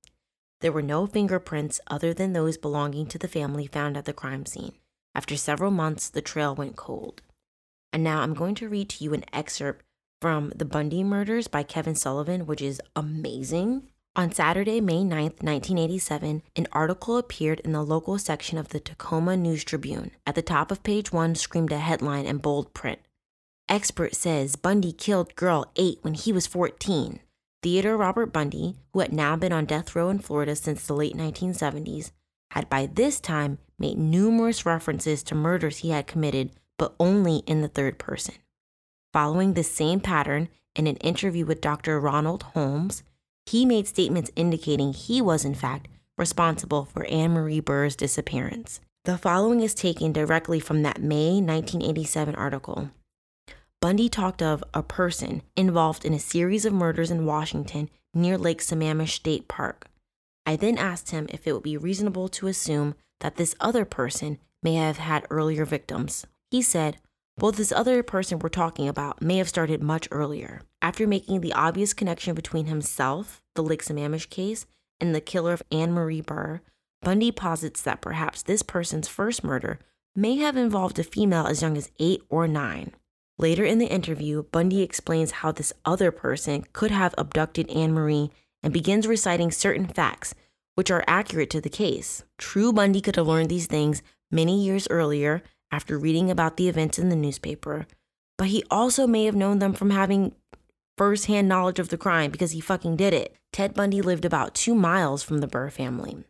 There 0.61 0.71
were 0.71 0.81
no 0.81 1.05
fingerprints 1.05 1.79
other 1.87 2.11
than 2.11 2.33
those 2.33 2.57
belonging 2.57 3.05
to 3.07 3.19
the 3.19 3.27
family 3.27 3.67
found 3.67 3.95
at 3.97 4.05
the 4.05 4.13
crime 4.13 4.47
scene. 4.47 4.73
After 5.13 5.37
several 5.37 5.71
months, 5.71 6.09
the 6.09 6.21
trail 6.21 6.55
went 6.55 6.75
cold. 6.75 7.21
And 7.93 8.03
now 8.03 8.21
I'm 8.21 8.33
going 8.33 8.55
to 8.55 8.69
read 8.69 8.89
to 8.89 9.03
you 9.03 9.13
an 9.13 9.25
excerpt 9.31 9.85
from 10.21 10.51
The 10.55 10.65
Bundy 10.65 11.03
Murders 11.03 11.47
by 11.47 11.61
Kevin 11.61 11.95
Sullivan, 11.95 12.47
which 12.47 12.61
is 12.61 12.81
amazing. 12.95 13.87
On 14.13 14.29
Saturday, 14.29 14.81
May 14.81 15.05
9, 15.05 15.23
1987, 15.39 16.43
an 16.57 16.67
article 16.73 17.17
appeared 17.17 17.61
in 17.61 17.71
the 17.71 17.81
local 17.81 18.17
section 18.17 18.57
of 18.57 18.69
the 18.69 18.79
Tacoma 18.81 19.37
News 19.37 19.63
Tribune. 19.63 20.11
At 20.27 20.35
the 20.35 20.41
top 20.41 20.69
of 20.69 20.83
page 20.83 21.13
one 21.13 21.33
screamed 21.33 21.71
a 21.71 21.77
headline 21.77 22.25
in 22.25 22.39
bold 22.39 22.73
print 22.73 22.99
Expert 23.69 24.13
says 24.13 24.57
Bundy 24.57 24.91
killed 24.91 25.33
girl 25.37 25.71
8 25.77 25.99
when 26.01 26.13
he 26.15 26.33
was 26.33 26.45
14. 26.45 27.21
Theodore 27.63 27.95
Robert 27.95 28.33
Bundy, 28.33 28.75
who 28.91 28.99
had 28.99 29.13
now 29.13 29.37
been 29.37 29.53
on 29.53 29.63
death 29.63 29.95
row 29.95 30.09
in 30.09 30.19
Florida 30.19 30.57
since 30.57 30.85
the 30.85 30.93
late 30.93 31.15
1970s, 31.15 32.11
had 32.51 32.69
by 32.69 32.87
this 32.87 33.21
time 33.21 33.59
made 33.79 33.97
numerous 33.97 34.65
references 34.65 35.23
to 35.23 35.35
murders 35.35 35.77
he 35.77 35.91
had 35.91 36.05
committed, 36.05 36.51
but 36.77 36.95
only 36.99 37.37
in 37.47 37.61
the 37.61 37.69
third 37.69 37.97
person. 37.97 38.35
Following 39.13 39.53
this 39.53 39.71
same 39.71 40.01
pattern, 40.01 40.49
in 40.75 40.85
an 40.85 40.97
interview 40.97 41.45
with 41.45 41.61
Dr. 41.61 41.97
Ronald 41.97 42.43
Holmes, 42.43 43.03
he 43.45 43.65
made 43.65 43.87
statements 43.87 44.31
indicating 44.35 44.93
he 44.93 45.21
was, 45.21 45.45
in 45.45 45.55
fact, 45.55 45.87
responsible 46.17 46.85
for 46.85 47.05
Anne 47.05 47.31
Marie 47.31 47.59
Burr's 47.59 47.95
disappearance. 47.95 48.79
The 49.05 49.17
following 49.17 49.61
is 49.61 49.73
taken 49.73 50.13
directly 50.13 50.59
from 50.59 50.83
that 50.83 51.01
May 51.01 51.41
1987 51.41 52.35
article. 52.35 52.91
Bundy 53.81 54.09
talked 54.09 54.43
of 54.43 54.63
a 54.75 54.83
person 54.83 55.41
involved 55.57 56.05
in 56.05 56.13
a 56.13 56.19
series 56.19 56.65
of 56.65 56.73
murders 56.73 57.09
in 57.09 57.25
Washington 57.25 57.89
near 58.13 58.37
Lake 58.37 58.61
Sammamish 58.61 59.15
State 59.15 59.47
Park. 59.47 59.87
I 60.45 60.55
then 60.55 60.77
asked 60.77 61.09
him 61.09 61.25
if 61.29 61.47
it 61.47 61.53
would 61.53 61.63
be 61.63 61.77
reasonable 61.77 62.29
to 62.29 62.47
assume 62.47 62.93
that 63.21 63.37
this 63.37 63.55
other 63.59 63.85
person 63.85 64.37
may 64.61 64.75
have 64.75 64.97
had 64.97 65.25
earlier 65.31 65.65
victims. 65.65 66.27
He 66.51 66.61
said, 66.61 66.97
well, 67.39 67.51
this 67.51 67.71
other 67.71 68.03
person 68.03 68.39
we're 68.39 68.49
talking 68.49 68.87
about 68.87 69.21
may 69.21 69.37
have 69.37 69.49
started 69.49 69.81
much 69.81 70.07
earlier. 70.11 70.61
After 70.81 71.07
making 71.07 71.41
the 71.41 71.53
obvious 71.53 71.93
connection 71.93 72.35
between 72.35 72.65
himself, 72.65 73.41
the 73.55 73.63
Lake 73.63 73.83
Sammamish 73.83 74.29
case, 74.29 74.65
and 74.99 75.15
the 75.15 75.21
killer 75.21 75.53
of 75.53 75.63
Anne 75.71 75.93
Marie 75.93 76.21
Burr, 76.21 76.61
Bundy 77.01 77.31
posits 77.31 77.81
that 77.81 78.01
perhaps 78.01 78.43
this 78.43 78.61
person's 78.61 79.07
first 79.07 79.43
murder 79.43 79.79
may 80.15 80.35
have 80.37 80.57
involved 80.57 80.99
a 80.99 81.03
female 81.03 81.47
as 81.47 81.61
young 81.61 81.77
as 81.77 81.89
eight 81.99 82.21
or 82.29 82.47
nine. 82.47 82.93
Later 83.39 83.63
in 83.65 83.79
the 83.79 83.87
interview, 83.87 84.43
Bundy 84.43 84.81
explains 84.83 85.31
how 85.31 85.51
this 85.51 85.73
other 85.83 86.11
person 86.11 86.65
could 86.73 86.91
have 86.91 87.15
abducted 87.17 87.69
Anne 87.71 87.93
Marie 87.93 88.29
and 88.61 88.71
begins 88.71 89.07
reciting 89.07 89.49
certain 89.49 89.87
facts 89.87 90.35
which 90.75 90.91
are 90.91 91.03
accurate 91.07 91.49
to 91.49 91.61
the 91.61 91.69
case. 91.69 92.23
True, 92.37 92.71
Bundy 92.71 93.01
could 93.01 93.15
have 93.15 93.27
learned 93.27 93.49
these 93.49 93.67
things 93.67 94.03
many 94.29 94.63
years 94.63 94.87
earlier 94.89 95.41
after 95.71 95.97
reading 95.97 96.29
about 96.29 96.57
the 96.57 96.67
events 96.67 96.99
in 96.99 97.09
the 97.09 97.15
newspaper, 97.15 97.87
but 98.37 98.47
he 98.47 98.63
also 98.69 99.07
may 99.07 99.25
have 99.25 99.35
known 99.35 99.59
them 99.59 99.73
from 99.73 99.91
having 99.91 100.35
firsthand 100.97 101.47
knowledge 101.47 101.79
of 101.79 101.89
the 101.89 101.97
crime 101.97 102.31
because 102.31 102.51
he 102.51 102.59
fucking 102.59 102.95
did 102.95 103.13
it. 103.13 103.35
Ted 103.51 103.73
Bundy 103.73 104.01
lived 104.01 104.25
about 104.25 104.53
two 104.53 104.75
miles 104.75 105.23
from 105.23 105.39
the 105.39 105.47
Burr 105.47 105.69
family. 105.69 106.23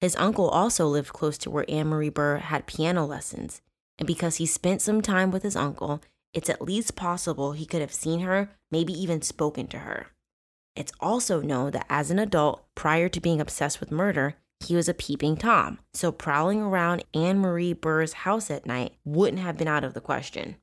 His 0.00 0.16
uncle 0.16 0.48
also 0.48 0.86
lived 0.86 1.12
close 1.12 1.38
to 1.38 1.50
where 1.50 1.64
Anne 1.68 1.88
Marie 1.88 2.08
Burr 2.08 2.36
had 2.36 2.66
piano 2.66 3.06
lessons, 3.06 3.62
and 3.98 4.06
because 4.06 4.36
he 4.36 4.46
spent 4.46 4.82
some 4.82 5.00
time 5.00 5.30
with 5.30 5.42
his 5.42 5.56
uncle, 5.56 6.00
it's 6.32 6.50
at 6.50 6.62
least 6.62 6.96
possible 6.96 7.52
he 7.52 7.64
could 7.64 7.80
have 7.80 7.94
seen 7.94 8.20
her, 8.20 8.50
maybe 8.70 8.92
even 8.92 9.22
spoken 9.22 9.66
to 9.68 9.78
her. 9.78 10.08
It's 10.76 10.92
also 11.00 11.40
known 11.40 11.70
that 11.70 11.86
as 11.88 12.10
an 12.10 12.18
adult, 12.18 12.64
prior 12.74 13.08
to 13.08 13.20
being 13.20 13.40
obsessed 13.40 13.78
with 13.78 13.92
murder, 13.92 14.34
he 14.64 14.76
was 14.76 14.88
a 14.88 14.94
peeping 14.94 15.36
Tom, 15.36 15.78
so 15.92 16.12
prowling 16.12 16.60
around 16.60 17.04
Anne 17.14 17.38
Marie 17.38 17.72
Burr's 17.72 18.12
house 18.12 18.50
at 18.50 18.66
night 18.66 18.94
wouldn't 19.04 19.42
have 19.42 19.56
been 19.56 19.68
out 19.68 19.84
of 19.84 19.94
the 19.94 20.00
question. 20.00 20.56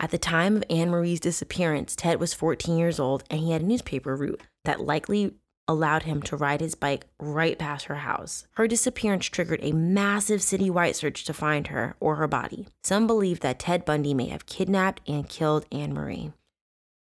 At 0.00 0.10
the 0.10 0.18
time 0.18 0.56
of 0.56 0.64
Anne 0.70 0.90
Marie's 0.90 1.18
disappearance, 1.20 1.96
Ted 1.96 2.20
was 2.20 2.32
14 2.32 2.78
years 2.78 3.00
old 3.00 3.24
and 3.30 3.40
he 3.40 3.50
had 3.50 3.62
a 3.62 3.66
newspaper 3.66 4.14
route 4.14 4.42
that 4.64 4.80
likely 4.80 5.34
allowed 5.66 6.04
him 6.04 6.22
to 6.22 6.36
ride 6.36 6.60
his 6.60 6.74
bike 6.74 7.06
right 7.20 7.58
past 7.58 7.86
her 7.86 7.96
house. 7.96 8.46
Her 8.52 8.66
disappearance 8.66 9.26
triggered 9.26 9.60
a 9.62 9.72
massive 9.72 10.40
citywide 10.40 10.94
search 10.94 11.24
to 11.24 11.34
find 11.34 11.66
her 11.66 11.94
or 12.00 12.16
her 12.16 12.28
body. 12.28 12.68
Some 12.82 13.06
believe 13.06 13.40
that 13.40 13.58
Ted 13.58 13.84
Bundy 13.84 14.14
may 14.14 14.28
have 14.28 14.46
kidnapped 14.46 15.02
and 15.08 15.28
killed 15.28 15.66
Anne 15.70 15.92
Marie. 15.92 16.32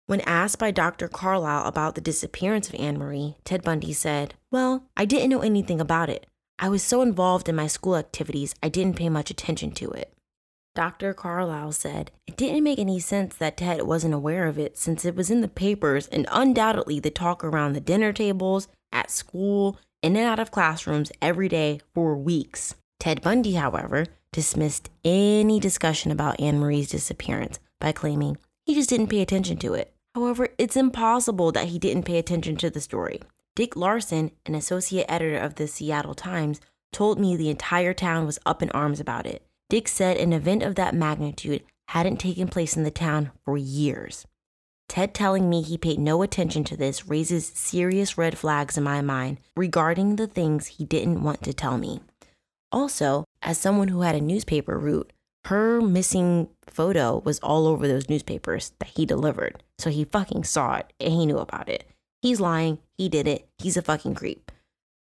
When 0.08 0.22
asked 0.22 0.58
by 0.58 0.72
Dr. 0.72 1.10
Carlisle 1.10 1.68
about 1.68 1.96
the 1.96 2.02
disappearance 2.02 2.70
of 2.70 2.80
Anne 2.80 2.98
Marie, 2.98 3.36
Ted 3.44 3.62
Bundy 3.62 3.92
said, 3.92 4.36
Well, 4.50 4.86
I 4.96 5.04
didn't 5.04 5.30
know 5.30 5.42
anything 5.42 5.82
about 5.82 6.10
it. 6.10 6.26
I 6.58 6.70
was 6.70 6.82
so 6.82 7.02
involved 7.02 7.50
in 7.50 7.58
my 7.58 7.68
school 7.68 7.98
activities, 7.98 8.56
I 8.64 8.70
didn't 8.70 8.96
pay 8.96 9.10
much 9.10 9.30
attention 9.30 9.72
to 9.72 9.92
it. 9.92 10.14
Dr. 10.76 11.14
Carlisle 11.14 11.74
said, 11.74 12.12
It 12.26 12.38
didn't 12.38 12.64
make 12.64 12.80
any 12.80 13.02
sense 13.02 13.36
that 13.36 13.58
Ted 13.58 13.82
wasn't 13.82 14.14
aware 14.14 14.48
of 14.48 14.58
it 14.58 14.78
since 14.78 15.04
it 15.04 15.14
was 15.14 15.30
in 15.30 15.42
the 15.42 15.50
papers 15.50 16.08
and 16.08 16.26
undoubtedly 16.32 17.02
the 17.02 17.12
talk 17.12 17.44
around 17.44 17.74
the 17.74 17.82
dinner 17.82 18.14
tables, 18.14 18.70
at 18.94 19.12
school, 19.12 19.78
in 20.02 20.16
and 20.16 20.26
out 20.26 20.40
of 20.40 20.52
classrooms 20.52 21.12
every 21.22 21.50
day 21.50 21.82
for 21.94 22.16
weeks. 22.16 22.76
Ted 22.98 23.22
Bundy, 23.22 23.56
however, 23.56 24.06
dismissed 24.32 24.90
any 25.04 25.60
discussion 25.60 26.14
about 26.14 26.40
Anne 26.40 26.62
Marie's 26.62 26.90
disappearance 26.90 27.60
by 27.82 27.92
claiming 27.92 28.38
he 28.66 28.74
just 28.74 28.90
didn't 28.90 29.08
pay 29.08 29.22
attention 29.22 29.58
to 29.58 29.74
it. 29.74 29.94
However, 30.18 30.50
it's 30.58 30.76
impossible 30.76 31.52
that 31.52 31.68
he 31.68 31.78
didn't 31.78 32.08
pay 32.08 32.18
attention 32.18 32.56
to 32.58 32.72
the 32.72 32.82
story. 32.82 33.22
Dick 33.56 33.76
Larsen, 33.76 34.32
an 34.48 34.56
associate 34.56 35.06
editor 35.08 35.38
of 35.38 35.56
the 35.56 35.68
Seattle 35.68 36.16
Times, 36.16 36.60
told 36.92 37.20
me 37.20 37.36
the 37.36 37.52
entire 37.52 37.94
town 37.94 38.26
was 38.26 38.40
up 38.44 38.64
in 38.64 38.72
arms 38.72 39.00
about 39.00 39.28
it. 39.28 39.44
Dick 39.70 39.88
said 39.88 40.18
an 40.18 40.34
event 40.34 40.64
of 40.64 40.74
that 40.74 40.96
magnitude 40.96 41.62
hadn't 41.90 42.18
taken 42.18 42.48
place 42.48 42.76
in 42.76 42.82
the 42.82 42.90
town 42.90 43.30
for 43.46 43.60
years. 43.60 44.26
Ted 44.90 45.14
telling 45.14 45.52
me 45.52 45.62
he 45.62 45.78
paid 45.78 46.00
no 46.00 46.24
attention 46.24 46.64
to 46.64 46.76
this 46.76 47.08
raises 47.08 47.46
serious 47.46 48.18
red 48.18 48.40
flags 48.40 48.76
in 48.76 48.84
my 48.84 49.02
mind 49.02 49.38
regarding 49.56 50.16
the 50.16 50.26
things 50.26 50.66
he 50.66 50.84
didn't 50.84 51.22
want 51.22 51.44
to 51.44 51.54
tell 51.54 51.78
me. 51.78 52.00
Also, 52.72 53.24
as 53.44 53.60
someone 53.60 53.90
who 53.90 54.02
had 54.02 54.16
a 54.16 54.22
newspaper 54.22 54.80
route, 54.80 55.14
her 55.46 55.80
missing 55.80 56.50
photo 56.72 57.22
was 57.26 57.40
all 57.40 57.68
over 57.68 57.88
those 57.88 58.10
newspapers 58.10 58.74
that 58.80 58.90
he 58.90 59.06
delivered. 59.06 59.64
So 59.78 59.90
he 59.90 60.06
fucking 60.06 60.44
saw 60.44 60.76
it 60.76 60.94
and 61.00 61.14
he 61.14 61.26
knew 61.26 61.38
about 61.38 61.70
it. 61.70 61.88
He's 62.22 62.40
lying. 62.40 62.80
He 62.98 63.10
did 63.10 63.28
it. 63.28 63.48
He's 63.58 63.78
a 63.78 63.82
fucking 63.82 64.16
creep. 64.16 64.52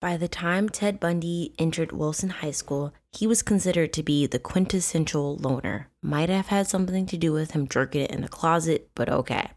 By 0.02 0.18
the 0.18 0.28
time 0.28 0.68
Ted 0.68 1.00
Bundy 1.00 1.54
entered 1.58 1.94
Wilson 1.94 2.30
High 2.30 2.52
School, 2.52 2.94
he 3.14 3.26
was 3.26 3.42
considered 3.42 3.94
to 3.94 4.04
be 4.04 4.28
the 4.28 4.40
quintessential 4.40 5.38
loner. 5.38 5.88
Might 6.02 6.30
have 6.30 6.48
had 6.48 6.68
something 6.68 7.06
to 7.06 7.18
do 7.18 7.32
with 7.32 7.52
him 7.52 7.70
jerking 7.70 8.02
it 8.02 8.12
in 8.12 8.22
the 8.22 8.28
closet, 8.28 8.90
but 8.96 9.08
okay. 9.08 9.52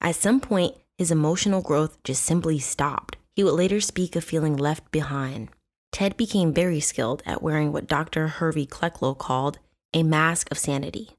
At 0.00 0.16
some 0.16 0.40
point, 0.40 0.76
his 0.98 1.12
emotional 1.12 1.62
growth 1.62 2.02
just 2.02 2.24
simply 2.24 2.58
stopped. 2.58 3.16
He 3.36 3.44
would 3.44 3.54
later 3.54 3.80
speak 3.80 4.16
of 4.16 4.24
feeling 4.24 4.56
left 4.56 4.90
behind. 4.90 5.48
Ted 5.92 6.16
became 6.16 6.52
very 6.52 6.80
skilled 6.80 7.22
at 7.24 7.42
wearing 7.42 7.72
what 7.72 7.86
Dr. 7.86 8.26
Hervey 8.26 8.66
Cleckley 8.66 9.16
called 9.16 9.58
a 9.94 10.02
mask 10.02 10.50
of 10.50 10.58
sanity, 10.58 11.10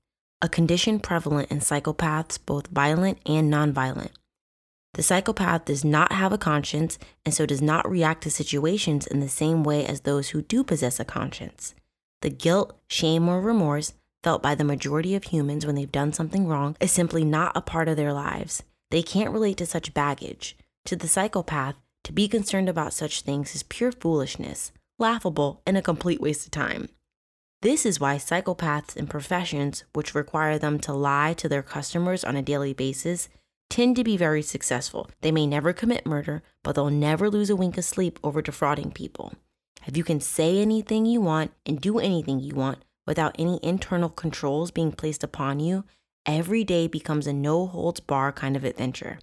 a 0.42 0.50
condition 0.50 1.00
prevalent 1.00 1.52
in 1.52 1.60
psychopaths, 1.60 2.40
both 2.44 2.68
violent 2.68 3.20
and 3.26 3.52
nonviolent. 3.52 4.12
The 4.96 5.04
psychopath 5.04 5.66
does 5.66 5.84
not 5.84 6.12
have 6.12 6.32
a 6.32 6.38
conscience 6.38 7.00
and 7.26 7.34
so 7.34 7.46
does 7.46 7.62
not 7.62 7.90
react 7.90 8.24
to 8.24 8.32
situations 8.32 9.08
in 9.08 9.20
the 9.20 9.30
same 9.30 9.64
way 9.64 9.86
as 9.86 10.02
those 10.02 10.30
who 10.30 10.42
do 10.42 10.64
possess 10.64 11.00
a 11.00 11.06
conscience. 11.06 11.74
The 12.22 12.30
guilt, 12.30 12.78
shame, 12.88 13.28
or 13.28 13.42
remorse 13.42 13.94
felt 14.24 14.42
by 14.42 14.56
the 14.56 14.64
majority 14.64 15.16
of 15.16 15.26
humans 15.26 15.66
when 15.66 15.76
they've 15.76 15.92
done 15.92 16.14
something 16.14 16.48
wrong 16.48 16.78
is 16.80 16.92
simply 16.92 17.26
not 17.26 17.58
a 17.58 17.62
part 17.62 17.88
of 17.88 17.98
their 17.98 18.14
lives. 18.14 18.64
They 18.92 19.02
can't 19.02 19.32
relate 19.32 19.58
to 19.58 19.66
such 19.66 19.94
baggage. 19.94 20.56
To 20.86 20.96
the 20.96 21.08
psychopath, 21.08 21.76
to 22.04 22.14
be 22.14 22.28
concerned 22.28 22.70
about 22.70 22.94
such 22.94 23.22
things 23.22 23.56
is 23.56 23.64
pure 23.64 23.92
foolishness, 23.92 24.72
laughable, 25.00 25.62
and 25.66 25.78
a 25.78 25.82
complete 25.82 26.22
waste 26.22 26.46
of 26.46 26.52
time. 26.52 26.90
This 27.64 27.86
is 27.86 27.98
why 27.98 28.18
psychopaths 28.18 28.98
in 28.98 29.08
professions 29.08 29.86
which 29.94 30.14
require 30.14 30.60
them 30.60 30.80
to 30.80 30.92
lie 30.92 31.34
to 31.36 31.48
their 31.48 31.64
customers 31.64 32.26
on 32.26 32.36
a 32.36 32.42
daily 32.42 32.74
basis 32.74 33.30
tend 33.70 33.96
to 33.96 34.04
be 34.04 34.18
very 34.18 34.42
successful. 34.42 35.10
They 35.22 35.32
may 35.32 35.48
never 35.48 35.72
commit 35.72 36.06
murder, 36.06 36.44
but 36.62 36.76
they'll 36.76 36.90
never 36.90 37.30
lose 37.30 37.50
a 37.50 37.56
wink 37.56 37.78
of 37.78 37.86
sleep 37.86 38.20
over 38.22 38.42
defrauding 38.42 38.92
people. 38.92 39.36
If 39.88 39.96
you 39.96 40.04
can 40.04 40.20
say 40.20 40.60
anything 40.60 41.06
you 41.06 41.22
want 41.22 41.54
and 41.66 41.80
do 41.80 42.00
anything 42.00 42.42
you 42.42 42.54
want 42.54 42.84
without 43.08 43.34
any 43.40 43.62
internal 43.64 44.10
controls 44.10 44.70
being 44.70 44.92
placed 44.92 45.24
upon 45.24 45.62
you, 45.62 45.86
every 46.26 46.66
day 46.66 46.88
becomes 46.88 47.28
a 47.28 47.32
no 47.32 47.66
holds 47.68 48.02
bar 48.02 48.34
kind 48.34 48.58
of 48.58 48.66
adventure. 48.66 49.20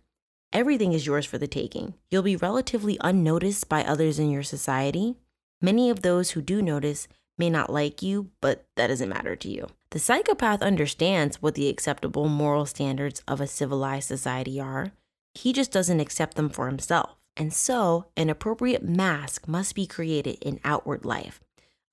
Everything 0.51 0.95
is 0.95 1.05
yours 1.05 1.27
for 1.27 1.37
the 1.37 1.47
taking. 1.47 1.93
You'll 2.11 2.23
be 2.23 2.37
relatively 2.37 2.97
unnoticed 3.03 3.69
by 3.69 3.85
others 3.85 4.19
in 4.19 4.31
your 4.31 4.45
society. 4.45 5.17
Many 5.61 5.91
of 5.91 6.01
those 6.01 6.31
who 6.31 6.41
do 6.41 6.63
notice 6.63 7.07
may 7.41 7.51
not 7.51 7.73
like 7.73 8.03
you, 8.03 8.31
but 8.41 8.67
that 8.77 8.87
doesn't 8.87 9.09
matter 9.09 9.35
to 9.35 9.49
you. 9.49 9.67
The 9.91 9.99
psychopath 9.99 10.63
understands 10.63 11.43
what 11.43 11.57
the 11.57 11.69
acceptable 11.69 12.29
moral 12.29 12.67
standards 12.67 13.25
of 13.27 13.41
a 13.41 13.49
civilized 13.49 14.07
society 14.07 14.61
are. 14.61 14.93
He 15.35 15.53
just 15.53 15.73
doesn't 15.73 15.99
accept 15.99 16.37
them 16.37 16.51
for 16.51 16.69
himself. 16.69 17.17
And 17.37 17.53
so, 17.53 18.07
an 18.17 18.29
appropriate 18.29 18.85
mask 18.85 19.49
must 19.49 19.75
be 19.75 19.87
created 19.87 20.39
in 20.43 20.61
outward 20.65 21.05
life. 21.05 21.41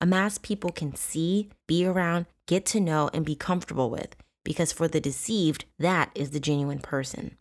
A 0.00 0.06
mask 0.06 0.42
people 0.42 0.70
can 0.70 0.94
see, 0.94 1.48
be 1.66 1.84
around, 1.84 2.26
get 2.46 2.66
to 2.66 2.80
know, 2.80 3.10
and 3.12 3.24
be 3.24 3.34
comfortable 3.34 3.90
with, 3.90 4.14
because 4.44 4.70
for 4.70 4.86
the 4.86 5.00
deceived, 5.00 5.64
that 5.78 6.10
is 6.14 6.30
the 6.30 6.40
genuine 6.40 6.80
person. 6.80 7.36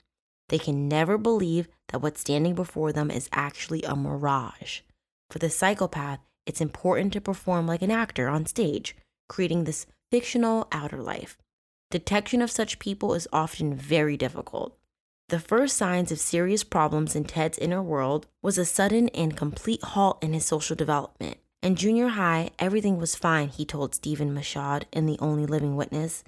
They 0.50 0.58
can 0.58 0.88
never 0.88 1.18
believe 1.18 1.68
that 1.90 2.02
what's 2.02 2.22
standing 2.22 2.56
before 2.56 2.94
them 2.94 3.12
is 3.12 3.30
actually 3.32 3.84
a 3.84 3.96
mirage. 3.96 4.80
For 5.30 5.40
the 5.40 5.50
psychopath, 5.50 6.20
it's 6.48 6.62
important 6.62 7.12
to 7.14 7.22
perform 7.22 7.68
like 7.68 7.82
an 7.82 7.92
actor 7.92 8.30
on 8.30 8.46
stage, 8.46 8.96
creating 9.28 9.66
this 9.66 9.86
fictional 10.10 10.68
outer 10.72 11.02
life. 11.02 11.38
Detection 11.92 12.42
of 12.42 12.50
such 12.50 12.80
people 12.80 13.14
is 13.14 13.28
often 13.34 13.76
very 13.76 14.16
difficult. 14.16 14.78
The 15.28 15.40
first 15.40 15.76
signs 15.76 16.10
of 16.10 16.20
serious 16.20 16.64
problems 16.64 17.14
in 17.14 17.26
Ted's 17.26 17.58
inner 17.58 17.84
world 17.84 18.28
was 18.42 18.58
a 18.58 18.64
sudden 18.64 19.10
and 19.10 19.36
complete 19.36 19.84
halt 19.84 20.24
in 20.24 20.32
his 20.32 20.46
social 20.46 20.76
development. 20.76 21.38
In 21.62 21.76
junior 21.76 22.10
high, 22.10 22.52
everything 22.60 22.98
was 22.98 23.16
fine, 23.16 23.50
he 23.50 23.66
told 23.66 23.94
Stephen 23.94 24.34
Michaud 24.34 24.86
in 24.94 25.06
The 25.06 25.20
Only 25.20 25.46
Living 25.46 25.76
Witness. 25.76 26.24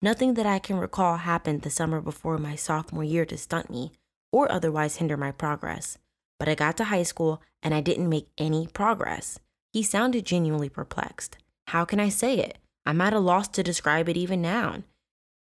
Nothing 0.00 0.32
that 0.34 0.46
I 0.46 0.58
can 0.58 0.78
recall 0.78 1.18
happened 1.18 1.60
the 1.60 1.68
summer 1.68 2.00
before 2.00 2.38
my 2.38 2.54
sophomore 2.54 3.04
year 3.04 3.26
to 3.26 3.36
stunt 3.36 3.68
me 3.68 3.92
or 4.32 4.50
otherwise 4.50 4.96
hinder 4.96 5.18
my 5.18 5.32
progress. 5.32 5.98
But 6.38 6.48
I 6.48 6.54
got 6.54 6.78
to 6.78 6.84
high 6.84 7.02
school 7.02 7.42
and 7.62 7.74
I 7.74 7.82
didn't 7.82 8.08
make 8.08 8.28
any 8.38 8.66
progress. 8.68 9.38
He 9.78 9.84
sounded 9.84 10.26
genuinely 10.26 10.68
perplexed. 10.68 11.38
How 11.68 11.84
can 11.84 12.00
I 12.00 12.08
say 12.08 12.40
it? 12.40 12.58
I'm 12.84 13.00
at 13.00 13.12
a 13.12 13.20
loss 13.20 13.46
to 13.46 13.62
describe 13.62 14.08
it 14.08 14.16
even 14.16 14.42
now. 14.42 14.82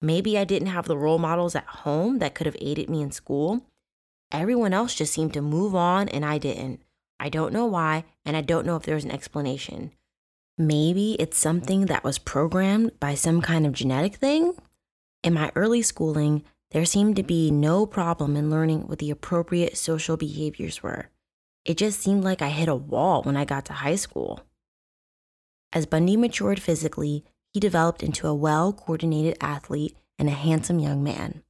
Maybe 0.01 0.38
I 0.38 0.45
didn't 0.45 0.69
have 0.69 0.86
the 0.86 0.95
role 0.95 1.17
models 1.17 1.53
at 1.53 1.65
home 1.65 2.19
that 2.19 2.34
could 2.34 2.45
have 2.45 2.55
aided 2.61 2.89
me 2.89 3.01
in 3.01 3.11
school. 3.11 3.65
Everyone 4.32 4.71
else 4.71 4.95
just 4.95 5.11
seemed 5.11 5.34
to 5.34 5.41
move 5.41 5.75
on 5.75 6.07
and 6.07 6.23
I 6.25 6.38
didn't. 6.38 6.82
I 7.19 7.27
don't 7.27 7.51
know 7.51 7.65
why, 7.65 8.05
and 8.23 8.38
I 8.38 8.41
don't 8.41 8.65
know 8.65 8.77
if 8.77 8.84
there's 8.84 9.03
an 9.03 9.11
explanation. 9.11 9.91
Maybe 10.57 11.17
it's 11.19 11.38
something 11.38 11.88
that 11.88 12.05
was 12.05 12.17
programmed 12.17 12.97
by 13.01 13.15
some 13.15 13.41
kind 13.41 13.67
of 13.67 13.73
genetic 13.73 14.15
thing? 14.15 14.53
In 15.23 15.34
my 15.34 15.51
early 15.55 15.82
schooling, 15.82 16.45
there 16.69 16.86
seemed 16.86 17.17
to 17.17 17.23
be 17.23 17.51
no 17.51 17.86
problem 17.86 18.38
in 18.38 18.49
learning 18.49 18.88
what 18.88 18.99
the 18.99 19.11
appropriate 19.11 19.75
social 19.75 20.15
behaviors 20.15 20.82
were. 20.82 21.09
It 21.66 21.78
just 21.78 21.99
seemed 21.99 22.24
like 22.24 22.41
I 22.41 22.49
hit 22.49 22.68
a 22.68 22.76
wall 22.76 23.22
when 23.24 23.38
I 23.38 23.45
got 23.45 23.66
to 23.66 23.74
high 23.74 23.95
school. 23.95 24.41
As 25.74 25.86
Bundy 25.86 26.18
matured 26.18 26.62
physically, 26.62 27.24
he 27.53 27.59
developed 27.59 28.03
into 28.03 28.28
a 28.28 28.36
well 28.36 28.74
coordinated 28.74 29.38
athlete 29.41 29.95
and 30.18 30.28
a 30.28 30.34
handsome 30.34 30.80
young 30.80 31.03
man. 31.03 31.43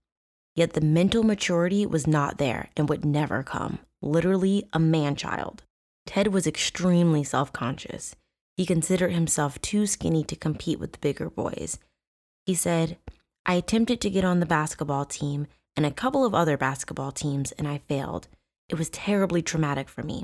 Yet 0.55 0.73
the 0.73 0.81
mental 0.81 1.23
maturity 1.23 1.85
was 1.85 2.07
not 2.07 2.37
there 2.37 2.69
and 2.75 2.89
would 2.89 3.05
never 3.05 3.41
come. 3.41 3.79
Literally 4.01 4.67
a 4.73 4.79
man 4.79 5.15
child. 5.15 5.63
Ted 6.05 6.27
was 6.27 6.47
extremely 6.47 7.23
self 7.23 7.53
conscious. 7.53 8.15
He 8.57 8.65
considered 8.65 9.13
himself 9.13 9.61
too 9.61 9.87
skinny 9.87 10.23
to 10.25 10.35
compete 10.35 10.79
with 10.79 10.91
the 10.91 10.99
bigger 10.99 11.29
boys. 11.29 11.79
He 12.45 12.53
said, 12.53 12.97
I 13.45 13.55
attempted 13.55 14.01
to 14.01 14.09
get 14.09 14.25
on 14.25 14.39
the 14.39 14.45
basketball 14.45 15.05
team 15.05 15.47
and 15.75 15.85
a 15.85 15.91
couple 15.91 16.25
of 16.25 16.35
other 16.35 16.57
basketball 16.57 17.11
teams, 17.11 17.53
and 17.53 17.67
I 17.67 17.77
failed. 17.77 18.27
It 18.71 18.77
was 18.77 18.89
terribly 18.89 19.41
traumatic 19.41 19.89
for 19.89 20.01
me. 20.01 20.23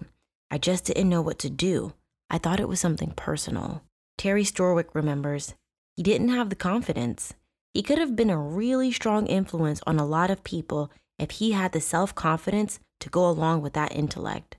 I 0.50 0.58
just 0.58 0.86
didn't 0.86 1.10
know 1.10 1.22
what 1.22 1.38
to 1.39 1.50
do. 1.50 1.91
I 2.30 2.38
thought 2.38 2.62
it 2.62 2.70
was 2.70 2.80
something 2.80 3.12
personal. 3.12 3.84
Terry 4.18 4.45
Storwick 4.45 4.95
remembers 4.95 5.54
he 5.98 6.02
didn't 6.02 6.30
have 6.30 6.50
the 6.50 6.56
confidence. 6.56 7.34
He 7.74 7.84
could 7.84 7.98
have 7.98 8.16
been 8.16 8.30
a 8.30 8.38
really 8.38 8.89
strong 8.93 9.28
influence 9.28 9.82
on 9.86 10.00
a 10.00 10.06
lot 10.06 10.30
of 10.30 10.45
people 10.45 10.89
if 11.20 11.32
he 11.32 11.52
had 11.52 11.74
the 11.74 11.82
self 11.82 12.16
confidence 12.16 12.80
to 13.02 13.10
go 13.10 13.28
along 13.30 13.64
with 13.64 13.74
that 13.74 13.93
intellect. 13.93 14.56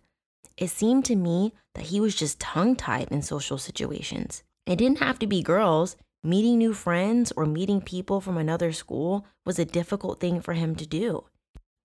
It 0.59 0.69
seemed 0.69 1.07
to 1.07 1.17
me 1.17 1.55
that 1.75 1.87
he 1.87 1.99
was 1.99 2.15
just 2.15 2.39
tongue 2.39 2.77
tied 2.77 3.09
in 3.11 3.23
social 3.23 3.57
situations. 3.57 4.43
It 4.67 4.77
didn't 4.77 4.99
have 4.99 5.19
to 5.21 5.27
be 5.27 5.43
girls. 5.43 5.97
Meeting 6.23 6.59
new 6.59 6.75
friends 6.75 7.33
or 7.37 7.47
meeting 7.47 7.81
people 7.81 8.21
from 8.21 8.37
another 8.37 8.71
school 8.73 9.25
was 9.47 9.59
a 9.59 9.65
difficult 9.65 10.21
thing 10.21 10.43
for 10.43 10.53
him 10.53 10.75
to 10.77 10.87
do. 10.87 11.25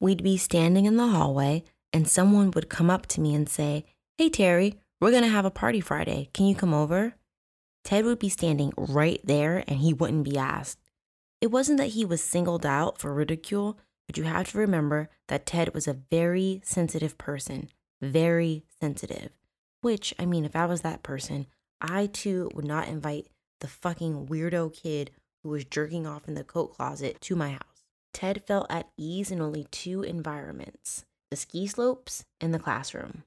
We'd 0.02 0.22
be 0.22 0.36
standing 0.36 0.84
in 0.84 0.98
the 0.98 1.08
hallway, 1.08 1.64
and 1.94 2.08
someone 2.08 2.52
would 2.52 2.70
come 2.70 2.90
up 2.90 3.06
to 3.08 3.22
me 3.22 3.36
and 3.36 3.48
say, 3.48 3.86
Hey, 4.18 4.30
Terry, 4.30 4.80
we're 5.00 5.12
going 5.12 5.24
to 5.24 5.30
have 5.30 5.46
a 5.46 5.52
party 5.52 5.80
Friday. 5.80 6.30
Can 6.34 6.48
you 6.48 6.56
come 6.56 6.74
over? 6.74 7.14
Ted 7.84 8.06
would 8.06 8.20
be 8.20 8.30
standing 8.30 8.74
right 8.78 9.22
there 9.24 9.64
and 9.68 9.80
he 9.80 9.94
wouldn't 9.94 10.24
be 10.24 10.38
asked. 10.38 10.80
It 11.42 11.52
wasn't 11.52 11.78
that 11.78 11.88
he 11.88 12.06
was 12.06 12.24
singled 12.24 12.66
out 12.66 12.98
for 13.00 13.14
ridicule, 13.14 13.78
but 14.08 14.18
you 14.18 14.24
have 14.24 14.52
to 14.52 14.58
remember 14.58 15.10
that 15.28 15.46
Ted 15.46 15.74
was 15.74 15.88
a 15.88 15.94
very 15.94 16.62
sensitive 16.64 17.18
person, 17.18 17.70
very 18.02 18.64
sensitive. 18.80 19.32
Which, 19.82 20.14
I 20.18 20.26
mean, 20.26 20.46
if 20.46 20.56
I 20.56 20.66
was 20.66 20.82
that 20.82 21.04
person, 21.04 21.48
I 21.82 22.06
too 22.08 22.50
would 22.54 22.66
not 22.66 22.88
invite 22.88 23.28
the 23.60 23.68
fucking 23.68 24.28
weirdo 24.28 24.74
kid 24.74 25.12
who 25.44 25.50
was 25.50 25.66
jerking 25.66 26.08
off 26.08 26.28
in 26.28 26.36
the 26.36 26.46
coat 26.46 26.74
closet 26.74 27.20
to 27.22 27.36
my 27.36 27.52
house. 27.52 27.84
Ted 28.14 28.44
felt 28.48 28.68
at 28.70 28.90
ease 28.98 29.32
in 29.32 29.42
only 29.42 29.68
two 29.72 30.04
environments 30.04 31.04
the 31.34 31.38
ski 31.38 31.66
slopes 31.66 32.26
and 32.40 32.54
the 32.54 32.60
classroom. 32.60 33.24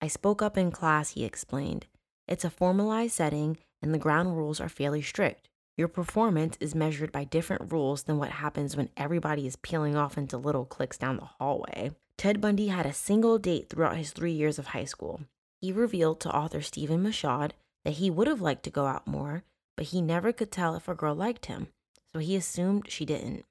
I 0.00 0.06
spoke 0.06 0.40
up 0.42 0.56
in 0.56 0.70
class, 0.70 1.10
he 1.10 1.24
explained. 1.24 1.86
It's 2.28 2.44
a 2.44 2.50
formalized 2.50 3.14
setting 3.14 3.58
and 3.82 3.92
the 3.92 3.98
ground 3.98 4.36
rules 4.36 4.60
are 4.60 4.68
fairly 4.68 5.02
strict. 5.02 5.48
Your 5.76 5.88
performance 5.88 6.56
is 6.60 6.72
measured 6.72 7.10
by 7.10 7.24
different 7.24 7.72
rules 7.72 8.04
than 8.04 8.16
what 8.16 8.30
happens 8.30 8.76
when 8.76 8.90
everybody 8.96 9.44
is 9.44 9.56
peeling 9.56 9.96
off 9.96 10.16
into 10.16 10.38
little 10.38 10.64
cliques 10.64 10.98
down 10.98 11.16
the 11.16 11.30
hallway. 11.40 11.90
Ted 12.16 12.40
Bundy 12.40 12.68
had 12.68 12.86
a 12.86 12.92
single 12.92 13.38
date 13.38 13.68
throughout 13.68 13.96
his 13.96 14.12
three 14.12 14.30
years 14.30 14.60
of 14.60 14.68
high 14.68 14.84
school. 14.84 15.22
He 15.60 15.72
revealed 15.72 16.20
to 16.20 16.32
author 16.32 16.60
Stephen 16.60 17.02
Michaud 17.02 17.54
that 17.84 17.94
he 17.94 18.08
would 18.08 18.28
have 18.28 18.40
liked 18.40 18.62
to 18.62 18.70
go 18.70 18.86
out 18.86 19.08
more, 19.08 19.42
but 19.76 19.86
he 19.86 20.00
never 20.00 20.32
could 20.32 20.52
tell 20.52 20.76
if 20.76 20.86
a 20.86 20.94
girl 20.94 21.16
liked 21.16 21.46
him, 21.46 21.66
so 22.12 22.20
he 22.20 22.36
assumed 22.36 22.88
she 22.88 23.04
didn't. 23.04 23.44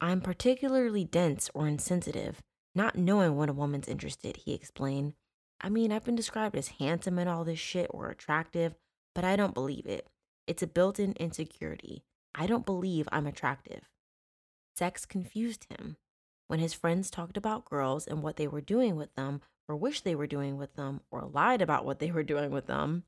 I'm 0.00 0.20
particularly 0.20 1.04
dense 1.04 1.48
or 1.54 1.68
insensitive, 1.68 2.42
not 2.76 2.96
knowing 2.96 3.36
when 3.36 3.48
a 3.48 3.54
woman's 3.54 3.88
interested, 3.88 4.36
he 4.36 4.54
explained. 4.54 5.14
I 5.60 5.68
mean, 5.68 5.90
I've 5.90 6.04
been 6.04 6.16
described 6.16 6.56
as 6.56 6.68
handsome 6.68 7.18
and 7.18 7.28
all 7.28 7.44
this 7.44 7.58
shit 7.58 7.86
or 7.90 8.10
attractive, 8.10 8.74
but 9.14 9.24
I 9.24 9.34
don't 9.36 9.54
believe 9.54 9.86
it. 9.86 10.06
It's 10.46 10.62
a 10.62 10.66
built 10.66 11.00
in 11.00 11.12
insecurity. 11.12 12.04
I 12.34 12.46
don't 12.46 12.66
believe 12.66 13.08
I'm 13.10 13.26
attractive. 13.26 13.88
Sex 14.76 15.06
confused 15.06 15.66
him. 15.70 15.96
When 16.48 16.60
his 16.60 16.74
friends 16.74 17.10
talked 17.10 17.36
about 17.36 17.64
girls 17.64 18.06
and 18.06 18.22
what 18.22 18.36
they 18.36 18.46
were 18.46 18.60
doing 18.60 18.94
with 18.94 19.14
them, 19.14 19.40
or 19.66 19.74
wished 19.74 20.04
they 20.04 20.14
were 20.14 20.26
doing 20.26 20.56
with 20.58 20.74
them, 20.74 21.00
or 21.10 21.22
lied 21.32 21.62
about 21.62 21.84
what 21.84 21.98
they 21.98 22.12
were 22.12 22.22
doing 22.22 22.50
with 22.50 22.66
them, 22.66 23.04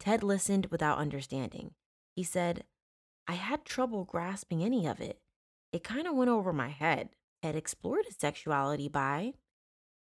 Ted 0.00 0.22
listened 0.22 0.66
without 0.70 0.98
understanding. 0.98 1.74
He 2.16 2.24
said, 2.24 2.64
I 3.28 3.34
had 3.34 3.64
trouble 3.64 4.04
grasping 4.04 4.64
any 4.64 4.86
of 4.86 5.00
it. 5.00 5.20
It 5.72 5.84
kind 5.84 6.08
of 6.08 6.16
went 6.16 6.30
over 6.30 6.52
my 6.52 6.68
head. 6.68 7.10
Ted 7.42 7.56
explored 7.56 8.06
his 8.06 8.16
sexuality 8.16 8.88
by 8.88 9.34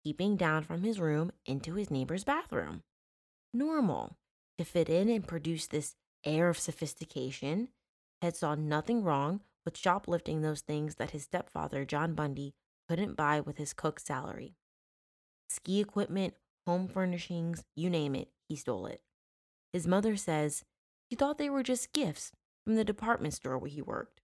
peeping 0.04 0.38
down 0.38 0.64
from 0.64 0.84
his 0.84 1.00
room 1.00 1.32
into 1.46 1.74
his 1.76 1.92
neighbor's 1.92 2.24
bathroom. 2.24 2.84
Normal 3.54 4.18
to 4.58 4.66
fit 4.66 4.90
in 4.90 5.10
and 5.10 5.28
produce 5.28 5.68
this 5.68 5.96
air 6.24 6.50
of 6.50 6.58
sophistication. 6.58 7.70
Ted 8.22 8.36
saw 8.36 8.56
nothing 8.56 9.04
wrong 9.04 9.42
with 9.66 9.78
shoplifting 9.78 10.42
those 10.42 10.62
things 10.62 10.96
that 10.96 11.12
his 11.12 11.24
stepfather, 11.24 11.86
John 11.86 12.16
Bundy, 12.16 12.54
couldn't 12.88 13.18
buy 13.18 13.40
with 13.40 13.58
his 13.58 13.74
cook's 13.74 14.06
salary. 14.06 14.56
Ski 15.50 15.80
equipment, 15.80 16.34
home 16.66 16.88
furnishings, 16.88 17.64
you 17.76 17.90
name 17.90 18.16
it, 18.16 18.30
he 18.48 18.56
stole 18.56 18.86
it. 18.88 19.02
His 19.74 19.86
mother 19.86 20.16
says 20.16 20.64
he 21.10 21.16
thought 21.16 21.38
they 21.38 21.50
were 21.50 21.64
just 21.64 21.94
gifts 21.94 22.32
from 22.64 22.76
the 22.76 22.84
department 22.84 23.34
store 23.34 23.58
where 23.58 23.70
he 23.70 23.82
worked. 23.82 24.22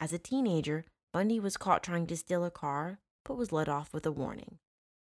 As 0.00 0.12
a 0.12 0.18
teenager, 0.18 0.86
Bundy 1.12 1.40
was 1.40 1.56
caught 1.56 1.82
trying 1.82 2.06
to 2.06 2.16
steal 2.16 2.44
a 2.44 2.50
car, 2.50 3.00
but 3.24 3.36
was 3.36 3.52
let 3.52 3.68
off 3.68 3.92
with 3.92 4.06
a 4.06 4.12
warning. 4.12 4.58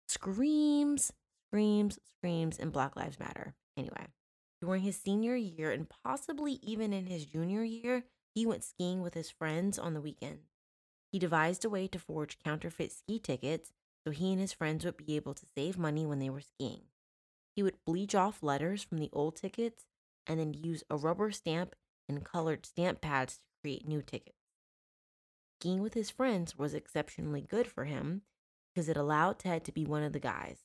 Screams, 0.07 1.13
screams, 1.49 1.99
screams, 2.17 2.59
and 2.59 2.73
Black 2.73 2.97
Lives 2.97 3.19
Matter. 3.19 3.55
Anyway, 3.77 4.07
during 4.61 4.83
his 4.83 4.97
senior 4.97 5.37
year 5.37 5.71
and 5.71 5.89
possibly 6.05 6.59
even 6.63 6.93
in 6.93 7.07
his 7.07 7.27
junior 7.27 7.63
year, 7.63 8.05
he 8.35 8.47
went 8.47 8.65
skiing 8.65 9.03
with 9.03 9.15
his 9.15 9.31
friends 9.31 9.79
on 9.79 9.95
the 9.95 10.01
weekend. 10.01 10.41
He 11.13 11.19
devised 11.19 11.65
a 11.65 11.71
way 11.71 11.89
to 11.89 11.99
forge 11.99 12.39
counterfeit 12.39 12.93
ski 12.93 13.19
tickets 13.19 13.73
so 14.09 14.13
he 14.13 14.33
and 14.33 14.41
his 14.41 14.53
friends 14.53 14.85
would 14.85 14.97
be 14.97 15.17
able 15.17 15.35
to 15.35 15.47
save 15.55 15.77
money 15.77 16.07
when 16.07 16.19
they 16.19 16.31
were 16.31 16.41
skiing. 16.41 16.83
He 17.55 17.63
would 17.63 17.85
bleach 17.85 18.15
off 18.15 18.43
letters 18.43 18.83
from 18.83 18.99
the 18.99 19.11
old 19.13 19.37
tickets 19.37 19.85
and 20.27 20.39
then 20.41 20.55
use 20.55 20.85
a 20.89 20.97
rubber 20.97 21.31
stamp 21.31 21.75
and 22.09 22.25
colored 22.25 22.65
stamp 22.65 23.01
pads 23.01 23.35
to 23.35 23.41
create 23.63 23.87
new 23.87 24.01
tickets. 24.01 24.38
Skiing 25.61 25.83
with 25.83 25.95
his 25.95 26.09
friends 26.09 26.57
was 26.57 26.73
exceptionally 26.73 27.41
good 27.41 27.67
for 27.67 27.85
him 27.85 28.23
because 28.73 28.89
it 28.89 28.97
allowed 28.97 29.41
Ted 29.41 29.65
to 29.65 29.73
be 29.73 29.85
one 29.85 30.05
of 30.05 30.13
the 30.13 30.21
guys. 30.21 30.59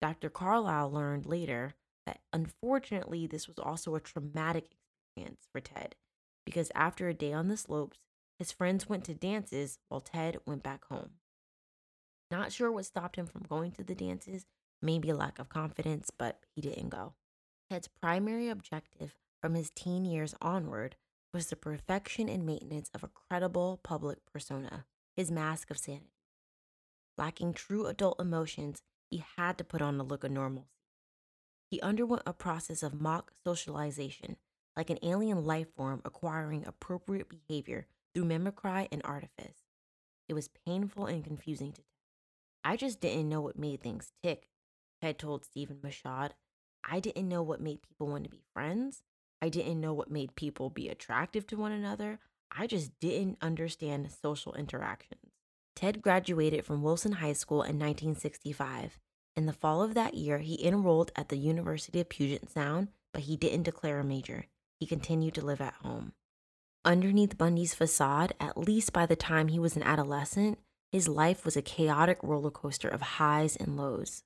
Dr. 0.00 0.30
Carlisle 0.30 0.92
learned 0.92 1.26
later 1.26 1.74
that 2.06 2.20
unfortunately, 2.32 3.26
this 3.26 3.48
was 3.48 3.58
also 3.58 3.96
a 3.96 4.00
traumatic 4.00 4.76
experience 5.16 5.48
for 5.50 5.60
Ted 5.60 5.96
because 6.44 6.70
after 6.72 7.08
a 7.08 7.14
day 7.14 7.32
on 7.32 7.48
the 7.48 7.56
slopes, 7.56 7.98
his 8.38 8.52
friends 8.52 8.88
went 8.88 9.02
to 9.06 9.14
dances 9.14 9.80
while 9.88 10.00
Ted 10.00 10.38
went 10.46 10.62
back 10.62 10.84
home. 10.84 11.14
Not 12.30 12.52
sure 12.52 12.70
what 12.70 12.86
stopped 12.86 13.16
him 13.16 13.26
from 13.26 13.42
going 13.48 13.72
to 13.72 13.82
the 13.82 13.94
dances, 13.94 14.46
maybe 14.80 15.10
a 15.10 15.16
lack 15.16 15.40
of 15.40 15.48
confidence, 15.48 16.10
but 16.16 16.38
he 16.54 16.60
didn't 16.60 16.90
go. 16.90 17.14
Ted's 17.68 17.88
primary 17.88 18.48
objective 18.48 19.16
from 19.42 19.54
his 19.54 19.70
teen 19.70 20.04
years 20.04 20.34
onward 20.40 20.94
was 21.36 21.48
the 21.48 21.54
perfection 21.54 22.30
and 22.30 22.46
maintenance 22.46 22.90
of 22.94 23.04
a 23.04 23.08
credible 23.08 23.78
public 23.82 24.16
persona, 24.32 24.86
his 25.14 25.30
mask 25.30 25.70
of 25.70 25.76
sanity. 25.76 26.14
Lacking 27.18 27.52
true 27.52 27.84
adult 27.88 28.18
emotions, 28.18 28.80
he 29.10 29.22
had 29.36 29.58
to 29.58 29.64
put 29.64 29.82
on 29.82 30.00
a 30.00 30.02
look 30.02 30.24
of 30.24 30.30
normalcy. 30.30 30.70
He 31.70 31.78
underwent 31.82 32.22
a 32.24 32.32
process 32.32 32.82
of 32.82 32.98
mock 32.98 33.32
socialization, 33.44 34.38
like 34.78 34.88
an 34.88 34.98
alien 35.02 35.44
life 35.44 35.66
form 35.76 36.00
acquiring 36.06 36.64
appropriate 36.66 37.28
behavior 37.28 37.86
through 38.14 38.24
mimicry 38.24 38.88
and 38.90 39.02
artifice. 39.04 39.66
It 40.30 40.32
was 40.32 40.48
painful 40.66 41.04
and 41.04 41.22
confusing 41.22 41.72
to 41.72 41.82
Ted. 41.82 41.84
I 42.64 42.76
just 42.76 42.98
didn't 42.98 43.28
know 43.28 43.42
what 43.42 43.58
made 43.58 43.82
things 43.82 44.10
tick, 44.22 44.48
Ted 45.02 45.18
told 45.18 45.44
Stephen 45.44 45.80
Michaud. 45.82 46.30
I 46.82 46.98
didn't 46.98 47.28
know 47.28 47.42
what 47.42 47.60
made 47.60 47.82
people 47.82 48.06
want 48.06 48.24
to 48.24 48.30
be 48.30 48.40
friends. 48.54 49.02
I 49.42 49.48
didn't 49.48 49.80
know 49.80 49.92
what 49.92 50.10
made 50.10 50.36
people 50.36 50.70
be 50.70 50.88
attractive 50.88 51.46
to 51.48 51.56
one 51.56 51.72
another. 51.72 52.18
I 52.50 52.66
just 52.66 52.98
didn't 53.00 53.38
understand 53.40 54.10
social 54.10 54.54
interactions. 54.54 55.32
Ted 55.74 56.00
graduated 56.00 56.64
from 56.64 56.82
Wilson 56.82 57.12
High 57.12 57.34
School 57.34 57.62
in 57.62 57.78
1965 57.78 58.98
in 59.36 59.44
the 59.44 59.52
fall 59.52 59.82
of 59.82 59.92
that 59.94 60.14
year, 60.14 60.38
he 60.38 60.66
enrolled 60.66 61.12
at 61.14 61.28
the 61.28 61.36
University 61.36 62.00
of 62.00 62.08
Puget 62.08 62.50
Sound, 62.50 62.88
but 63.12 63.22
he 63.22 63.36
didn't 63.36 63.64
declare 63.64 64.00
a 64.00 64.04
major. 64.04 64.46
He 64.80 64.86
continued 64.86 65.34
to 65.34 65.44
live 65.44 65.60
at 65.60 65.74
home. 65.74 66.12
Underneath 66.86 67.36
Bundy's 67.36 67.74
facade, 67.74 68.32
at 68.40 68.56
least 68.56 68.94
by 68.94 69.04
the 69.04 69.16
time 69.16 69.48
he 69.48 69.58
was 69.58 69.76
an 69.76 69.82
adolescent, 69.82 70.58
his 70.90 71.06
life 71.06 71.44
was 71.44 71.56
a 71.56 71.62
chaotic 71.62 72.18
roller 72.22 72.50
coaster 72.50 72.88
of 72.88 73.02
highs 73.02 73.56
and 73.56 73.76
lows. 73.76 74.22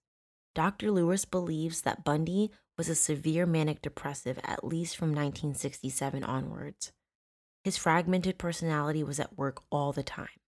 Dr. 0.54 0.92
Lewis 0.92 1.24
believes 1.24 1.82
that 1.82 2.04
Bundy 2.04 2.52
was 2.80 2.88
a 2.88 2.94
severe 2.94 3.44
manic 3.44 3.82
depressive 3.82 4.40
at 4.42 4.64
least 4.64 4.96
from 4.96 5.10
1967 5.10 6.24
onwards. 6.24 6.92
His 7.62 7.76
fragmented 7.76 8.38
personality 8.38 9.04
was 9.04 9.20
at 9.20 9.36
work 9.36 9.62
all 9.70 9.92
the 9.92 10.02
time. 10.02 10.40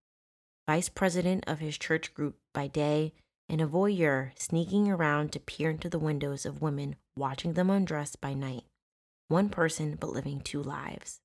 Vice 0.67 0.89
president 0.89 1.45
of 1.47 1.59
his 1.59 1.77
church 1.77 2.15
group 2.15 2.39
by 2.55 2.69
day 2.69 3.13
and 3.51 3.61
a 3.61 3.67
voyeur 3.67 4.33
sneaking 4.35 4.91
around 4.91 5.31
to 5.33 5.41
peer 5.41 5.69
into 5.69 5.91
the 5.91 5.99
windows 5.99 6.47
of 6.47 6.63
women 6.63 6.97
watching 7.19 7.53
them 7.53 7.69
undress 7.69 8.17
by 8.17 8.33
night. 8.33 8.65
One 9.29 9.51
person, 9.51 9.99
but 10.01 10.15
living 10.15 10.41
two 10.41 10.63
lives. 10.63 11.21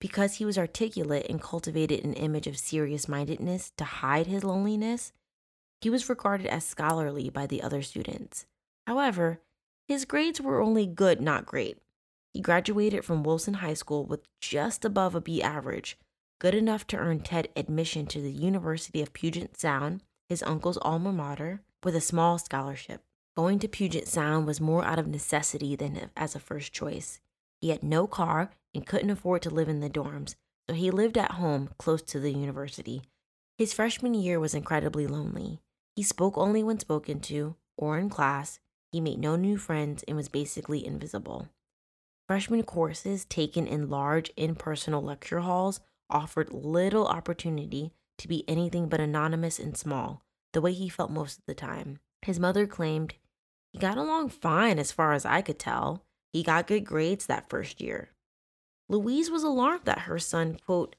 Because 0.00 0.34
he 0.34 0.44
was 0.44 0.56
articulate 0.56 1.26
and 1.28 1.42
cultivated 1.42 2.04
an 2.04 2.12
image 2.12 2.46
of 2.46 2.56
serious 2.56 3.08
mindedness 3.08 3.72
to 3.76 3.82
hide 3.82 4.28
his 4.28 4.44
loneliness, 4.44 5.12
he 5.80 5.90
was 5.90 6.08
regarded 6.08 6.46
as 6.46 6.64
scholarly 6.64 7.28
by 7.28 7.48
the 7.48 7.60
other 7.60 7.82
students. 7.82 8.46
However, 8.86 9.40
his 9.88 10.04
grades 10.04 10.40
were 10.40 10.60
only 10.60 10.86
good, 10.86 11.20
not 11.20 11.46
great. 11.46 11.78
He 12.32 12.40
graduated 12.40 13.04
from 13.04 13.22
Wilson 13.22 13.54
High 13.54 13.74
School 13.74 14.04
with 14.04 14.26
just 14.40 14.84
above 14.84 15.14
a 15.14 15.20
B 15.20 15.42
average, 15.42 15.98
good 16.38 16.54
enough 16.54 16.86
to 16.88 16.96
earn 16.96 17.20
Ted 17.20 17.48
admission 17.56 18.06
to 18.06 18.20
the 18.20 18.32
University 18.32 19.00
of 19.00 19.12
Puget 19.12 19.58
Sound, 19.58 20.02
his 20.28 20.42
uncle's 20.42 20.78
alma 20.82 21.12
mater, 21.12 21.62
with 21.82 21.96
a 21.96 22.00
small 22.00 22.38
scholarship. 22.38 23.02
Going 23.36 23.58
to 23.60 23.68
Puget 23.68 24.08
Sound 24.08 24.46
was 24.46 24.60
more 24.60 24.84
out 24.84 24.98
of 24.98 25.06
necessity 25.06 25.76
than 25.76 26.10
as 26.16 26.34
a 26.34 26.40
first 26.40 26.72
choice. 26.72 27.20
He 27.60 27.70
had 27.70 27.82
no 27.82 28.06
car 28.06 28.50
and 28.74 28.86
couldn't 28.86 29.10
afford 29.10 29.42
to 29.42 29.50
live 29.50 29.68
in 29.68 29.80
the 29.80 29.90
dorms, 29.90 30.34
so 30.68 30.74
he 30.74 30.90
lived 30.90 31.16
at 31.16 31.32
home 31.32 31.70
close 31.78 32.02
to 32.02 32.20
the 32.20 32.32
university. 32.32 33.02
His 33.56 33.72
freshman 33.72 34.14
year 34.14 34.38
was 34.38 34.54
incredibly 34.54 35.06
lonely. 35.06 35.60
He 35.94 36.02
spoke 36.02 36.36
only 36.36 36.62
when 36.62 36.78
spoken 36.78 37.20
to 37.20 37.56
or 37.78 37.98
in 37.98 38.10
class. 38.10 38.58
He 38.96 39.00
made 39.02 39.18
no 39.18 39.36
new 39.36 39.58
friends 39.58 40.02
and 40.08 40.16
was 40.16 40.30
basically 40.30 40.86
invisible. 40.86 41.50
Freshman 42.26 42.62
courses 42.62 43.26
taken 43.26 43.66
in 43.66 43.90
large 43.90 44.32
impersonal 44.38 45.02
lecture 45.02 45.40
halls 45.40 45.80
offered 46.08 46.50
little 46.50 47.06
opportunity 47.06 47.92
to 48.16 48.26
be 48.26 48.48
anything 48.48 48.88
but 48.88 48.98
anonymous 48.98 49.58
and 49.58 49.76
small, 49.76 50.22
the 50.54 50.62
way 50.62 50.72
he 50.72 50.88
felt 50.88 51.10
most 51.10 51.40
of 51.40 51.44
the 51.44 51.52
time. 51.52 51.98
His 52.22 52.40
mother 52.40 52.66
claimed 52.66 53.12
he 53.70 53.78
got 53.78 53.98
along 53.98 54.30
fine 54.30 54.78
as 54.78 54.92
far 54.92 55.12
as 55.12 55.26
I 55.26 55.42
could 55.42 55.58
tell. 55.58 56.06
He 56.32 56.42
got 56.42 56.66
good 56.66 56.86
grades 56.86 57.26
that 57.26 57.50
first 57.50 57.82
year. 57.82 58.12
Louise 58.88 59.30
was 59.30 59.42
alarmed 59.42 59.84
that 59.84 60.08
her 60.08 60.18
son, 60.18 60.58
quote, 60.64 60.96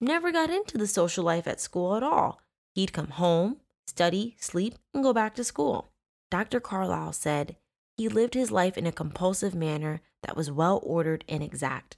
never 0.00 0.32
got 0.32 0.48
into 0.48 0.78
the 0.78 0.86
social 0.86 1.22
life 1.22 1.46
at 1.46 1.60
school 1.60 1.96
at 1.96 2.02
all. 2.02 2.40
He'd 2.74 2.94
come 2.94 3.10
home, 3.10 3.58
study, 3.86 4.36
sleep, 4.40 4.76
and 4.94 5.02
go 5.02 5.12
back 5.12 5.34
to 5.34 5.44
school. 5.44 5.90
Dr. 6.30 6.60
Carlisle 6.60 7.12
said 7.12 7.56
he 7.96 8.08
lived 8.08 8.34
his 8.34 8.50
life 8.50 8.76
in 8.76 8.86
a 8.86 8.92
compulsive 8.92 9.54
manner 9.54 10.02
that 10.22 10.36
was 10.36 10.50
well 10.50 10.80
ordered 10.82 11.24
and 11.28 11.42
exact. 11.42 11.96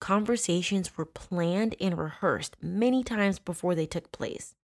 Conversations 0.00 0.96
were 0.96 1.04
planned 1.04 1.74
and 1.80 1.96
rehearsed 1.96 2.56
many 2.60 3.02
times 3.02 3.38
before 3.38 3.74
they 3.74 3.86
took 3.86 4.12
place. 4.12 4.54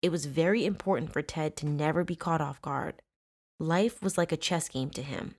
It 0.00 0.10
was 0.10 0.26
very 0.26 0.64
important 0.64 1.12
for 1.12 1.22
Ted 1.22 1.56
to 1.56 1.66
never 1.66 2.02
be 2.02 2.16
caught 2.16 2.40
off 2.40 2.60
guard. 2.62 3.02
Life 3.60 4.02
was 4.02 4.18
like 4.18 4.32
a 4.32 4.36
chess 4.36 4.68
game 4.68 4.90
to 4.90 5.02
him. 5.02 5.36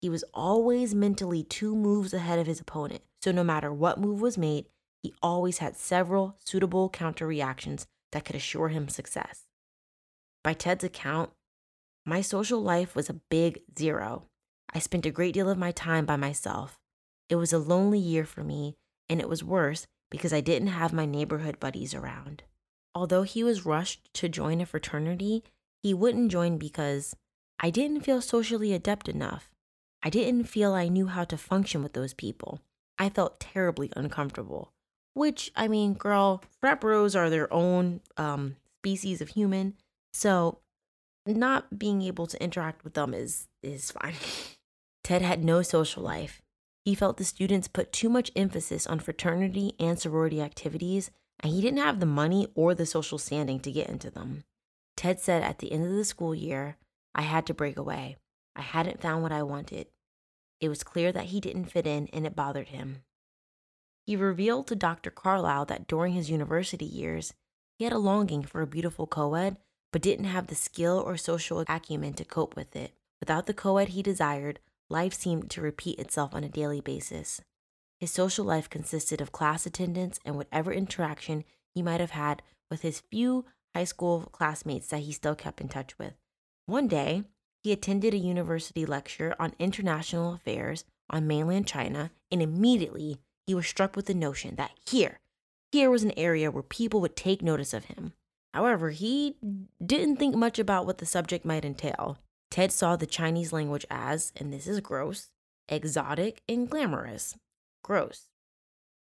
He 0.00 0.08
was 0.08 0.24
always 0.34 0.94
mentally 0.94 1.42
two 1.42 1.74
moves 1.74 2.14
ahead 2.14 2.38
of 2.38 2.46
his 2.46 2.60
opponent, 2.60 3.02
so 3.20 3.32
no 3.32 3.42
matter 3.42 3.72
what 3.72 3.98
move 3.98 4.20
was 4.20 4.38
made, 4.38 4.66
he 5.02 5.14
always 5.22 5.58
had 5.58 5.76
several 5.76 6.36
suitable 6.44 6.88
counter 6.88 7.26
reactions 7.26 7.86
that 8.12 8.24
could 8.24 8.36
assure 8.36 8.68
him 8.68 8.88
success. 8.88 9.44
By 10.44 10.52
Ted's 10.52 10.84
account, 10.84 11.30
my 12.06 12.20
social 12.20 12.62
life 12.62 12.94
was 12.94 13.10
a 13.10 13.20
big 13.28 13.60
zero. 13.76 14.28
I 14.72 14.78
spent 14.78 15.04
a 15.06 15.10
great 15.10 15.34
deal 15.34 15.50
of 15.50 15.58
my 15.58 15.72
time 15.72 16.06
by 16.06 16.16
myself. 16.16 16.78
It 17.28 17.34
was 17.34 17.52
a 17.52 17.58
lonely 17.58 17.98
year 17.98 18.24
for 18.24 18.44
me, 18.44 18.76
and 19.08 19.20
it 19.20 19.28
was 19.28 19.42
worse 19.42 19.88
because 20.08 20.32
I 20.32 20.40
didn't 20.40 20.68
have 20.68 20.92
my 20.92 21.04
neighborhood 21.04 21.58
buddies 21.58 21.94
around. 21.94 22.44
Although 22.94 23.24
he 23.24 23.42
was 23.42 23.66
rushed 23.66 24.08
to 24.14 24.28
join 24.28 24.60
a 24.60 24.66
fraternity, 24.66 25.42
he 25.82 25.92
wouldn't 25.92 26.30
join 26.30 26.58
because 26.58 27.16
I 27.58 27.70
didn't 27.70 28.02
feel 28.02 28.20
socially 28.20 28.72
adept 28.72 29.08
enough. 29.08 29.50
I 30.02 30.08
didn't 30.08 30.44
feel 30.44 30.74
I 30.74 30.88
knew 30.88 31.08
how 31.08 31.24
to 31.24 31.36
function 31.36 31.82
with 31.82 31.94
those 31.94 32.14
people. 32.14 32.60
I 32.98 33.08
felt 33.08 33.40
terribly 33.40 33.90
uncomfortable. 33.96 34.72
Which, 35.14 35.50
I 35.56 35.66
mean, 35.66 35.94
girl, 35.94 36.42
frat 36.60 36.80
bros 36.80 37.16
are 37.16 37.30
their 37.30 37.52
own 37.52 38.00
um, 38.16 38.56
species 38.78 39.20
of 39.20 39.30
human. 39.30 39.74
So, 40.12 40.60
not 41.26 41.78
being 41.78 42.02
able 42.02 42.26
to 42.26 42.42
interact 42.42 42.84
with 42.84 42.94
them 42.94 43.14
is, 43.14 43.48
is 43.62 43.90
fine. 43.90 44.14
Ted 45.04 45.22
had 45.22 45.44
no 45.44 45.62
social 45.62 46.02
life. 46.02 46.42
He 46.84 46.94
felt 46.94 47.16
the 47.16 47.24
students 47.24 47.68
put 47.68 47.92
too 47.92 48.08
much 48.08 48.30
emphasis 48.36 48.86
on 48.86 49.00
fraternity 49.00 49.74
and 49.80 49.98
sorority 49.98 50.40
activities, 50.40 51.10
and 51.40 51.52
he 51.52 51.60
didn't 51.60 51.78
have 51.78 52.00
the 52.00 52.06
money 52.06 52.48
or 52.54 52.74
the 52.74 52.86
social 52.86 53.18
standing 53.18 53.60
to 53.60 53.72
get 53.72 53.88
into 53.88 54.10
them. 54.10 54.44
Ted 54.96 55.20
said 55.20 55.42
at 55.42 55.58
the 55.58 55.72
end 55.72 55.84
of 55.84 55.92
the 55.92 56.04
school 56.04 56.34
year, 56.34 56.76
I 57.14 57.22
had 57.22 57.46
to 57.46 57.54
break 57.54 57.76
away. 57.76 58.16
I 58.54 58.62
hadn't 58.62 59.00
found 59.00 59.22
what 59.22 59.32
I 59.32 59.42
wanted. 59.42 59.86
It 60.60 60.68
was 60.68 60.82
clear 60.82 61.12
that 61.12 61.26
he 61.26 61.40
didn't 61.40 61.66
fit 61.66 61.86
in 61.86 62.08
and 62.12 62.26
it 62.26 62.36
bothered 62.36 62.68
him. 62.68 63.02
He 64.06 64.16
revealed 64.16 64.68
to 64.68 64.76
Dr. 64.76 65.10
Carlisle 65.10 65.66
that 65.66 65.88
during 65.88 66.14
his 66.14 66.30
university 66.30 66.84
years, 66.84 67.34
he 67.78 67.84
had 67.84 67.92
a 67.92 67.98
longing 67.98 68.42
for 68.42 68.62
a 68.62 68.66
beautiful 68.66 69.06
co 69.06 69.34
ed, 69.34 69.56
but 69.92 70.02
didn't 70.02 70.26
have 70.26 70.48
the 70.48 70.54
skill 70.54 71.02
or 71.04 71.16
social 71.16 71.64
acumen 71.68 72.14
to 72.14 72.24
cope 72.24 72.56
with 72.56 72.76
it. 72.76 72.92
Without 73.20 73.46
the 73.46 73.54
co 73.54 73.78
ed 73.78 73.88
he 73.88 74.02
desired, 74.02 74.60
life 74.88 75.14
seemed 75.14 75.50
to 75.50 75.60
repeat 75.60 75.98
itself 75.98 76.34
on 76.34 76.44
a 76.44 76.48
daily 76.48 76.80
basis. 76.80 77.40
His 77.98 78.10
social 78.10 78.44
life 78.44 78.68
consisted 78.68 79.20
of 79.20 79.32
class 79.32 79.66
attendance 79.66 80.20
and 80.24 80.36
whatever 80.36 80.72
interaction 80.72 81.44
he 81.74 81.82
might 81.82 82.00
have 82.00 82.10
had 82.10 82.42
with 82.70 82.82
his 82.82 83.00
few 83.00 83.46
high 83.74 83.84
school 83.84 84.28
classmates 84.32 84.88
that 84.88 85.00
he 85.00 85.12
still 85.12 85.34
kept 85.34 85.60
in 85.60 85.68
touch 85.68 85.98
with. 85.98 86.14
One 86.66 86.88
day, 86.88 87.24
he 87.62 87.72
attended 87.72 88.14
a 88.14 88.18
university 88.18 88.86
lecture 88.86 89.34
on 89.38 89.54
international 89.58 90.34
affairs 90.34 90.84
on 91.10 91.26
mainland 91.26 91.66
China, 91.66 92.10
and 92.30 92.42
immediately 92.42 93.18
he 93.46 93.54
was 93.54 93.66
struck 93.66 93.96
with 93.96 94.06
the 94.06 94.14
notion 94.14 94.56
that 94.56 94.72
here, 94.88 95.20
here 95.72 95.90
was 95.90 96.04
an 96.04 96.12
area 96.16 96.50
where 96.50 96.62
people 96.62 97.00
would 97.00 97.16
take 97.16 97.42
notice 97.42 97.72
of 97.72 97.86
him. 97.86 98.12
However, 98.56 98.88
he 98.88 99.36
didn't 99.84 100.16
think 100.16 100.34
much 100.34 100.58
about 100.58 100.86
what 100.86 100.96
the 100.96 101.04
subject 101.04 101.44
might 101.44 101.66
entail. 101.66 102.16
Ted 102.50 102.72
saw 102.72 102.96
the 102.96 103.04
Chinese 103.04 103.52
language 103.52 103.84
as, 103.90 104.32
and 104.34 104.50
this 104.50 104.66
is 104.66 104.80
gross, 104.80 105.28
exotic 105.68 106.40
and 106.48 106.66
glamorous. 106.66 107.36
Gross. 107.84 108.30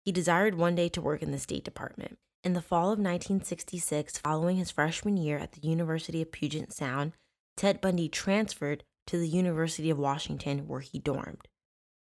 He 0.05 0.11
desired 0.11 0.57
one 0.57 0.75
day 0.75 0.89
to 0.89 1.01
work 1.01 1.23
in 1.23 1.31
the 1.31 1.39
State 1.39 1.63
Department. 1.63 2.19
In 2.43 2.55
the 2.55 2.61
fall 2.61 2.87
of 2.87 2.99
1966, 2.99 4.19
following 4.19 4.57
his 4.57 4.73
freshman 4.73 5.17
year 5.17 5.39
at 5.39 5.53
the 5.53 5.65
University 5.65 6.21
of 6.21 6.33
Puget 6.33 6.73
Sound, 6.73 7.13
Ted 7.57 7.81
Bundy 7.81 8.09
transferred 8.09 8.83
to 9.07 9.17
the 9.17 9.29
University 9.29 9.91
of 9.91 9.97
Washington, 9.97 10.67
where 10.67 10.81
he 10.81 10.99
dormed. 10.99 11.47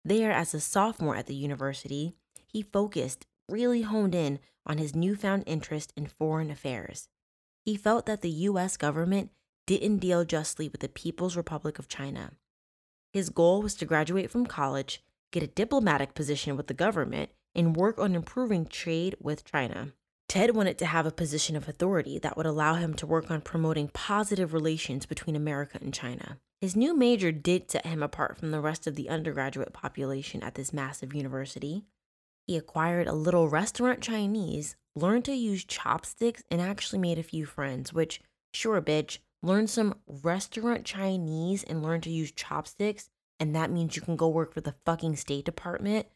There, 0.05 0.33
as 0.33 0.55
a 0.55 0.61
sophomore 0.61 1.15
at 1.15 1.27
the 1.27 1.37
university, 1.37 2.17
he 2.49 2.63
focused, 2.63 3.27
really 3.49 3.83
honed 3.83 4.17
in 4.17 4.41
on 4.67 4.79
his 4.79 4.97
newfound 4.97 5.45
interest 5.47 5.93
in 5.97 6.09
foreign 6.09 6.51
affairs. 6.51 7.09
He 7.69 7.77
felt 7.77 8.07
that 8.07 8.23
the 8.23 8.31
US 8.31 8.79
government 8.79 9.31
didn't 9.67 9.99
deal 9.99 10.25
justly 10.25 10.71
with 10.71 10.81
the 10.81 10.89
People's 10.89 11.37
Republic 11.37 11.79
of 11.79 11.87
China. 11.87 12.33
His 13.13 13.29
goal 13.29 13.61
was 13.61 13.75
to 13.75 13.85
graduate 13.85 14.31
from 14.31 14.47
college, 14.47 15.05
get 15.33 15.43
a 15.43 15.49
diplomatic 15.49 16.15
position 16.15 16.57
with 16.57 16.69
the 16.69 16.73
government, 16.73 17.29
and 17.55 17.77
work 17.77 17.99
on 17.99 18.15
improving 18.15 18.65
trade 18.65 19.17
with 19.21 19.45
China. 19.45 19.93
Ted 20.31 20.57
wanted 20.57 20.79
to 20.79 20.87
have 20.87 21.05
a 21.05 21.11
position 21.11 21.57
of 21.57 21.69
authority 21.69 22.19
that 22.19 22.39
would 22.39 22.47
allow 22.47 22.77
him 22.77 22.95
to 22.95 23.07
work 23.07 23.31
on 23.31 23.43
promoting 23.43 23.89
positive 23.89 24.55
relations 24.55 25.05
between 25.05 25.37
America 25.37 25.79
and 25.79 25.93
China. 25.93 26.39
His 26.63 26.75
new 26.75 26.97
major 26.97 27.33
did 27.33 27.71
set 27.71 27.85
him 27.85 28.03
apart 28.03 28.39
from 28.39 28.51
the 28.51 28.63
rest 28.63 28.87
of 28.87 28.95
the 28.95 29.11
undergraduate 29.11 29.75
population 29.75 30.43
at 30.43 30.55
this 30.55 30.73
massive 30.73 31.13
university. 31.13 31.85
He 32.49 32.57
acquired 32.57 33.07
a 33.07 33.13
little 33.13 33.49
restaurant 33.49 34.01
Chinese, 34.01 34.75
learned 34.97 35.27
to 35.27 35.35
use 35.35 35.65
chopsticks, 35.65 36.43
and 36.51 36.61
actually 36.61 36.99
made 36.99 37.19
a 37.19 37.23
few 37.23 37.45
friends, 37.45 37.93
which, 37.93 38.23
sure, 38.53 38.81
bitch, 38.81 39.19
learn 39.43 39.67
some 39.67 39.97
restaurant 40.07 40.85
Chinese 40.85 41.63
and 41.63 41.83
learn 41.83 42.01
to 42.01 42.11
use 42.11 42.33
chopsticks, 42.33 43.11
and 43.39 43.55
that 43.55 43.71
means 43.71 43.95
you 43.95 44.03
can 44.03 44.17
go 44.17 44.29
work 44.29 44.55
for 44.55 44.63
the 44.63 44.75
fucking 44.87 45.15
State 45.17 45.45
Department. 45.45 46.07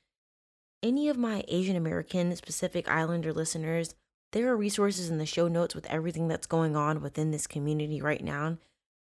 Any 0.83 1.09
of 1.11 1.19
my 1.19 1.45
Asian 1.49 1.77
American 1.77 2.35
Pacific 2.43 2.91
Islander 2.91 3.33
listeners 3.33 3.95
there 4.33 4.49
are 4.49 4.57
resources 4.57 5.11
in 5.11 5.19
the 5.19 5.27
show 5.27 5.47
notes 5.47 5.75
with 5.75 5.87
everything 5.87 6.27
that's 6.27 6.47
going 6.47 6.75
on 6.75 7.03
within 7.03 7.31
this 7.31 7.47
community 7.47 8.01
right 8.01 8.25
now. 8.25 8.57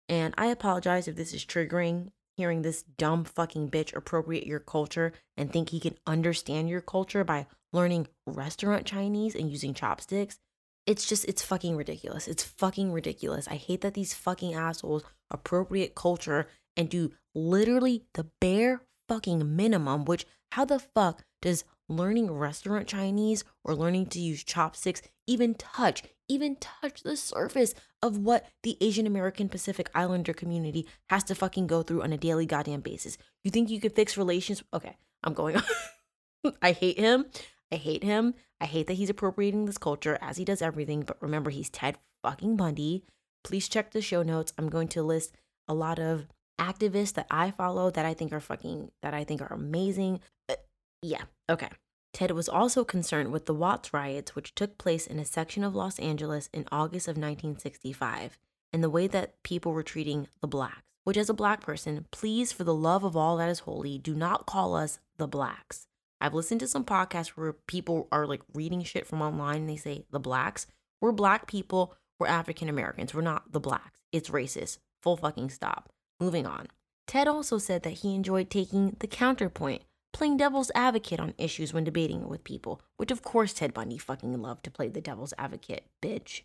And 0.08 0.34
I 0.38 0.48
apologize 0.48 1.08
if 1.08 1.18
this 1.18 1.34
is 1.34 1.46
triggering 1.46 2.12
hearing 2.38 2.62
this 2.62 2.84
dumb 2.84 3.24
fucking 3.24 3.70
bitch 3.70 3.96
appropriate 3.96 4.46
your 4.46 4.60
culture 4.60 5.12
and 5.36 5.52
think 5.52 5.70
he 5.70 5.80
can 5.80 5.96
understand 6.06 6.70
your 6.70 6.82
culture 6.82 7.24
by 7.24 7.48
learning 7.74 8.08
restaurant 8.26 8.86
Chinese 8.86 9.36
and 9.36 9.50
using 9.50 9.74
chopsticks. 9.74 10.40
It's 10.86 11.06
just, 11.06 11.26
it's 11.26 11.42
fucking 11.42 11.76
ridiculous. 11.76 12.28
It's 12.28 12.44
fucking 12.44 12.94
ridiculous. 12.94 13.48
I 13.48 13.56
hate 13.56 13.82
that 13.82 13.96
these 13.96 14.14
fucking 14.14 14.54
assholes 14.54 15.04
appropriate 15.30 15.96
culture 15.96 16.48
and 16.78 16.90
do 16.90 17.12
literally 17.36 18.06
the 18.14 18.28
bare 18.40 18.84
fucking 19.10 19.56
minimum, 19.56 20.06
which 20.06 20.26
how 20.54 20.64
the 20.64 20.80
fuck 20.80 21.26
does 21.42 21.66
learning 21.90 22.32
restaurant 22.32 22.88
Chinese 22.88 23.44
or 23.64 23.76
learning 23.76 24.06
to 24.08 24.20
use 24.20 24.44
chopsticks 24.44 25.02
even 25.26 25.56
touch, 25.56 26.04
even 26.30 26.58
touch 26.58 27.04
the 27.04 27.18
surface 27.18 27.74
of 28.02 28.18
what 28.18 28.46
the 28.64 28.78
Asian 28.82 29.08
American 29.08 29.50
Pacific 29.50 29.90
Islander 29.96 30.34
community 30.34 30.88
has 31.10 31.24
to 31.26 31.36
fucking 31.36 31.68
go 31.68 31.84
through 31.84 32.04
on 32.04 32.14
a 32.14 32.18
daily 32.18 32.46
goddamn 32.46 32.82
basis. 32.82 33.18
You 33.44 33.52
think 33.52 33.70
you 33.70 33.80
could 33.80 33.96
fix 33.96 34.18
relations? 34.18 34.64
Okay, 34.74 34.98
I'm 35.24 35.34
going 35.34 35.58
on. 35.58 36.54
I 36.62 36.72
hate 36.72 37.00
him. 37.00 37.26
I 37.72 37.76
hate 37.76 38.04
him. 38.04 38.34
I 38.62 38.66
hate 38.66 38.88
that 38.88 38.94
he's 38.94 39.10
appropriating 39.10 39.66
this 39.66 39.78
culture 39.78 40.18
as 40.22 40.38
he 40.38 40.46
does 40.46 40.62
everything. 40.62 41.02
But 41.02 41.22
remember, 41.22 41.50
he's 41.50 41.70
Ted 41.70 41.98
fucking 42.24 42.56
Bundy. 42.56 43.04
Please 43.44 43.68
check 43.68 43.92
the 43.92 44.02
show 44.02 44.24
notes. 44.24 44.54
I'm 44.58 44.70
going 44.70 44.88
to 44.90 45.04
list 45.04 45.36
a 45.68 45.74
lot 45.74 46.00
of 46.00 46.28
activists 46.60 47.14
that 47.14 47.28
I 47.30 47.52
follow 47.52 47.92
that 47.92 48.06
I 48.06 48.14
think 48.14 48.34
are 48.34 48.40
fucking, 48.40 48.92
that 49.02 49.14
I 49.14 49.24
think 49.24 49.42
are 49.42 49.54
amazing. 49.54 50.22
Uh, 50.50 50.56
yeah, 51.02 51.24
okay. 51.50 51.70
Ted 52.14 52.32
was 52.32 52.50
also 52.50 52.84
concerned 52.84 53.32
with 53.32 53.46
the 53.46 53.54
Watts 53.54 53.94
riots, 53.94 54.36
which 54.36 54.56
took 54.56 54.78
place 54.78 55.06
in 55.06 55.20
a 55.20 55.26
section 55.26 55.64
of 55.64 55.76
Los 55.76 56.00
Angeles 56.00 56.50
in 56.54 56.66
August 56.72 57.08
of 57.08 57.16
1965, 57.16 58.38
and 58.74 58.84
the 58.84 58.90
way 58.90 59.08
that 59.08 59.42
people 59.44 59.72
were 59.72 59.84
treating 59.84 60.28
the 60.42 60.48
blacks. 60.48 60.82
Which, 61.04 61.18
as 61.18 61.30
a 61.30 61.34
black 61.34 61.62
person, 61.62 62.06
please, 62.12 62.52
for 62.52 62.66
the 62.66 62.74
love 62.74 63.06
of 63.06 63.16
all 63.16 63.38
that 63.38 63.50
is 63.50 63.60
holy, 63.60 63.98
do 63.98 64.14
not 64.14 64.46
call 64.46 64.76
us 64.76 65.00
the 65.18 65.28
blacks. 65.28 65.88
I've 66.20 66.34
listened 66.34 66.60
to 66.62 66.68
some 66.68 66.84
podcasts 66.84 67.30
where 67.30 67.54
people 67.54 68.08
are 68.12 68.26
like 68.26 68.42
reading 68.54 68.84
shit 68.84 69.06
from 69.08 69.22
online 69.22 69.58
and 69.62 69.70
they 69.70 69.78
say 69.78 70.04
the 70.12 70.20
blacks. 70.20 70.68
We're 71.00 71.12
black 71.12 71.48
people. 71.48 71.96
We're 72.20 72.28
African 72.28 72.70
Americans. 72.70 73.14
We're 73.14 73.22
not 73.22 73.52
the 73.52 73.60
blacks. 73.60 74.00
It's 74.12 74.32
racist. 74.32 74.80
Full 75.02 75.18
fucking 75.18 75.52
stop. 75.52 75.90
Moving 76.20 76.46
on. 76.46 76.68
Ted 77.06 77.28
also 77.28 77.58
said 77.58 77.84
that 77.84 78.00
he 78.00 78.16
enjoyed 78.16 78.50
taking 78.50 78.98
the 79.00 79.08
counterpoint, 79.08 79.84
playing 80.14 80.38
devil's 80.38 80.72
advocate 80.74 81.20
on 81.20 81.34
issues 81.38 81.74
when 81.74 81.84
debating 81.84 82.28
with 82.28 82.44
people, 82.44 82.82
which 82.98 83.12
of 83.12 83.22
course 83.22 83.54
Ted 83.54 83.74
Bundy 83.74 83.98
fucking 83.98 84.42
loved 84.42 84.64
to 84.64 84.72
play 84.72 84.88
the 84.88 85.02
devil's 85.02 85.34
advocate, 85.38 85.86
bitch. 86.02 86.42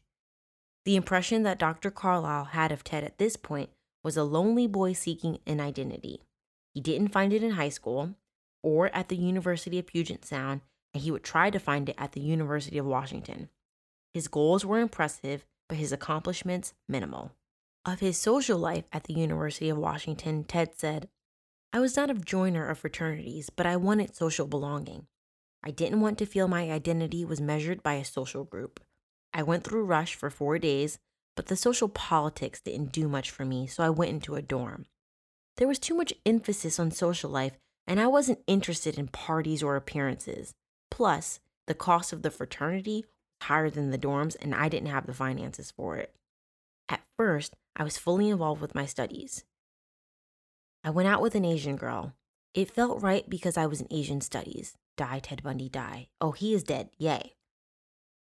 The 0.84 0.96
impression 0.96 1.42
that 1.44 1.58
Dr. 1.58 1.90
Carlisle 1.90 2.46
had 2.46 2.72
of 2.72 2.84
Ted 2.84 3.04
at 3.04 3.18
this 3.18 3.36
point 3.36 3.70
was 4.02 4.16
a 4.16 4.24
lonely 4.24 4.66
boy 4.66 4.92
seeking 4.92 5.38
an 5.46 5.60
identity. 5.60 6.22
He 6.74 6.80
didn't 6.80 7.12
find 7.12 7.32
it 7.32 7.42
in 7.42 7.52
high 7.52 7.68
school 7.68 8.16
or 8.62 8.94
at 8.94 9.08
the 9.08 9.16
University 9.16 9.78
of 9.78 9.86
Puget 9.86 10.24
Sound, 10.24 10.60
and 10.94 11.02
he 11.02 11.10
would 11.10 11.24
try 11.24 11.50
to 11.50 11.58
find 11.58 11.88
it 11.88 11.96
at 11.98 12.12
the 12.12 12.20
University 12.20 12.78
of 12.78 12.86
Washington. 12.86 13.48
His 14.14 14.28
goals 14.28 14.64
were 14.64 14.80
impressive, 14.80 15.44
but 15.68 15.78
his 15.78 15.92
accomplishments 15.92 16.74
minimal. 16.88 17.32
Of 17.84 18.00
his 18.00 18.18
social 18.18 18.58
life 18.58 18.84
at 18.92 19.04
the 19.04 19.14
University 19.14 19.68
of 19.68 19.78
Washington, 19.78 20.44
Ted 20.44 20.78
said, 20.78 21.08
I 21.72 21.80
was 21.80 21.96
not 21.96 22.10
a 22.10 22.14
joiner 22.14 22.68
of 22.68 22.78
fraternities, 22.78 23.48
but 23.48 23.64
I 23.64 23.76
wanted 23.76 24.14
social 24.14 24.46
belonging. 24.46 25.06
I 25.64 25.70
didn't 25.70 26.00
want 26.00 26.18
to 26.18 26.26
feel 26.26 26.46
my 26.48 26.70
identity 26.70 27.24
was 27.24 27.40
measured 27.40 27.82
by 27.82 27.94
a 27.94 28.04
social 28.04 28.44
group. 28.44 28.80
I 29.32 29.42
went 29.42 29.64
through 29.64 29.86
Rush 29.86 30.14
for 30.14 30.28
four 30.28 30.58
days, 30.58 30.98
but 31.34 31.46
the 31.46 31.56
social 31.56 31.88
politics 31.88 32.60
didn't 32.60 32.92
do 32.92 33.08
much 33.08 33.30
for 33.30 33.46
me, 33.46 33.66
so 33.66 33.82
I 33.82 33.90
went 33.90 34.10
into 34.10 34.34
a 34.34 34.42
dorm. 34.42 34.84
There 35.56 35.68
was 35.68 35.78
too 35.78 35.94
much 35.94 36.12
emphasis 36.26 36.78
on 36.78 36.90
social 36.90 37.30
life, 37.30 37.56
and 37.86 37.98
I 37.98 38.06
wasn't 38.06 38.44
interested 38.46 38.98
in 38.98 39.08
parties 39.08 39.62
or 39.62 39.76
appearances. 39.76 40.52
Plus, 40.90 41.40
the 41.66 41.74
cost 41.74 42.12
of 42.12 42.22
the 42.22 42.30
fraternity 42.30 43.06
was 43.06 43.46
higher 43.46 43.70
than 43.70 43.90
the 43.90 43.98
dorms, 43.98 44.36
and 44.40 44.54
I 44.54 44.68
didn't 44.68 44.90
have 44.90 45.06
the 45.06 45.14
finances 45.14 45.70
for 45.70 45.96
it. 45.96 46.14
At 46.88 47.06
first, 47.16 47.54
I 47.74 47.84
was 47.84 47.96
fully 47.96 48.28
involved 48.28 48.60
with 48.60 48.74
my 48.74 48.84
studies. 48.84 49.44
I 50.84 50.90
went 50.90 51.08
out 51.08 51.22
with 51.22 51.34
an 51.34 51.44
Asian 51.44 51.76
girl. 51.76 52.14
It 52.54 52.70
felt 52.70 53.02
right 53.02 53.28
because 53.28 53.56
I 53.56 53.66
was 53.66 53.80
in 53.80 53.86
Asian 53.90 54.20
studies. 54.20 54.76
Die, 54.96 55.20
Ted 55.20 55.42
Bundy, 55.42 55.68
die. 55.68 56.08
Oh, 56.20 56.32
he 56.32 56.54
is 56.54 56.64
dead. 56.64 56.90
Yay. 56.98 57.34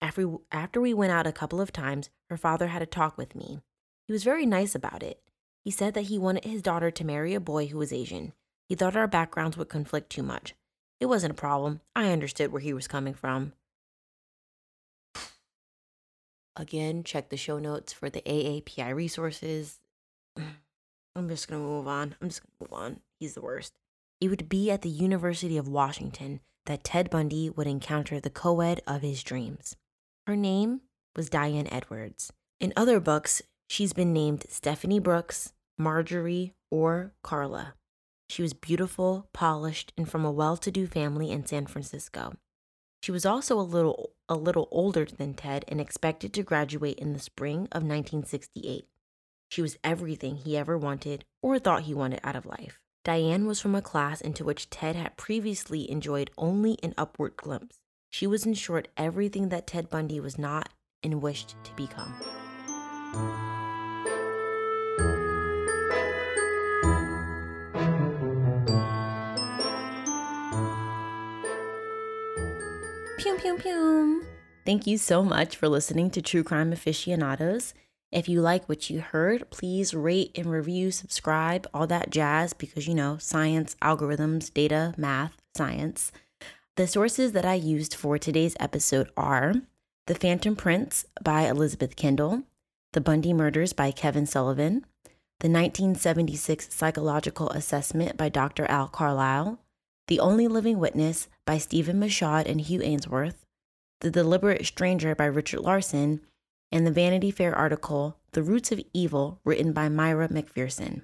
After 0.02 0.28
we, 0.28 0.38
after 0.52 0.82
we 0.82 0.94
went 0.94 1.12
out 1.12 1.28
a 1.28 1.32
couple 1.32 1.62
of 1.62 1.72
times, 1.72 2.10
her 2.30 2.38
father 2.38 2.68
had 2.68 2.82
a 2.82 2.88
talk 2.88 3.18
with 3.18 3.36
me. 3.36 3.62
He 4.06 4.14
was 4.14 4.24
very 4.24 4.46
nice 4.46 4.76
about 4.76 5.04
it. 5.04 5.22
He 5.64 5.72
said 5.72 5.94
that 5.94 6.04
he 6.04 6.18
wanted 6.18 6.46
his 6.46 6.62
daughter 6.62 6.92
to 6.92 7.06
marry 7.06 7.34
a 7.34 7.40
boy 7.40 7.68
who 7.68 7.78
was 7.78 7.94
Asian. 7.94 8.34
He 8.68 8.76
thought 8.76 8.96
our 8.96 9.08
backgrounds 9.08 9.58
would 9.58 9.70
conflict 9.70 10.10
too 10.10 10.24
much. 10.24 10.56
It 11.00 11.06
wasn't 11.06 11.32
a 11.32 11.36
problem. 11.36 11.82
I 11.96 12.12
understood 12.12 12.52
where 12.52 12.62
he 12.62 12.74
was 12.74 12.88
coming 12.88 13.14
from. 13.14 13.54
Again, 16.56 17.04
check 17.04 17.30
the 17.30 17.38
show 17.38 17.60
notes 17.60 17.94
for 17.94 18.10
the 18.10 18.22
AAPI 18.22 18.96
resources. 18.96 19.80
I'm 21.18 21.28
just 21.30 21.48
gonna 21.48 21.64
move 21.64 21.88
on. 21.88 22.16
I'm 22.22 22.30
just 22.30 22.44
gonna 22.44 22.70
move 22.70 22.80
on. 22.80 23.00
He's 23.20 23.34
the 23.34 23.42
worst. 23.42 23.74
It 24.22 24.30
would 24.30 24.48
be 24.48 24.70
at 24.70 24.84
the 24.84 24.90
University 24.90 25.58
of 25.58 25.68
Washington 25.68 26.42
that 26.68 26.84
Ted 26.84 27.10
Bundy 27.10 27.50
would 27.50 27.66
encounter 27.66 28.20
the 28.20 28.30
co 28.30 28.62
ed 28.62 28.82
of 28.86 29.02
his 29.02 29.24
dreams. 29.24 29.76
Her 30.28 30.36
name 30.36 30.82
was 31.16 31.30
Diane 31.30 31.68
Edwards. 31.72 32.32
In 32.60 32.72
other 32.76 33.00
books, 33.00 33.42
she's 33.68 33.94
been 33.94 34.14
named 34.14 34.46
Stephanie 34.50 35.00
Brooks, 35.00 35.54
Marjorie, 35.76 36.54
or 36.70 37.14
Carla. 37.24 37.74
She 38.30 38.44
was 38.44 38.54
beautiful, 38.54 39.28
polished, 39.34 39.94
and 39.98 40.08
from 40.08 40.24
a 40.24 40.32
well-to-do 40.32 40.86
family 40.86 41.32
in 41.32 41.48
San 41.48 41.66
Francisco. 41.66 42.36
She 43.02 43.12
was 43.12 43.26
also 43.26 43.60
a 43.60 43.62
little 43.62 44.12
a 44.30 44.36
little 44.36 44.68
older 44.70 45.06
than 45.06 45.34
Ted 45.34 45.66
and 45.68 45.82
expected 45.82 46.32
to 46.34 46.44
graduate 46.44 47.00
in 47.00 47.14
the 47.14 47.20
spring 47.20 47.62
of 47.72 47.82
1968. 47.82 48.88
She 49.50 49.62
was 49.62 49.78
everything 49.84 50.36
he 50.36 50.58
ever 50.58 50.78
wanted 50.78 51.24
or 51.42 51.58
thought 51.60 51.84
he 51.84 51.94
wanted 51.94 52.20
out 52.24 52.36
of 52.36 52.46
life. 52.46 52.80
Diane 53.04 53.48
was 53.48 53.62
from 53.62 53.76
a 53.76 53.82
class 53.82 54.20
into 54.20 54.44
which 54.44 54.70
Ted 54.70 54.96
had 54.96 55.16
previously 55.16 55.90
enjoyed 55.90 56.30
only 56.38 56.78
an 56.84 56.94
upward 56.98 57.38
glimpse. 57.38 57.78
She 58.10 58.28
was, 58.28 58.46
in 58.46 58.54
short, 58.54 58.90
everything 58.98 59.50
that 59.50 59.68
Ted 59.68 59.90
Bundy 59.90 60.20
was 60.20 60.38
not 60.38 60.70
and 61.04 61.22
wished 61.22 61.56
to 61.64 61.72
become. 61.76 62.14
Pew, 73.18 73.38
pew, 73.38 73.58
pew. 73.58 74.26
Thank 74.66 74.86
you 74.86 74.98
so 74.98 75.24
much 75.24 75.56
for 75.56 75.70
listening 75.70 76.10
to 76.12 76.22
True 76.22 76.44
Crime 76.44 76.74
Aficionados. 76.74 77.74
If 78.12 78.30
you 78.30 78.40
like 78.40 78.70
what 78.70 78.90
you 78.90 79.02
heard, 79.02 79.50
please 79.50 79.94
rate 79.94 80.32
and 80.36 80.50
review, 80.50 80.92
subscribe, 80.92 81.68
all 81.74 81.88
that 81.88 82.10
jazz, 82.10 82.54
because 82.54 82.88
you 82.88 82.96
know, 82.96 83.18
science, 83.18 83.76
algorithms, 83.82 84.54
data, 84.54 84.94
math, 84.98 85.36
science. 85.56 86.14
The 86.78 86.88
sources 86.88 87.34
that 87.34 87.44
I 87.44 87.56
used 87.56 87.94
for 87.94 88.18
today's 88.18 88.56
episode 88.62 89.10
are 89.18 89.56
The 90.06 90.16
Phantom 90.16 90.56
Prince 90.56 91.06
by 91.22 91.48
Elizabeth 91.48 91.98
Kendall, 91.98 92.44
The 92.94 93.02
Bundy 93.02 93.34
Murders 93.34 93.74
by 93.74 93.92
Kevin 93.92 94.26
Sullivan, 94.26 94.86
The 95.42 95.50
1976 95.50 96.74
Psychological 96.74 97.50
Assessment 97.50 98.16
by 98.16 98.30
Dr. 98.30 98.66
Al 98.68 98.88
Carlisle, 98.88 99.60
The 100.08 100.22
Only 100.22 100.48
Living 100.48 100.80
Witness 100.80 101.28
by 101.46 101.58
Stephen 101.58 102.00
Michaud 102.00 102.44
and 102.46 102.62
Hugh 102.62 102.80
Aynesworth, 102.80 103.44
The 104.00 104.12
Deliberate 104.12 104.66
Stranger 104.66 105.14
by 105.14 105.26
Richard 105.26 105.60
Larsen, 105.60 106.22
and 106.72 106.86
the 106.86 106.92
Vanity 106.92 107.32
Fair 107.32 107.56
article, 107.56 108.18
The 108.32 108.44
Roots 108.44 108.72
of 108.72 108.82
Evil, 108.94 109.40
written 109.44 109.74
by 109.74 109.90
Myra 109.90 110.28
MacPherson. 110.30 111.02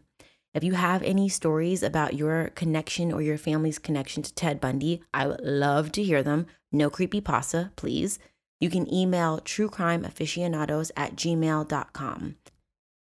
If 0.54 0.64
you 0.64 0.74
have 0.74 1.02
any 1.02 1.30
stories 1.30 1.82
about 1.82 2.14
your 2.14 2.50
connection 2.50 3.12
or 3.12 3.22
your 3.22 3.38
family's 3.38 3.80
connection 3.80 4.22
to 4.24 4.34
Ted 4.34 4.62
Bundy, 4.62 5.02
I 5.14 5.28
would 5.28 5.42
love 5.42 5.92
to 5.94 6.04
hear 6.04 6.22
them. 6.22 6.46
No 6.72 6.90
creepy 6.90 7.22
pasta, 7.22 7.72
please. 7.76 8.20
You 8.60 8.70
can 8.70 8.92
email 8.94 9.40
truecrimeaficionados 9.40 10.92
at 10.96 11.16
gmail.com. 11.16 12.36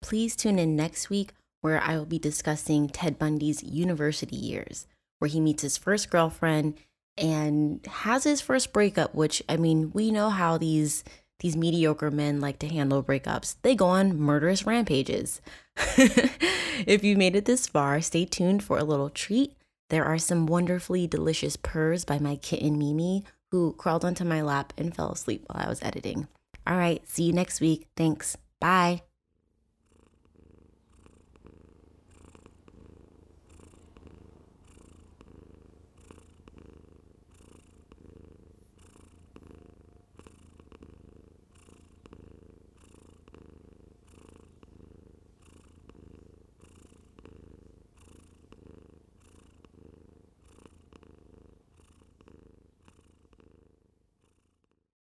Please 0.01 0.35
tune 0.35 0.59
in 0.59 0.75
next 0.75 1.09
week 1.09 1.33
where 1.61 1.81
I 1.81 1.97
will 1.97 2.05
be 2.05 2.19
discussing 2.19 2.89
Ted 2.89 3.19
Bundy's 3.19 3.63
university 3.63 4.35
years, 4.35 4.87
where 5.19 5.29
he 5.29 5.39
meets 5.39 5.63
his 5.63 5.77
first 5.77 6.09
girlfriend 6.09 6.75
and 7.17 7.85
has 7.85 8.23
his 8.23 8.41
first 8.41 8.73
breakup, 8.73 9.13
which 9.13 9.43
I 9.47 9.57
mean, 9.57 9.91
we 9.93 10.11
know 10.11 10.29
how 10.29 10.57
these 10.57 11.03
these 11.43 11.57
mediocre 11.57 12.09
men 12.09 12.39
like 12.39 12.57
to 12.59 12.67
handle 12.67 13.03
breakups. 13.03 13.57
They 13.61 13.75
go 13.75 13.87
on 13.87 14.17
murderous 14.17 14.65
rampages. 14.65 15.41
if 15.77 17.03
you 17.03 17.17
made 17.17 17.35
it 17.35 17.45
this 17.45 17.67
far, 17.67 18.01
stay 18.01 18.25
tuned 18.25 18.63
for 18.63 18.77
a 18.77 18.83
little 18.83 19.09
treat. 19.09 19.53
There 19.89 20.05
are 20.05 20.17
some 20.17 20.47
wonderfully 20.47 21.05
delicious 21.05 21.57
purrs 21.57 22.05
by 22.05 22.17
my 22.17 22.37
kitten 22.37 22.79
Mimi, 22.79 23.25
who 23.51 23.73
crawled 23.73 24.05
onto 24.05 24.23
my 24.23 24.41
lap 24.41 24.73
and 24.77 24.95
fell 24.95 25.11
asleep 25.11 25.43
while 25.47 25.65
I 25.65 25.69
was 25.69 25.83
editing. 25.83 26.27
All 26.65 26.77
right, 26.77 27.07
see 27.07 27.23
you 27.23 27.33
next 27.33 27.59
week. 27.59 27.87
Thanks. 27.95 28.37
Bye. 28.61 29.03